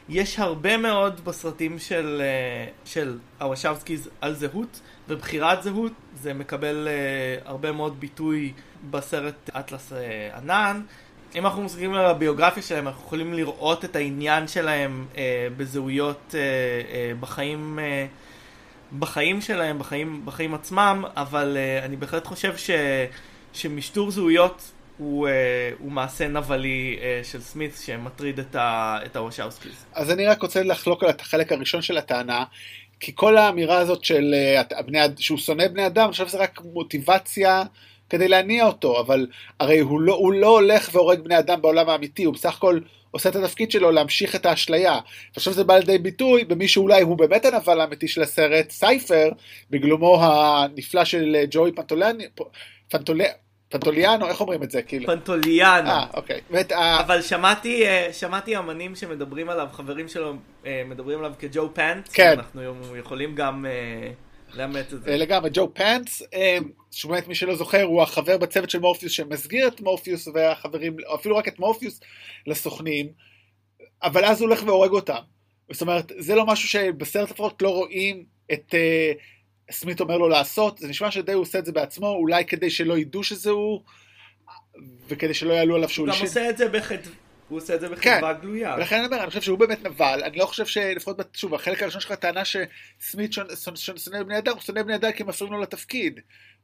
יש 0.08 0.38
הרבה 0.38 0.76
מאוד 0.76 1.24
בסרטים 1.24 1.78
של, 1.78 2.22
אה, 2.24 2.66
של 2.84 3.18
הוושבסקיז 3.40 4.10
על 4.20 4.34
זהות. 4.34 4.80
ובחירת 5.08 5.62
זהות 5.62 5.92
זה 6.22 6.34
מקבל 6.34 6.88
uh, 6.88 7.48
הרבה 7.48 7.72
מאוד 7.72 8.00
ביטוי 8.00 8.52
בסרט 8.90 9.50
אטלס 9.58 9.92
uh, 9.92 10.36
ענן. 10.36 10.82
אם 11.34 11.46
אנחנו 11.46 11.62
מסתכלים 11.62 11.94
על 11.94 12.06
הביוגרפיה 12.06 12.62
שלהם, 12.62 12.88
אנחנו 12.88 13.02
יכולים 13.06 13.34
לראות 13.34 13.84
את 13.84 13.96
העניין 13.96 14.48
שלהם 14.48 15.06
uh, 15.12 15.16
בזהויות 15.56 16.20
uh, 16.30 16.32
uh, 16.34 17.20
בחיים, 17.20 17.78
uh, 17.78 18.94
בחיים 18.98 19.40
שלהם, 19.40 19.78
בחיים, 19.78 20.22
בחיים 20.24 20.54
עצמם, 20.54 21.04
אבל 21.16 21.56
uh, 21.56 21.84
אני 21.84 21.96
בהחלט 21.96 22.26
חושב 22.26 22.56
ש, 22.56 22.70
שמשטור 23.52 24.10
זהויות 24.10 24.72
הוא, 24.98 25.28
uh, 25.28 25.30
הוא 25.78 25.92
מעשה 25.92 26.28
נבלי 26.28 26.98
uh, 26.98 27.26
של 27.26 27.40
סמית 27.40 27.74
שמטריד 27.84 28.40
את 28.56 29.16
הוושאוסקיס. 29.16 29.84
אז 29.92 30.10
אני 30.10 30.26
רק 30.26 30.42
רוצה 30.42 30.62
לחלוק 30.62 31.02
על 31.02 31.10
החלק 31.20 31.52
הראשון 31.52 31.82
של 31.82 31.98
הטענה. 31.98 32.44
כי 33.00 33.12
כל 33.14 33.36
האמירה 33.36 33.78
הזאת 33.78 34.04
של 34.04 34.34
uh, 34.70 34.82
בני, 34.82 34.98
שהוא 35.18 35.38
שונא 35.38 35.68
בני 35.68 35.86
אדם, 35.86 36.04
אני 36.04 36.12
חושב 36.12 36.28
שזה 36.28 36.38
רק 36.38 36.60
מוטיבציה 36.64 37.62
כדי 38.10 38.28
להניע 38.28 38.66
אותו, 38.66 39.00
אבל 39.00 39.26
הרי 39.60 39.78
הוא 39.78 40.00
לא, 40.00 40.14
הוא 40.14 40.32
לא 40.32 40.48
הולך 40.48 40.90
והורג 40.92 41.20
בני 41.20 41.38
אדם 41.38 41.62
בעולם 41.62 41.88
האמיתי, 41.88 42.24
הוא 42.24 42.34
בסך 42.34 42.56
הכל 42.56 42.78
עושה 43.10 43.28
את 43.28 43.36
התפקיד 43.36 43.70
שלו 43.70 43.90
להמשיך 43.90 44.34
את 44.34 44.46
האשליה. 44.46 44.98
ועכשיו 45.34 45.52
זה 45.52 45.64
בא 45.64 45.78
לידי 45.78 45.98
ביטוי 45.98 46.44
במי 46.44 46.68
שאולי 46.68 47.02
הוא 47.02 47.18
באמת 47.18 47.44
הנבל 47.44 47.80
האמיתי 47.80 48.08
של 48.08 48.22
הסרט, 48.22 48.70
סייפר, 48.70 49.28
בגלומו 49.70 50.18
הנפלא 50.24 51.04
של 51.04 51.36
אה, 51.38 51.44
ג'וי 51.50 51.72
פנטולני, 51.72 52.24
פנטולני, 52.90 53.24
פנטוליאנו, 53.68 54.28
איך 54.28 54.40
אומרים 54.40 54.62
את 54.62 54.70
זה? 54.70 54.82
כאילו? 54.82 55.06
פנטוליאנו. 55.06 55.88
אה, 55.88 56.06
אוקיי. 56.14 56.40
ואת, 56.50 56.72
אבל 56.72 57.22
שמעתי, 57.22 57.86
אה, 57.86 58.08
שמעתי 58.12 58.58
אמנים 58.58 58.96
שמדברים 58.96 59.48
עליו, 59.48 59.68
חברים 59.72 60.08
שלו 60.08 60.34
אה, 60.66 60.82
מדברים 60.86 61.18
עליו 61.18 61.32
כג'ו 61.38 61.74
פנטס. 61.74 62.12
כן. 62.12 62.34
אנחנו 62.38 62.96
יכולים 62.96 63.34
גם 63.34 63.66
אה, 63.66 64.10
לאמץ 64.54 64.92
את 64.92 65.02
זה. 65.02 65.16
לגמרי, 65.16 65.50
ג'ו 65.52 65.74
פנטס, 65.74 66.22
שבאמת 66.90 67.28
מי 67.28 67.34
שלא 67.34 67.56
זוכר, 67.56 67.82
הוא 67.82 68.02
החבר 68.02 68.38
בצוות 68.38 68.70
של 68.70 68.78
מורפיוס 68.78 69.12
שמסגיר 69.12 69.68
את 69.68 69.80
מורפיוס 69.80 70.28
והחברים, 70.34 70.96
אפילו 71.14 71.36
רק 71.36 71.48
את 71.48 71.58
מורפיוס 71.58 72.00
לסוכנים, 72.46 73.08
אבל 74.02 74.24
אז 74.24 74.40
הוא 74.40 74.48
הולך 74.48 74.62
והורג 74.66 74.90
אותם. 74.90 75.20
זאת 75.72 75.82
אומרת, 75.82 76.12
זה 76.18 76.34
לא 76.34 76.46
משהו 76.46 76.68
שבסרט 76.68 77.30
לפחות 77.30 77.62
לא 77.62 77.68
רואים 77.68 78.24
את... 78.52 78.74
סמית 79.70 80.00
אומר 80.00 80.18
לו 80.18 80.28
לעשות, 80.28 80.78
זה 80.78 80.88
נשמע 80.88 81.10
שדי 81.10 81.32
הוא 81.32 81.42
עושה 81.42 81.58
את 81.58 81.66
זה 81.66 81.72
בעצמו, 81.72 82.06
אולי 82.06 82.44
כדי 82.44 82.70
שלא 82.70 82.98
ידעו 82.98 83.22
שזה 83.22 83.50
הוא, 83.50 83.80
וכדי 85.08 85.34
שלא 85.34 85.52
יעלו 85.52 85.74
עליו 85.76 85.88
שהוא... 85.88 86.08
הוא 86.08 86.16
גם 86.16 86.22
עושה 86.22 86.50
את 86.50 86.58
זה 86.58 86.68
בחד... 86.68 86.98
הוא 87.48 87.58
עושה 87.58 87.74
את 87.74 87.80
זה 87.80 87.88
בחדווה 87.88 88.34
כן. 88.34 88.40
גלויה. 88.40 88.74
ולכן 88.76 88.96
אני 88.96 89.06
אומר, 89.06 89.20
אני 89.20 89.28
חושב 89.28 89.40
שהוא 89.40 89.58
באמת 89.58 89.82
נבל, 89.82 90.20
אני 90.24 90.36
לא 90.36 90.46
חושב 90.46 90.66
שלפחות, 90.66 91.16
שוב, 91.32 91.54
החלק 91.54 91.82
הראשון 91.82 92.00
שלך 92.00 92.12
טענה 92.12 92.42
שסמית 92.44 93.32
שונא 93.74 94.22
בני 94.22 94.38
אדם, 94.38 94.52
הוא 94.52 94.60
שונא 94.60 94.82
בני 94.82 94.94
אדם 94.94 95.12
כי 95.12 95.22
הם 95.22 95.28
מפריעים 95.28 95.54
לו 95.54 95.60
לתפקיד. 95.60 96.20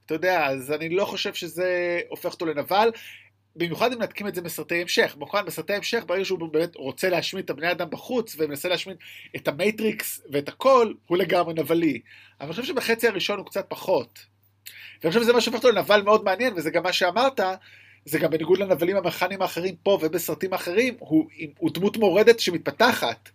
אתה 0.06 0.14
יודע, 0.14 0.46
אז 0.46 0.72
אני 0.72 0.88
לא 0.88 1.04
חושב 1.04 1.34
שזה 1.34 2.00
הופך 2.08 2.32
אותו 2.32 2.46
לנבל. 2.46 2.90
במיוחד 3.56 3.92
אם 3.92 4.02
נתרחק 4.02 4.26
מזה 4.26 4.40
בסרטי 4.40 4.80
המשך. 4.82 5.14
במיוחד 5.16 5.46
בסרטי 5.46 5.72
המשך, 5.72 6.02
ברגע 6.06 6.24
שהוא 6.24 6.38
באמת 6.52 6.76
רוצה 6.76 7.08
להשמיד 7.08 7.44
את 7.44 7.50
הבני 7.50 7.70
אדם 7.70 7.90
בחוץ, 7.90 8.36
ומנסה 8.38 8.68
להשמיד 8.68 8.96
את 9.36 9.48
המייטריקס 9.48 10.22
ואת 10.32 10.48
הכל, 10.48 10.92
הוא 11.06 11.18
לגמרי 11.18 11.54
נבלי. 11.54 12.00
אבל 12.40 12.46
אני 12.46 12.50
חושב 12.50 12.64
שבחצי 12.64 13.08
הראשון 13.08 13.38
הוא 13.38 13.46
קצת 13.46 13.66
פחות. 13.68 14.18
ואני 15.02 15.12
חושב 15.12 15.22
שזה 15.22 15.32
מה 15.32 15.40
שהופך 15.40 15.58
אותו 15.58 15.70
לנבל 15.70 16.02
מאוד 16.02 16.24
מעניין, 16.24 16.52
וזה 16.56 16.70
גם 16.70 16.82
מה 16.82 16.92
שאמרת, 16.92 17.40
זה 18.04 18.18
גם 18.18 18.30
בניגוד 18.30 18.58
לנבלים 18.58 18.96
המכניים 18.96 19.42
האחרים 19.42 19.74
פה 19.82 19.98
ובסרטים 20.02 20.54
אחרים, 20.54 20.94
הוא, 20.98 21.26
הוא 21.58 21.70
דמות 21.74 21.96
מורדת 21.96 22.40
שמתפתחת. 22.40 23.30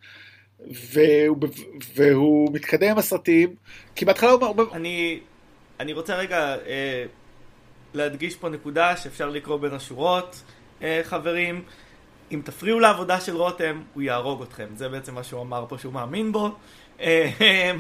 והוא, 0.60 1.38
והוא 1.96 2.54
מתקדם 2.54 2.90
עם 2.90 2.98
הסרטים, 2.98 3.56
כי 3.96 4.06
בהתחלה 4.06 4.32
הוא... 4.32 4.64
אני, 4.74 5.20
אני 5.80 5.94
רוצה 5.94 6.16
רגע... 6.16 6.56
אה... 6.68 7.06
להדגיש 7.96 8.36
פה 8.36 8.50
נקודה 8.50 8.98
שאפשר 8.98 9.30
לקרוא 9.30 9.58
בין 9.58 9.74
השורות, 9.74 10.42
אה, 10.82 11.02
חברים. 11.04 11.64
אם 12.32 12.42
תפריעו 12.44 12.80
לעבודה 12.80 13.20
של 13.20 13.36
רותם, 13.36 13.82
הוא 13.94 14.04
יהרוג 14.04 14.42
אתכם. 14.42 14.68
זה 14.76 14.90
בעצם 14.90 15.16
מה 15.16 15.24
שהוא 15.24 15.42
אמר 15.42 15.66
פה 15.70 15.78
שהוא 15.78 15.94
מאמין 15.94 16.32
בו. 16.32 16.52
אה, 17.02 17.72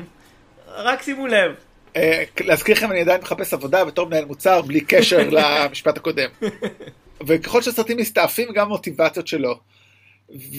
רק 0.67 1.01
שימו 1.01 1.27
לב. 1.27 1.51
אה, 1.95 2.23
להזכיר 2.39 2.75
לכם, 2.75 2.91
אני 2.91 3.01
עדיין 3.01 3.21
מחפש 3.21 3.53
עבודה 3.53 3.85
בתור 3.85 4.07
מנהל 4.07 4.25
מוצר, 4.25 4.61
בלי 4.61 4.81
קשר 4.81 5.29
למשפט 5.37 5.97
הקודם. 5.97 6.29
וככל 7.27 7.61
שהסרטים 7.61 7.97
מסתעפים, 7.97 8.47
גם 8.53 8.65
המוטיבציות 8.65 9.27
שלו. 9.27 9.59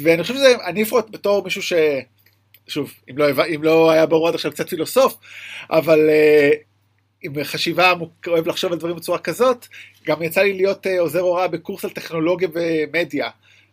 ואני 0.03 0.23
חושב 0.23 0.35
שזה, 0.35 0.57
אני 0.67 0.83
לפחות 0.83 1.11
בתור 1.11 1.45
מישהו 1.45 1.63
ש... 1.63 1.73
שוב, 2.69 2.93
אם 3.11 3.19
לא, 3.19 3.27
אם 3.55 3.63
לא 3.63 3.91
היה 3.91 4.07
ברור 4.07 4.29
עד 4.29 4.35
עכשיו 4.35 4.53
קצת 4.53 4.69
פילוסוף, 4.69 5.17
אבל 5.71 5.99
uh, 6.09 6.57
עם 7.23 7.45
חשיבה, 7.45 7.93
אוהב 8.27 8.47
לחשוב 8.47 8.73
על 8.73 8.79
דברים 8.79 8.97
בצורה 8.97 9.19
כזאת, 9.19 9.67
גם 10.07 10.23
יצא 10.23 10.43
לי 10.43 10.53
להיות 10.53 10.87
uh, 10.87 10.91
עוזר 10.99 11.21
הוראה 11.21 11.49
בקורס 11.49 11.85
על 11.85 11.91
טכנולוגיה 11.91 12.49
ומדיה. 12.53 13.31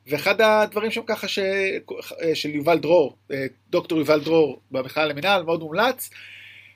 ואחד 0.08 0.42
הדברים 0.42 0.92
שם 0.92 1.02
ככה 1.08 1.28
ש... 1.28 1.40
של 2.34 2.50
יובל 2.50 2.80
דרור, 2.80 3.18
דוקטור 3.70 4.00
יובל 4.00 4.20
דרור 4.20 4.60
במכלל 4.72 5.10
למינהל, 5.10 5.44
מאוד 5.44 5.60
מומלץ, 5.60 6.10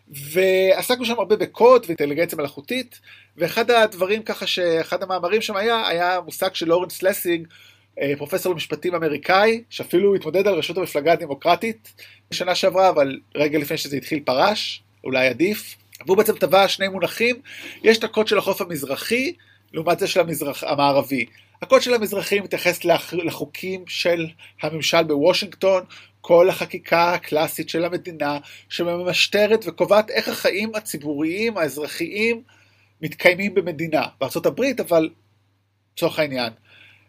ועסקנו 0.08 1.06
שם 1.06 1.20
הרבה 1.20 1.36
בקוד 1.36 1.84
ואינטליגנציה 1.86 2.38
מלאכותית, 2.38 3.00
ואחד 3.38 3.72
הדברים 3.72 4.24
ככה 4.24 4.48
שאחד 4.48 5.04
המאמרים 5.04 5.42
שם 5.42 5.56
היה, 5.56 5.88
היה 5.88 6.20
מושג 6.26 6.54
של 6.54 6.68
לורנס 6.68 7.04
לסינג, 7.04 7.48
אה, 8.02 8.14
פרופסור 8.18 8.54
למשפטים 8.54 8.96
אמריקאי, 8.96 9.64
שאפילו 9.70 10.16
התמודד 10.16 10.48
על 10.48 10.54
ראשות 10.54 10.78
המפלגה 10.78 11.14
הדמוקרטית 11.14 12.04
בשנה 12.32 12.56
שעברה, 12.56 12.90
אבל 12.90 13.20
רגע 13.36 13.60
לפני 13.60 13.78
שזה 13.78 13.98
התחיל 13.98 14.20
פרש, 14.26 14.84
אולי 15.04 15.28
עדיף. 15.28 15.76
והוא 16.06 16.18
בעצם 16.18 16.36
טבע 16.36 16.68
שני 16.68 16.88
מונחים, 16.88 17.36
יש 17.84 17.98
את 17.98 18.04
הקוד 18.04 18.28
של 18.28 18.38
החוף 18.38 18.62
המזרחי, 18.62 19.34
לעומת 19.74 20.00
זה 20.00 20.08
של 20.08 20.20
המזרח, 20.20 20.64
המערבי. 20.64 21.26
הקוד 21.62 21.82
של 21.82 21.94
המזרחי 21.94 22.40
מתייחס 22.40 22.86
לחוקים 23.14 23.84
של 23.88 24.28
הממשל 24.62 25.04
בוושינגטון, 25.04 25.84
כל 26.22 26.50
החקיקה 26.50 27.14
הקלאסית 27.14 27.70
של 27.70 27.86
המדינה, 27.86 28.38
שממשטרת 28.70 29.64
וקובעת 29.68 30.10
איך 30.10 30.28
החיים 30.28 30.76
הציבוריים, 30.76 31.58
האזרחיים, 31.58 32.42
מתקיימים 33.02 33.54
במדינה. 33.54 34.06
בארה"ב, 34.20 34.62
אבל 34.80 35.10
לצורך 35.94 36.20
העניין. 36.20 36.54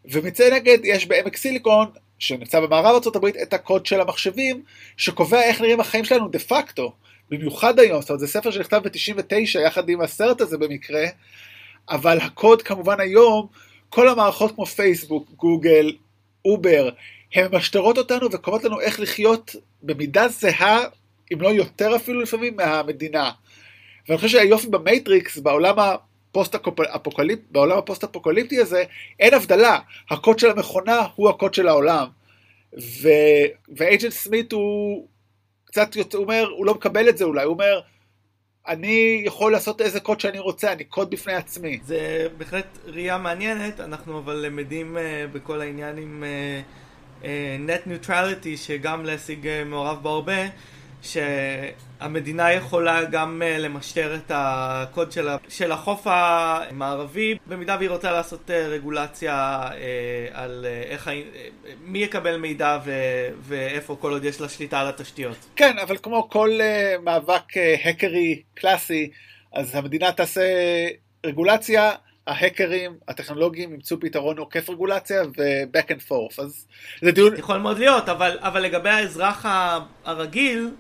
ומצד 0.05 0.53
שני 0.53 0.78
יש 0.84 1.07
בעמק 1.07 1.36
סיליקון, 1.36 1.91
שנמצא 2.18 2.61
במערב 2.61 3.03
ארה"ב, 3.07 3.24
את 3.24 3.53
הקוד 3.53 3.86
של 3.86 4.01
המחשבים, 4.01 4.62
שקובע 4.97 5.43
איך 5.43 5.61
נראים 5.61 5.80
החיים 5.80 6.05
שלנו 6.05 6.28
דה 6.28 6.39
פקטו. 6.39 6.93
במיוחד 7.31 7.79
היום, 7.79 8.01
זאת 8.01 8.11
אומרת, 8.11 8.20
זה 8.20 8.26
ספר 8.26 8.51
שנכתב 8.51 8.81
ב-99 8.85 9.59
יחד 9.59 9.89
עם 9.89 10.01
הסרט 10.01 10.41
הזה 10.41 10.59
במקרה, 10.59 11.05
אבל 11.91 12.18
הקוד 12.18 12.62
כמובן 12.62 13.01
היום, 13.01 13.47
כל 13.89 14.09
המערכות 14.09 14.55
כמו 14.55 14.66
פייסבוק, 14.66 15.31
גוגל, 15.37 15.93
אובר, 16.45 16.89
הן 17.35 17.57
משטרות 17.57 17.99
אותנו 17.99 18.29
וקובעות 18.33 18.64
לנו 18.64 18.81
איך 18.81 19.01
לחיות 19.01 19.57
במידה 19.83 20.29
זהה, 20.29 20.81
אם 21.33 21.41
לא 21.41 21.49
יותר 21.49 21.97
אפילו 21.97 22.20
לפעמים, 22.20 22.57
מהמדינה. 22.57 23.31
ואני 24.09 24.18
חושב 24.18 24.29
שהיופי 24.29 24.68
במייטריקס, 24.68 25.39
בעולם 25.39 25.76
הפוסט-אפוקליפטי, 25.79 27.59
הפוסט-אפוקליפטי 27.79 28.61
הזה, 28.61 28.85
אין 29.20 29.35
הבדלה. 29.35 29.79
הקוד 30.11 30.39
של 30.39 30.51
המכונה 30.51 31.07
הוא 31.14 31.29
הקוד 31.29 31.55
של 31.55 31.68
העולם. 31.68 32.07
ו 33.76 33.82
Agent 33.82 34.12
סמית 34.12 34.53
הוא 34.53 35.07
קצת, 35.71 35.95
הוא 36.14 36.23
אומר, 36.23 36.49
הוא 36.57 36.66
לא 36.66 36.75
מקבל 36.75 37.09
את 37.09 37.19
זה 37.19 37.25
אולי, 37.25 37.45
הוא 37.45 37.53
אומר, 37.53 37.81
אני 38.69 39.23
יכול 39.25 39.53
לעשות 39.53 39.81
איזה 39.81 40.01
קוד 40.01 40.21
שאני 40.21 40.39
רוצה, 40.39 40.73
אני 40.73 40.85
קוד 40.85 41.11
בפני 41.11 41.35
עצמי. 41.35 41.79
זה 41.85 42.27
בהחלט 42.39 42.79
ראייה 42.87 43.19
מעניינת, 43.19 43.81
אנחנו 43.81 44.19
אבל 44.19 44.37
למדים 44.37 44.97
uh, 44.97 45.01
בכל 45.37 45.61
העניין 45.61 45.99
עם 45.99 46.25
uh, 46.25 47.23
uh, 47.23 47.27
net 47.69 47.89
neutrality, 47.89 48.57
שגם 48.57 49.05
להשיג 49.05 49.47
uh, 49.47 49.69
מעורב 49.69 49.99
בו 50.03 50.09
הרבה, 50.09 50.43
שהמדינה 51.03 52.53
יכולה 52.53 53.05
גם 53.05 53.42
uh, 53.42 53.59
למשטר 53.59 54.14
את 54.14 54.30
הקוד 54.34 55.12
של, 55.12 55.28
של 55.49 55.72
החוף 55.72 56.03
המערבי, 56.05 57.38
במידה 57.46 57.76
והיא 57.78 57.90
רוצה 57.90 58.12
לעשות 58.12 58.51
uh, 58.51 58.53
רגולציה 58.53 59.62
uh, 59.70 59.74
על 60.32 60.66
איך, 60.90 61.11
מי 61.80 61.99
יקבל 61.99 62.36
מידע 62.36 62.78
ו, 62.84 62.92
ואיפה 63.40 63.96
כל 64.01 64.12
עוד 64.12 64.24
יש 64.24 64.40
לה 64.40 64.49
שליטה 64.49 64.80
על 64.80 64.86
התשתיות. 64.86 65.36
כן, 65.57 65.78
אבל 65.78 65.96
כמו 66.03 66.28
כל 66.30 66.51
מאבק 67.03 67.53
הקרי 67.84 68.42
קלאסי, 68.55 69.11
אז 69.53 69.74
המדינה 69.74 70.12
תעשה 70.12 70.42
רגולציה, 71.26 71.92
ההקרים, 72.28 72.96
הטכנולוגיים 73.09 73.72
ימצאו 73.72 74.01
פתרון 74.01 74.38
עוקף 74.38 74.70
רגולציה 74.70 75.22
ו-back 75.22 75.88
and 75.88 76.11
forth, 76.11 76.42
אז 76.42 76.66
זה 77.03 77.12
דיון... 77.12 77.36
יכול 77.36 77.59
מאוד 77.59 77.78
להיות, 77.78 78.09
אבל, 78.09 78.38
אבל 78.40 78.61
לגבי 78.61 78.90
האזרח 78.90 79.46
הרגיל, 80.05 80.70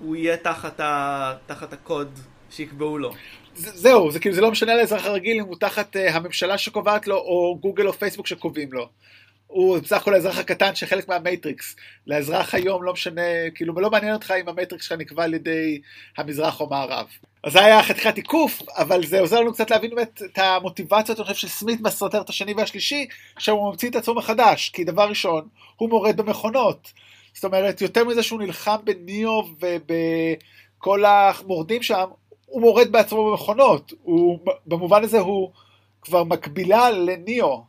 הוא 0.00 0.16
יהיה 0.16 0.36
תחת, 0.36 0.80
ה, 0.80 1.34
תחת 1.46 1.72
הקוד 1.72 2.18
שיקבעו 2.50 2.98
לו. 2.98 3.12
זהו, 3.54 4.10
זה 4.10 4.20
כאילו 4.20 4.34
זה 4.34 4.40
לא 4.40 4.50
משנה 4.50 4.74
לאזרח 4.74 5.06
הרגיל 5.06 5.40
אם 5.40 5.44
הוא 5.44 5.56
תחת 5.60 5.96
אה, 5.96 5.98
הממשלה 6.12 6.58
שקובעת 6.58 7.06
לו, 7.06 7.16
או 7.16 7.58
גוגל 7.60 7.86
או 7.86 7.92
פייסבוק 7.92 8.26
שקובעים 8.26 8.72
לו. 8.72 8.88
הוא 9.46 9.78
בסך 9.78 9.96
הכל 9.96 10.14
האזרח 10.14 10.38
הקטן 10.38 10.74
שחלק 10.74 11.08
מה 11.08 11.23
Matrix. 11.23 11.76
לאזרח 12.06 12.54
היום 12.54 12.82
לא 12.82 12.92
משנה, 12.92 13.50
כאילו 13.54 13.80
לא 13.80 13.90
מעניין 13.90 14.14
אותך 14.14 14.34
אם 14.40 14.48
ה 14.48 14.53
Matrix 14.53 14.84
שלך 14.84 14.98
נקבע 14.98 15.24
על 15.24 15.34
ידי 15.34 15.80
המזרח 16.16 16.60
או 16.60 16.68
מערב. 16.70 17.06
אז 17.44 17.52
זה 17.52 17.64
היה 17.64 17.82
חתיכת 17.82 18.16
עיקוף, 18.16 18.62
אבל 18.76 19.06
זה 19.06 19.20
עוזר 19.20 19.40
לנו 19.40 19.52
קצת 19.52 19.70
להבין 19.70 19.90
באמת 19.90 20.22
את 20.24 20.38
המוטיבציות, 20.38 21.18
אני 21.18 21.26
חושב, 21.26 21.40
של 21.40 21.48
סמית 21.48 21.80
בסרטרת 21.80 22.28
השני 22.28 22.54
והשלישי, 22.54 23.06
שהוא 23.38 23.70
ממציא 23.70 23.90
את 23.90 23.96
עצמו 23.96 24.14
מחדש, 24.14 24.68
כי 24.68 24.84
דבר 24.84 25.08
ראשון, 25.08 25.48
הוא 25.76 25.88
מורד 25.88 26.16
במכונות. 26.16 26.92
זאת 27.38 27.44
אומרת, 27.44 27.80
יותר 27.80 28.04
מזה 28.04 28.22
שהוא 28.22 28.40
נלחם 28.40 28.76
בניאו 28.84 29.48
ובכל 29.60 31.04
המורדים 31.04 31.82
שם, 31.82 32.04
הוא 32.46 32.60
מורד 32.60 32.92
בעצמו 32.92 33.30
במכונות. 33.30 33.92
הוא, 34.02 34.38
במובן 34.66 35.04
הזה 35.04 35.18
הוא 35.18 35.50
כבר 36.02 36.24
מקבילה 36.24 36.90
לניאו, 36.90 37.64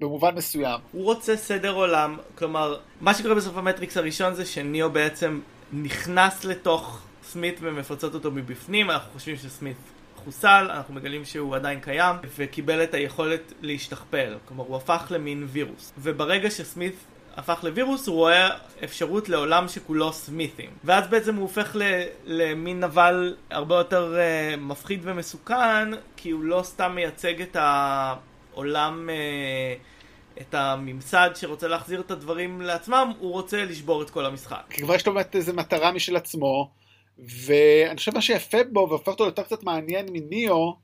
במובן 0.00 0.34
מסוים. 0.34 0.80
הוא 0.92 1.04
רוצה 1.04 1.36
סדר 1.36 1.74
עולם, 1.74 2.16
כלומר, 2.34 2.78
מה 3.00 3.14
שקורה 3.14 3.34
בסוף 3.34 3.56
המטריקס 3.56 3.96
הראשון 3.96 4.34
זה 4.34 4.46
שניאו 4.46 4.90
בעצם 4.90 5.40
נכנס 5.72 6.44
לתוך 6.44 7.02
סמית 7.22 7.58
ומפוצץ 7.60 8.14
אותו 8.14 8.30
מבפנים, 8.30 8.90
אנחנו 8.90 9.12
חושבים 9.12 9.36
שסמית 9.36 9.76
חוסל, 10.24 10.68
אנחנו 10.70 10.94
מגלים 10.94 11.24
שהוא 11.24 11.56
עדיין 11.56 11.80
קיים, 11.80 12.16
וקיבל 12.36 12.82
את 12.82 12.94
היכולת 12.94 13.52
להשתכפל, 13.60 14.34
כלומר 14.48 14.64
הוא 14.64 14.76
הפך 14.76 15.06
למין 15.10 15.46
וירוס. 15.52 15.92
וברגע 15.98 16.50
שסמית 16.50 16.94
הפך 17.36 17.64
לווירוס, 17.64 18.06
הוא 18.06 18.16
רואה 18.16 18.48
אפשרות 18.84 19.28
לעולם 19.28 19.68
שכולו 19.68 20.12
סמית'ים. 20.12 20.70
ואז 20.84 21.08
בעצם 21.08 21.34
הוא 21.34 21.42
הופך 21.42 21.76
למין 22.24 22.84
נבל 22.84 23.36
הרבה 23.50 23.74
יותר 23.74 24.14
uh, 24.14 24.56
מפחיד 24.56 25.00
ומסוכן, 25.02 25.88
כי 26.16 26.30
הוא 26.30 26.44
לא 26.44 26.62
סתם 26.62 26.92
מייצג 26.94 27.42
את 27.42 27.56
העולם, 27.60 29.08
uh, 29.08 30.40
את 30.40 30.54
הממסד 30.54 31.30
שרוצה 31.34 31.68
להחזיר 31.68 32.00
את 32.00 32.10
הדברים 32.10 32.60
לעצמם, 32.60 33.12
הוא 33.18 33.32
רוצה 33.32 33.64
לשבור 33.64 34.02
את 34.02 34.10
כל 34.10 34.26
המשחק. 34.26 34.62
כי 34.70 34.82
כבר 34.82 34.94
יש 34.94 35.06
לו 35.06 35.14
באמת 35.14 35.36
איזה 35.36 35.52
מטרה 35.52 35.92
משל 35.92 36.16
עצמו, 36.16 36.70
ואני 37.18 37.96
חושב 37.96 38.14
מה 38.14 38.20
שיפה 38.20 38.58
בו 38.72 38.86
והופך 38.88 39.08
אותו 39.08 39.24
יותר 39.24 39.42
קצת 39.42 39.62
מעניין 39.62 40.06
מניאו, 40.12 40.76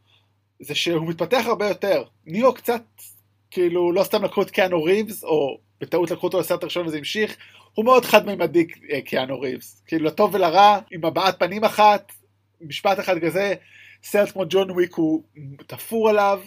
זה 0.61 0.75
שהוא 0.75 1.09
מתפתח 1.09 1.43
הרבה 1.47 1.69
יותר. 1.69 2.03
ניאו 2.27 2.55
קצת, 2.55 2.83
כאילו, 3.51 3.93
לא 3.93 4.03
סתם 4.03 4.25
לקחו 4.25 4.43
את 4.43 4.51
קיאנו 4.51 4.83
ריבס, 4.83 5.25
או 5.25 5.59
בטעות 5.81 6.11
לקחו 6.11 6.27
אותו 6.27 6.41
לסרט 6.41 6.63
הראשון 6.63 6.87
וזה 6.87 6.99
המשיך, 6.99 7.37
הוא 7.75 7.85
מאוד 7.85 8.05
חד-מימדי 8.05 8.67
אה, 8.91 9.01
קיאנו 9.01 9.41
ריבס. 9.41 9.83
כאילו 9.87 10.05
לטוב 10.05 10.35
ולרע, 10.35 10.79
עם 10.91 11.05
הבעת 11.05 11.39
פנים 11.39 11.65
אחת, 11.65 12.13
משפט 12.61 13.01
אחד 13.01 13.19
כזה, 13.19 13.55
סרט 14.03 14.31
כמו 14.31 14.45
ג'ון 14.49 14.71
וויק 14.71 14.95
הוא 14.95 15.23
תפור 15.67 16.09
עליו, 16.09 16.41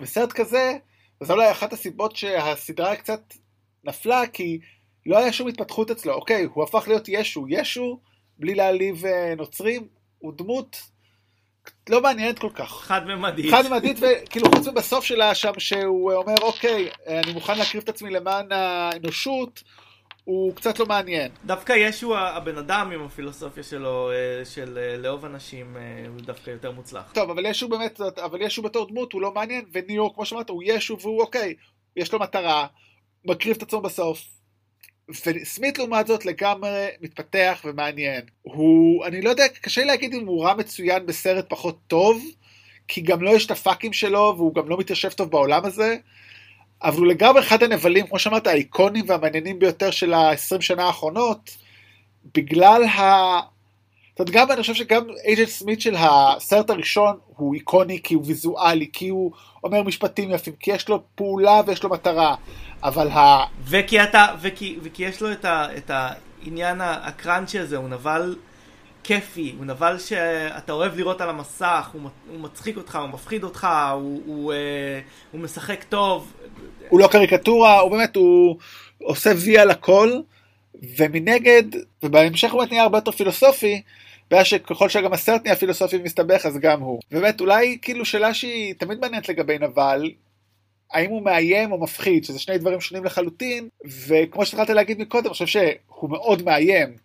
וסרט 0.00 0.32
כזה, 0.32 0.72
וזה 1.20 1.32
אולי 1.32 1.50
אחת 1.50 1.72
הסיבות 1.72 2.16
שהסדרה 2.16 2.96
קצת 2.96 3.34
נפלה, 3.84 4.26
כי 4.26 4.58
לא 5.06 5.18
היה 5.18 5.32
שום 5.32 5.48
התפתחות 5.48 5.90
אצלו. 5.90 6.12
אוקיי, 6.12 6.44
הוא 6.54 6.64
הפך 6.64 6.84
להיות 6.88 7.08
ישו. 7.08 7.46
ישו, 7.48 8.00
בלי 8.38 8.54
להעליב 8.54 9.06
אה, 9.06 9.34
נוצרים, 9.34 9.88
הוא 10.18 10.32
דמות 10.36 10.76
לא 11.88 12.00
מעניינת 12.02 12.38
כל 12.38 12.50
כך. 12.54 12.70
חד-ממדית. 12.70 13.50
חד-ממדית, 13.50 13.96
וכאילו 14.00 14.48
חוץ 14.54 14.66
מבסוף 14.66 15.04
שלה 15.04 15.34
שם, 15.34 15.52
שהוא 15.58 16.12
אומר, 16.12 16.34
אוקיי, 16.42 16.88
אני 17.06 17.32
מוכן 17.32 17.58
להקריב 17.58 17.82
את 17.82 17.88
עצמי 17.88 18.10
למען 18.10 18.52
האנושות, 18.52 19.62
הוא 20.24 20.54
קצת 20.54 20.78
לא 20.78 20.86
מעניין. 20.86 21.32
דווקא 21.44 21.72
ישו 21.72 22.16
הבן 22.18 22.58
אדם 22.58 22.90
עם 22.94 23.02
הפילוסופיה 23.02 23.62
שלו, 23.62 24.10
אה, 24.10 24.44
של 24.44 24.78
אה, 24.78 24.96
לאהוב 24.96 25.24
אנשים, 25.24 25.76
אה, 25.76 26.06
הוא 26.08 26.20
דווקא 26.20 26.50
יותר 26.50 26.70
מוצלח. 26.70 27.12
טוב, 27.14 27.30
אבל 27.30 27.46
ישו 27.46 27.68
באמת, 27.68 28.00
אבל 28.00 28.42
ישו 28.42 28.62
בתור 28.62 28.88
דמות 28.88 29.12
הוא 29.12 29.22
לא 29.22 29.34
מעניין, 29.34 29.64
וניאו, 29.72 30.14
כמו 30.14 30.26
שאמרת, 30.26 30.50
הוא 30.50 30.62
ישו 30.66 30.96
והוא 31.00 31.20
אוקיי, 31.20 31.54
יש 31.96 32.12
לו 32.12 32.18
מטרה, 32.18 32.66
מקריב 33.24 33.56
את 33.56 33.62
עצמו 33.62 33.80
בסוף, 33.80 34.20
וסמית 35.08 35.78
לעומת 35.78 36.06
זאת 36.06 36.26
לגמרי 36.26 36.86
מתפתח 37.00 37.60
ומעניין. 37.64 38.20
הוא, 38.42 39.06
אני 39.06 39.22
לא 39.22 39.30
יודע, 39.30 39.48
קשה 39.60 39.80
לי 39.80 39.86
להגיד 39.86 40.14
אם 40.14 40.26
הוא 40.26 40.44
רע 40.44 40.54
מצוין 40.54 41.06
בסרט 41.06 41.44
פחות 41.48 41.78
טוב, 41.86 42.24
כי 42.88 43.00
גם 43.00 43.22
לא 43.22 43.30
יש 43.30 43.46
את 43.46 43.50
הפאקים 43.50 43.92
שלו 43.92 44.34
והוא 44.36 44.54
גם 44.54 44.68
לא 44.68 44.76
מתיישב 44.76 45.10
טוב 45.10 45.30
בעולם 45.30 45.64
הזה, 45.64 45.96
אבל 46.82 46.98
הוא 46.98 47.06
לגמרי 47.06 47.40
אחד 47.40 47.62
הנבלים, 47.62 48.06
כמו 48.06 48.18
שאמרת, 48.18 48.46
האיקונים 48.46 49.04
והמעניינים 49.08 49.58
ביותר 49.58 49.90
של 49.90 50.12
ה-20 50.12 50.60
שנה 50.60 50.84
האחרונות, 50.84 51.56
בגלל 52.34 52.84
ה... 52.84 53.40
זאת 54.16 54.20
אומרת, 54.20 54.34
גם 54.34 54.50
אני 54.50 54.60
חושב 54.60 54.74
שגם 54.74 55.02
אייג'נט 55.24 55.48
סמית 55.48 55.80
של 55.80 55.94
הסרט 55.98 56.70
הראשון 56.70 57.16
הוא 57.36 57.54
איקוני 57.54 58.00
כי 58.02 58.14
הוא 58.14 58.22
ויזואלי, 58.26 58.88
כי 58.92 59.08
הוא 59.08 59.32
אומר 59.64 59.82
משפטים 59.82 60.30
יפים, 60.30 60.54
כי 60.60 60.70
יש 60.70 60.88
לו 60.88 61.02
פעולה 61.14 61.60
ויש 61.66 61.82
לו 61.82 61.90
מטרה, 61.90 62.34
אבל 62.82 63.08
ה... 63.08 63.44
וכי 63.64 64.02
אתה, 64.02 64.26
וכי, 64.40 64.76
וכי 64.82 65.02
יש 65.02 65.22
לו 65.22 65.32
את, 65.32 65.44
ה, 65.44 65.66
את 65.76 65.90
העניין 65.94 66.80
הקראנצ'י 66.80 67.58
הזה, 67.58 67.76
הוא 67.76 67.88
נבל 67.88 68.36
כיפי, 69.04 69.54
הוא 69.58 69.66
נבל 69.66 69.98
שאתה 69.98 70.72
אוהב 70.72 70.96
לראות 70.96 71.20
על 71.20 71.28
המסך, 71.28 71.90
הוא, 71.92 72.02
הוא 72.30 72.40
מצחיק 72.40 72.76
אותך, 72.76 72.96
הוא 72.96 73.08
מפחיד 73.08 73.44
אותך, 73.44 73.68
הוא, 73.92 74.22
הוא, 74.26 74.52
אה, 74.52 75.00
הוא 75.32 75.40
משחק 75.40 75.84
טוב. 75.88 76.32
הוא 76.88 77.00
לא 77.00 77.06
קריקטורה, 77.06 77.80
הוא 77.80 77.90
באמת, 77.90 78.16
הוא 78.16 78.56
עושה 79.02 79.30
וי 79.36 79.58
על 79.58 79.70
הכל, 79.70 80.10
ומנגד, 80.98 81.62
ובהמשך 82.02 82.52
הוא 82.52 82.58
באמת 82.58 82.70
נהיה 82.70 82.82
הרבה 82.82 82.98
יותר 82.98 83.10
פילוסופי, 83.10 83.82
בעיה 84.30 84.44
שככל 84.44 84.88
שגם 84.88 85.12
הסרט 85.12 85.42
נהיה 85.44 85.56
פילוסופי 85.56 85.96
ומסתבך 85.96 86.46
אז 86.46 86.58
גם 86.58 86.80
הוא. 86.80 87.00
באמת 87.10 87.40
אולי 87.40 87.78
כאילו 87.82 88.04
שאלה 88.04 88.34
שהיא 88.34 88.74
תמיד 88.74 89.00
מעניינת 89.00 89.28
לגבי 89.28 89.58
נבל, 89.58 90.10
האם 90.92 91.10
הוא 91.10 91.22
מאיים 91.22 91.72
או 91.72 91.80
מפחיד, 91.80 92.24
שזה 92.24 92.38
שני 92.38 92.58
דברים 92.58 92.80
שונים 92.80 93.04
לחלוטין, 93.04 93.68
וכמו 94.06 94.46
שהתחלת 94.46 94.70
להגיד 94.70 94.98
מקודם, 94.98 95.26
אני 95.26 95.32
חושב 95.32 95.46
שהוא 95.46 96.10
מאוד 96.10 96.42
מאיים, 96.42 96.96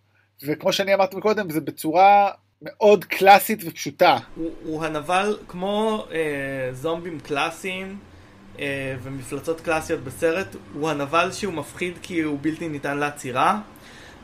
וכמו 0.43 0.73
שאני 0.73 0.93
אמרתי 0.93 1.15
מקודם, 1.15 1.49
זה 1.49 1.61
בצורה 1.61 2.31
מאוד 2.61 3.05
קלאסית 3.05 3.59
ופשוטה. 3.65 4.17
הוא, 4.35 4.51
הוא 4.63 4.85
הנבל 4.85 5.37
כמו 5.47 6.05
אה, 6.11 6.73
זומבים 6.73 7.19
קלאסיים 7.19 7.97
אה, 8.59 8.95
ומפלצות 9.03 9.61
קלאסיות 9.61 10.03
בסרט, 10.03 10.55
הוא 10.73 10.89
הנבל 10.89 11.31
שהוא 11.31 11.53
מפחיד 11.53 11.93
כי 12.01 12.21
הוא 12.21 12.37
בלתי 12.41 12.67
ניתן 12.67 12.97
לעצירה. 12.97 13.59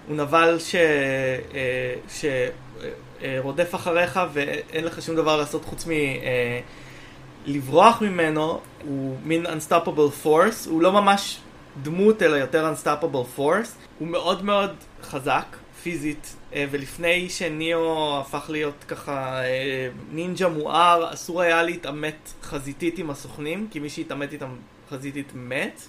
הוא 0.07 0.15
נבל 0.15 0.59
ש... 0.59 0.75
אה, 0.75 1.95
ש... 2.09 2.25
אה, 3.21 3.37
רודף 3.39 3.75
אחריך 3.75 4.19
ואין 4.33 4.83
לך 4.83 5.01
שום 5.01 5.15
דבר 5.15 5.37
לעשות 5.37 5.65
חוץ 5.65 5.87
מלברוח 7.47 8.01
אה, 8.01 8.09
ממנו, 8.09 8.61
הוא 8.83 9.17
מין 9.23 9.45
unstoppable 9.45 10.25
force, 10.25 10.69
הוא 10.69 10.81
לא 10.81 10.91
ממש 10.91 11.39
דמות 11.83 12.21
אלא 12.21 12.35
יותר 12.35 12.73
unstoppable 12.73 13.39
force, 13.39 13.69
הוא 13.99 14.07
מאוד 14.07 14.45
מאוד 14.45 14.75
חזק 15.01 15.45
פיזית, 15.83 16.35
אה, 16.53 16.65
ולפני 16.71 17.29
שניאו 17.29 18.19
הפך 18.19 18.45
להיות 18.49 18.85
ככה 18.87 19.41
נינג'ה 20.11 20.47
מואר, 20.47 21.13
אסור 21.13 21.41
היה 21.41 21.63
להתעמת 21.63 22.33
חזיתית 22.43 22.97
עם 22.97 23.09
הסוכנים, 23.09 23.67
כי 23.71 23.79
מי 23.79 23.89
שהתעמת 23.89 24.33
איתם 24.33 24.55
חזיתית 24.89 25.31
מת. 25.35 25.81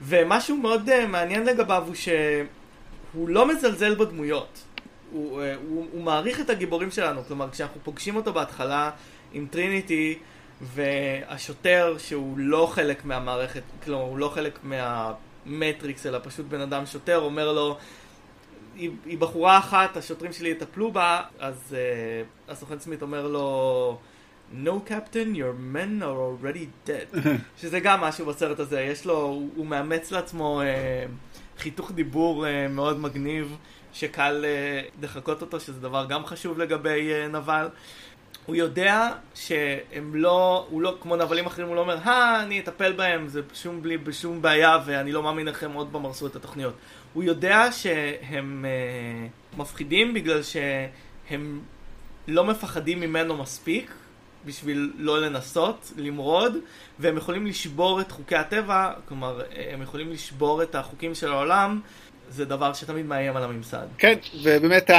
ומשהו 0.00 0.56
מאוד 0.56 1.06
מעניין 1.06 1.46
לגביו 1.46 1.84
הוא 1.86 1.94
שהוא 1.94 3.28
לא 3.28 3.48
מזלזל 3.48 3.94
בדמויות. 3.94 4.64
הוא, 5.12 5.42
אה, 5.42 5.54
הוא, 5.68 5.86
הוא 5.92 6.02
מעריך 6.02 6.40
את 6.40 6.50
הגיבורים 6.50 6.90
שלנו, 6.90 7.24
כלומר 7.24 7.50
כשאנחנו 7.50 7.80
פוגשים 7.84 8.16
אותו 8.16 8.32
בהתחלה 8.32 8.90
עם 9.32 9.46
טריניטי 9.50 10.18
והשוטר 10.60 11.96
שהוא 11.98 12.38
לא 12.38 12.66
חלק 12.72 13.04
מהמערכת, 13.04 13.62
כלומר 13.84 14.02
הוא 14.02 14.18
לא 14.18 14.28
חלק 14.28 14.58
מה 14.62 14.98
Matrix 14.98 16.06
אלא 16.06 16.18
פשוט 16.22 16.46
בן 16.46 16.60
אדם 16.60 16.86
שוטר, 16.86 17.18
אומר 17.18 17.52
לו 17.52 17.76
היא, 18.78 18.90
היא 19.06 19.18
בחורה 19.18 19.58
אחת, 19.58 19.96
השוטרים 19.96 20.32
שלי 20.32 20.48
יטפלו 20.48 20.92
בה, 20.92 21.22
אז 21.38 21.76
אה, 21.76 22.50
הסוכן 22.52 22.78
סמית 22.78 23.02
אומר 23.02 23.26
לו 23.26 23.98
No 24.64 24.90
captain, 24.90 25.36
your 25.36 25.74
men 25.74 26.02
are 26.02 26.20
already 26.20 26.88
dead. 26.88 27.18
שזה 27.60 27.80
גם 27.80 28.00
משהו 28.00 28.26
בסרט 28.26 28.60
הזה, 28.60 28.80
יש 28.80 29.06
לו, 29.06 29.20
הוא, 29.20 29.50
הוא 29.56 29.66
מאמץ 29.66 30.10
לעצמו 30.10 30.62
אה, 30.62 31.60
חיתוך 31.60 31.92
דיבור 31.92 32.46
uh, 32.46 32.48
מאוד 32.70 33.00
מגניב 33.00 33.56
שקל 33.92 34.44
אה, 34.44 35.04
לחקות 35.04 35.40
אותו, 35.40 35.60
שזה 35.60 35.80
דבר 35.80 36.06
גם 36.08 36.26
חשוב 36.26 36.58
לגבי 36.58 37.10
אה, 37.10 37.32
נבל. 37.32 37.68
הוא 38.46 38.56
יודע 38.56 39.08
שהם 39.34 40.14
לא, 40.14 40.66
הוא 40.70 40.82
לא, 40.82 40.96
כמו 41.00 41.16
נבלים 41.16 41.46
אחרים, 41.46 41.68
הוא 41.68 41.76
לא 41.76 41.80
אומר, 41.80 41.98
אה, 42.06 42.42
אני 42.42 42.60
אטפל 42.60 42.92
בהם, 42.92 43.28
זה 43.28 43.42
בשום, 43.52 43.82
בלי, 43.82 43.98
בשום 43.98 44.42
בעיה, 44.42 44.78
ואני 44.86 45.12
לא 45.12 45.22
מאמין 45.22 45.46
לכם 45.46 45.72
עוד 45.72 45.88
פעם 45.92 46.04
הרסו 46.04 46.26
את 46.26 46.36
התוכניות. 46.36 46.74
הוא 47.12 47.22
יודע 47.22 47.72
שהם 47.72 48.64
uh, 48.64 49.58
מפחידים 49.58 50.14
בגלל 50.14 50.40
שהם 50.42 51.60
לא 52.28 52.44
מפחדים 52.44 53.00
ממנו 53.00 53.36
מספיק 53.36 53.90
בשביל 54.44 54.92
לא 54.98 55.20
לנסות, 55.20 55.92
למרוד, 55.96 56.56
והם 56.98 57.16
יכולים 57.16 57.46
לשבור 57.46 58.00
את 58.00 58.12
חוקי 58.12 58.36
הטבע, 58.36 58.92
כלומר, 59.08 59.40
הם 59.70 59.82
יכולים 59.82 60.12
לשבור 60.12 60.62
את 60.62 60.74
החוקים 60.74 61.14
של 61.14 61.32
העולם. 61.32 61.80
זה 62.30 62.44
דבר 62.44 62.72
שתמיד 62.72 63.06
מאיים 63.06 63.36
על 63.36 63.44
הממסד. 63.44 63.86
כן, 63.98 64.18
ובאמת 64.42 64.90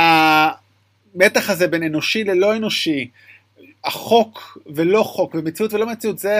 המתח 1.16 1.50
הזה 1.50 1.68
בין 1.68 1.84
אנושי 1.84 2.24
ללא 2.24 2.56
אנושי, 2.56 3.10
החוק 3.84 4.58
ולא 4.76 5.04
חוק, 5.04 5.36
ומציאות 5.36 5.74
ולא 5.74 5.86
מציאות, 5.86 6.20
זה 6.20 6.40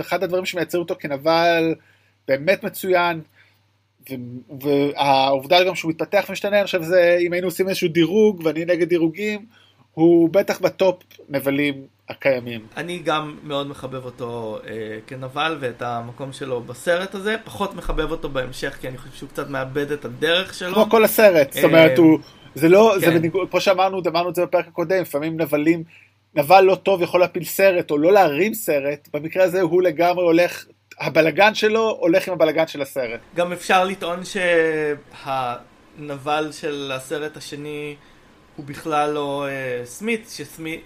אחד 0.00 0.22
הדברים 0.22 0.44
שמייצר 0.46 0.78
אותו 0.78 0.94
כנבל 0.98 1.74
באמת 2.28 2.64
מצוין. 2.64 3.20
והעובדה 4.60 5.64
גם 5.64 5.74
שהוא 5.74 5.90
מתפתח 5.90 6.24
ומשתנה, 6.28 6.56
אני 6.56 6.64
חושב 6.64 6.82
שזה, 6.82 7.18
אם 7.20 7.32
היינו 7.32 7.46
עושים 7.46 7.68
איזשהו 7.68 7.88
דירוג, 7.88 8.42
ואני 8.44 8.64
נגד 8.64 8.88
דירוגים, 8.88 9.46
הוא 9.94 10.28
בטח 10.30 10.60
בטופ 10.60 11.02
נבלים 11.28 11.86
הקיימים. 12.08 12.66
אני 12.76 12.98
גם 12.98 13.36
מאוד 13.42 13.66
מחבב 13.66 14.04
אותו 14.04 14.58
אה, 14.66 14.98
כנבל 15.06 15.56
ואת 15.60 15.82
המקום 15.82 16.32
שלו 16.32 16.60
בסרט 16.60 17.14
הזה, 17.14 17.36
פחות 17.44 17.74
מחבב 17.74 18.10
אותו 18.10 18.28
בהמשך 18.28 18.76
כי 18.80 18.88
אני 18.88 18.98
חושב 18.98 19.14
שהוא 19.14 19.28
קצת 19.28 19.48
מאבד 19.48 19.92
את 19.92 20.04
הדרך 20.04 20.54
שלו. 20.54 20.74
כמו 20.74 20.90
כל 20.90 21.04
הסרט, 21.04 21.52
זאת 21.52 21.64
אומרת 21.64 21.98
אה, 21.98 22.04
הוא, 22.04 22.18
זה 22.54 22.68
לא, 22.68 22.92
כן. 22.94 23.00
זה 23.00 23.10
בניגוד, 23.10 23.50
כמו 23.50 23.60
שאמרנו, 23.60 24.02
אמרנו 24.06 24.30
את 24.30 24.34
זה 24.34 24.42
בפרק 24.42 24.68
הקודם, 24.68 25.02
לפעמים 25.02 25.40
נבלים, 25.40 25.84
נבל 26.34 26.60
לא 26.60 26.74
טוב 26.74 27.02
יכול 27.02 27.20
להפיל 27.20 27.44
סרט 27.44 27.90
או 27.90 27.98
לא 27.98 28.12
להרים 28.12 28.54
סרט, 28.54 29.08
במקרה 29.12 29.44
הזה 29.44 29.60
הוא 29.60 29.82
לגמרי 29.82 30.24
הולך, 30.24 30.64
הבלגן 31.00 31.54
שלו 31.54 31.96
הולך 32.00 32.28
עם 32.28 32.34
הבלגן 32.34 32.66
של 32.66 32.82
הסרט. 32.82 33.20
גם 33.34 33.52
אפשר 33.52 33.84
לטעון 33.84 34.20
שהנבל 35.24 36.48
של 36.52 36.92
הסרט 36.94 37.36
השני 37.36 37.96
הוא 38.56 38.66
בכלל 38.66 39.10
לא 39.10 39.46
uh, 39.46 39.86
סמית, 39.86 40.28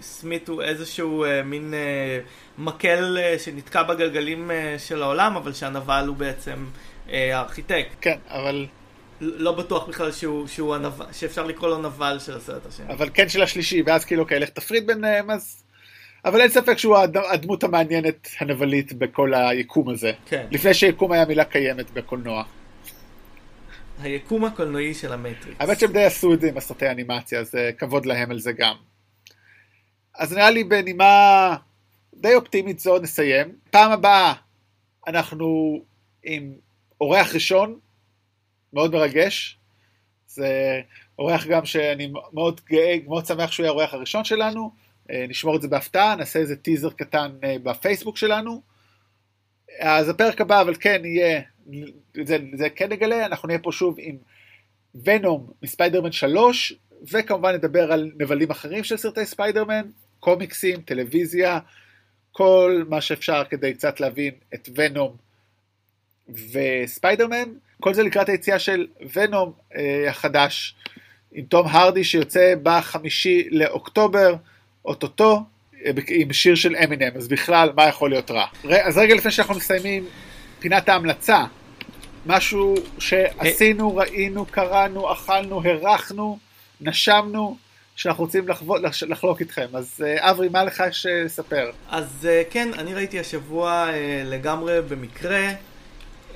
שסמית 0.01 0.49
הוא 0.49 0.62
איזשהו 0.62 1.25
uh, 1.25 1.29
מין 1.45 1.75
uh, 1.75 2.61
מקל 2.61 3.19
uh, 3.19 3.39
שנתקע 3.39 3.83
בגלגלים 3.83 4.51
uh, 4.51 4.79
של 4.79 5.03
העולם, 5.03 5.37
אבל 5.37 5.53
שהנבל 5.53 6.05
הוא 6.09 6.16
בעצם 6.16 6.66
uh, 7.07 7.11
הארכיטקט. 7.11 7.97
כן, 8.01 8.19
אבל... 8.29 8.66
לא 9.21 9.53
בטוח 9.53 9.89
בכלל 9.89 10.12
שהוא, 10.12 10.47
שהוא 10.47 10.75
הנבל, 10.75 11.05
שאפשר 11.12 11.47
לקרוא 11.47 11.69
לו 11.69 11.79
נבל 11.79 12.19
של 12.21 12.37
הסרט 12.37 12.66
השני. 12.66 12.87
אבל 12.89 13.09
כן 13.14 13.29
של 13.29 13.43
השלישי, 13.43 13.83
ואז 13.87 14.05
כאילו, 14.05 14.23
אוקיי, 14.23 14.41
לך 14.41 14.49
תפריד 14.49 14.87
ביניהם, 14.87 15.31
אז... 15.31 15.64
אבל 16.25 16.41
אין 16.41 16.51
ספק 16.51 16.79
שהוא 16.79 16.97
הדמות 17.33 17.64
המעניינת 17.64 18.29
הנבלית 18.41 18.93
בכל 18.93 19.35
היקום 19.35 19.89
הזה. 19.89 20.12
כן. 20.27 20.47
לפני 20.51 20.75
שיקום 20.75 21.12
היה 21.12 21.25
מילה 21.25 21.45
קיימת 21.45 21.91
בקולנוע. 21.91 22.45
היקום 24.01 24.45
הקולנועי 24.45 24.95
של 24.95 25.13
המטריקס. 25.13 25.61
האמת 25.61 25.81
שהם 25.81 25.93
די 25.93 26.05
עשו 26.05 26.35
את 26.35 26.41
זה 26.41 26.49
עם 26.49 26.57
הסרטי 26.57 26.91
אנימציה, 26.91 27.41
אז 27.41 27.55
אה, 27.55 27.73
כבוד 27.73 28.07
להם 28.07 28.31
על 28.31 28.39
זה 28.39 28.53
גם. 28.53 28.75
אז 30.19 30.33
נראה 30.33 30.51
לי 30.51 30.65
בנימה 30.65 31.57
די 32.15 32.35
אופטימית 32.35 32.79
זו 32.79 32.99
נסיים. 32.99 33.53
פעם 33.71 33.93
הבאה 33.93 34.33
אנחנו 35.07 35.81
עם 36.23 36.53
אורח 37.01 37.35
ראשון, 37.35 37.79
מאוד 38.73 38.93
מרגש. 38.93 39.59
זה 40.27 40.81
אורח 41.19 41.47
גם 41.47 41.65
שאני 41.65 42.13
מאוד 42.33 42.61
גאה, 42.71 42.97
מאוד 43.07 43.27
שמח 43.27 43.53
שהוא 43.53 43.65
יהיה 43.65 43.71
האורח 43.71 43.95
הראשון 43.95 44.25
שלנו. 44.25 44.71
אה, 45.11 45.25
נשמור 45.29 45.57
את 45.57 45.63
זה 45.63 45.69
בהפתעה, 45.69 46.17
נעשה 46.17 46.39
איזה 46.39 46.57
טיזר 46.57 46.91
קטן 46.91 47.31
אה, 47.45 47.57
בפייסבוק 47.63 48.17
שלנו. 48.17 48.63
אז 49.81 50.09
הפרק 50.09 50.41
הבא, 50.41 50.61
אבל 50.61 50.75
כן, 50.81 51.03
יהיה 51.05 51.41
זה, 52.25 52.39
זה 52.55 52.71
כן 52.71 52.93
נגלה, 52.93 53.27
אנחנו 53.27 53.47
נהיה 53.47 53.59
פה 53.59 53.73
שוב 53.73 53.97
עם 53.99 54.16
ונום 55.05 55.51
מספיידרמן 55.62 56.12
3, 56.12 56.73
וכמובן 57.12 57.55
נדבר 57.55 57.93
על 57.93 58.11
נבלים 58.19 58.51
אחרים 58.51 58.85
של 58.85 58.97
סרטי 58.97 59.27
ספיידרמן, 59.27 59.83
קומיקסים, 60.21 60.81
טלוויזיה, 60.81 61.59
כל 62.33 62.85
מה 62.89 63.01
שאפשר 63.01 63.43
כדי 63.51 63.75
קצת 63.75 64.01
להבין 64.01 64.35
את 64.55 64.69
ונום 64.77 65.16
וספיידרמן, 66.29 67.49
כל 67.81 67.95
זה 67.95 68.03
לקראת 68.03 68.29
היציאה 68.29 68.59
של 68.59 68.87
ונום 69.12 69.53
אה, 69.77 70.11
החדש 70.11 70.75
עם 71.33 71.45
תום 71.45 71.66
הרדי 71.66 72.05
שיוצא 72.05 72.55
בחמישי 72.62 73.49
לאוקטובר, 73.51 74.35
אוטוטו, 74.85 75.43
אה, 75.85 75.91
עם 76.09 76.33
שיר 76.33 76.55
של 76.55 76.77
אמינם, 76.77 77.16
אז 77.16 77.29
בכלל, 77.29 77.71
מה 77.77 77.89
יכול 77.89 78.11
להיות 78.11 78.31
רע? 78.31 78.47
אז 78.85 78.99
רגע 78.99 79.14
לפני 79.14 79.31
שאנחנו 79.31 79.55
מסיימים 79.55 80.05
פינת 80.59 80.89
ההמלצה, 80.89 81.45
משהו 82.27 82.75
שעשינו, 82.99 83.97
ראינו, 83.97 84.47
קראנו, 84.47 85.12
אכלנו, 85.12 85.62
הרחנו, 85.64 86.39
נשמנו, 86.81 87.57
שאנחנו 87.97 88.25
רוצים 88.25 88.49
לחוות, 88.49 88.81
לחלוק 89.09 89.41
איתכם. 89.41 89.66
אז 89.75 90.05
אה, 90.07 90.31
אברי, 90.31 90.49
מה 90.49 90.64
לך 90.64 90.83
יש 90.91 91.07
לספר? 91.07 91.71
אז 91.91 92.29
אה, 92.31 92.43
כן, 92.51 92.69
אני 92.79 92.95
ראיתי 92.95 93.21
השבוע 93.21 93.89
אה, 93.89 94.23
לגמרי 94.25 94.83
במקרה 94.83 95.51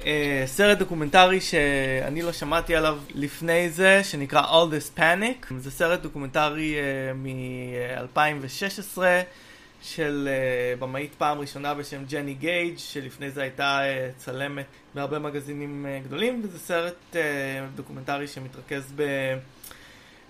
אה, 0.07 0.43
סרט 0.47 0.79
דוקומנטרי 0.79 1.41
שאני 1.41 2.23
לא 2.23 2.33
שמעתי 2.33 2.77
עליו 2.77 2.99
לפני 3.15 3.71
זה, 3.71 4.05
שנקרא 4.05 4.43
All 4.43 4.73
This 4.73 4.99
Panic. 4.99 5.55
זה 5.59 5.71
סרט 5.71 6.01
דוקומנטרי 6.01 6.75
אה, 6.75 7.13
מ-2016 7.15 8.99
של 9.83 10.29
אה, 10.31 10.77
במאית 10.77 11.15
פעם 11.15 11.39
ראשונה 11.39 11.75
בשם 11.75 12.05
ג'ני 12.05 12.35
גייג', 12.35 12.79
שלפני 12.79 13.31
זה 13.31 13.43
הייתה 13.43 13.81
אה, 13.83 14.11
צלמת 14.17 14.67
בהרבה 14.95 15.19
מגזינים 15.19 15.87
אה, 15.87 16.01
גדולים, 16.05 16.41
וזה 16.45 16.59
סרט 16.59 17.17
אה, 17.17 17.21
דוקומנטרי 17.75 18.29
שמתרכז 18.29 18.93
ב... 18.97 19.03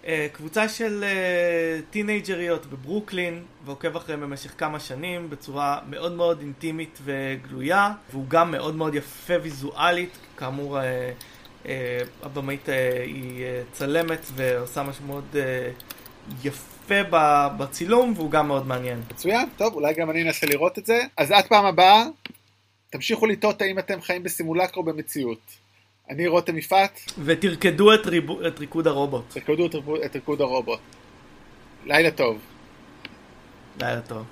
אה, 0.06 0.26
קבוצה 0.32 0.68
של 0.68 1.04
אה, 1.04 1.80
טינאייג'ריות 1.90 2.66
בברוקלין 2.66 3.44
ועוקב 3.64 3.96
אחריהם 3.96 4.20
במשך 4.20 4.54
כמה 4.58 4.80
שנים 4.80 5.30
בצורה 5.30 5.78
מאוד 5.90 6.12
מאוד 6.12 6.40
אינטימית 6.40 6.98
וגלויה 7.04 7.92
והוא 8.10 8.24
גם 8.28 8.50
מאוד 8.50 8.76
מאוד 8.76 8.94
יפה 8.94 9.34
ויזואלית. 9.42 10.18
כאמור 10.36 10.80
אה, 10.80 11.12
הבמאית 12.22 12.68
היא 13.04 13.46
צלמת 13.72 14.26
ועושה 14.34 14.82
משהו 14.82 15.04
מאוד 15.06 15.36
יפה 16.44 16.71
בצילום 17.58 18.12
והוא 18.16 18.30
גם 18.30 18.48
מאוד 18.48 18.66
מעניין. 18.66 19.02
מצוין, 19.10 19.48
טוב 19.56 19.74
אולי 19.74 19.94
גם 19.94 20.10
אני 20.10 20.22
אנסה 20.22 20.46
לראות 20.46 20.78
את 20.78 20.86
זה 20.86 21.00
אז 21.16 21.30
עד 21.30 21.46
פעם 21.46 21.64
הבאה 21.64 22.04
תמשיכו 22.90 23.26
לטעות 23.26 23.62
האם 23.62 23.78
אתם 23.78 24.00
חיים 24.00 24.22
בסימולקר 24.22 24.80
או 24.80 24.84
במציאות. 24.84 25.40
אני 26.10 26.26
רותם 26.26 26.58
יפעת. 26.58 27.00
ותרקדו 27.24 27.94
את, 27.94 28.06
ריבו, 28.06 28.46
את 28.46 28.58
ריקוד 28.58 28.86
הרובוט. 28.86 29.24
תרקדו 29.28 29.66
את, 29.66 29.74
את 30.04 30.14
ריקוד 30.14 30.40
הרובוט. 30.40 30.80
לילה 31.84 32.10
טוב. 32.10 32.38
לילה 33.80 34.00
טוב. 34.00 34.26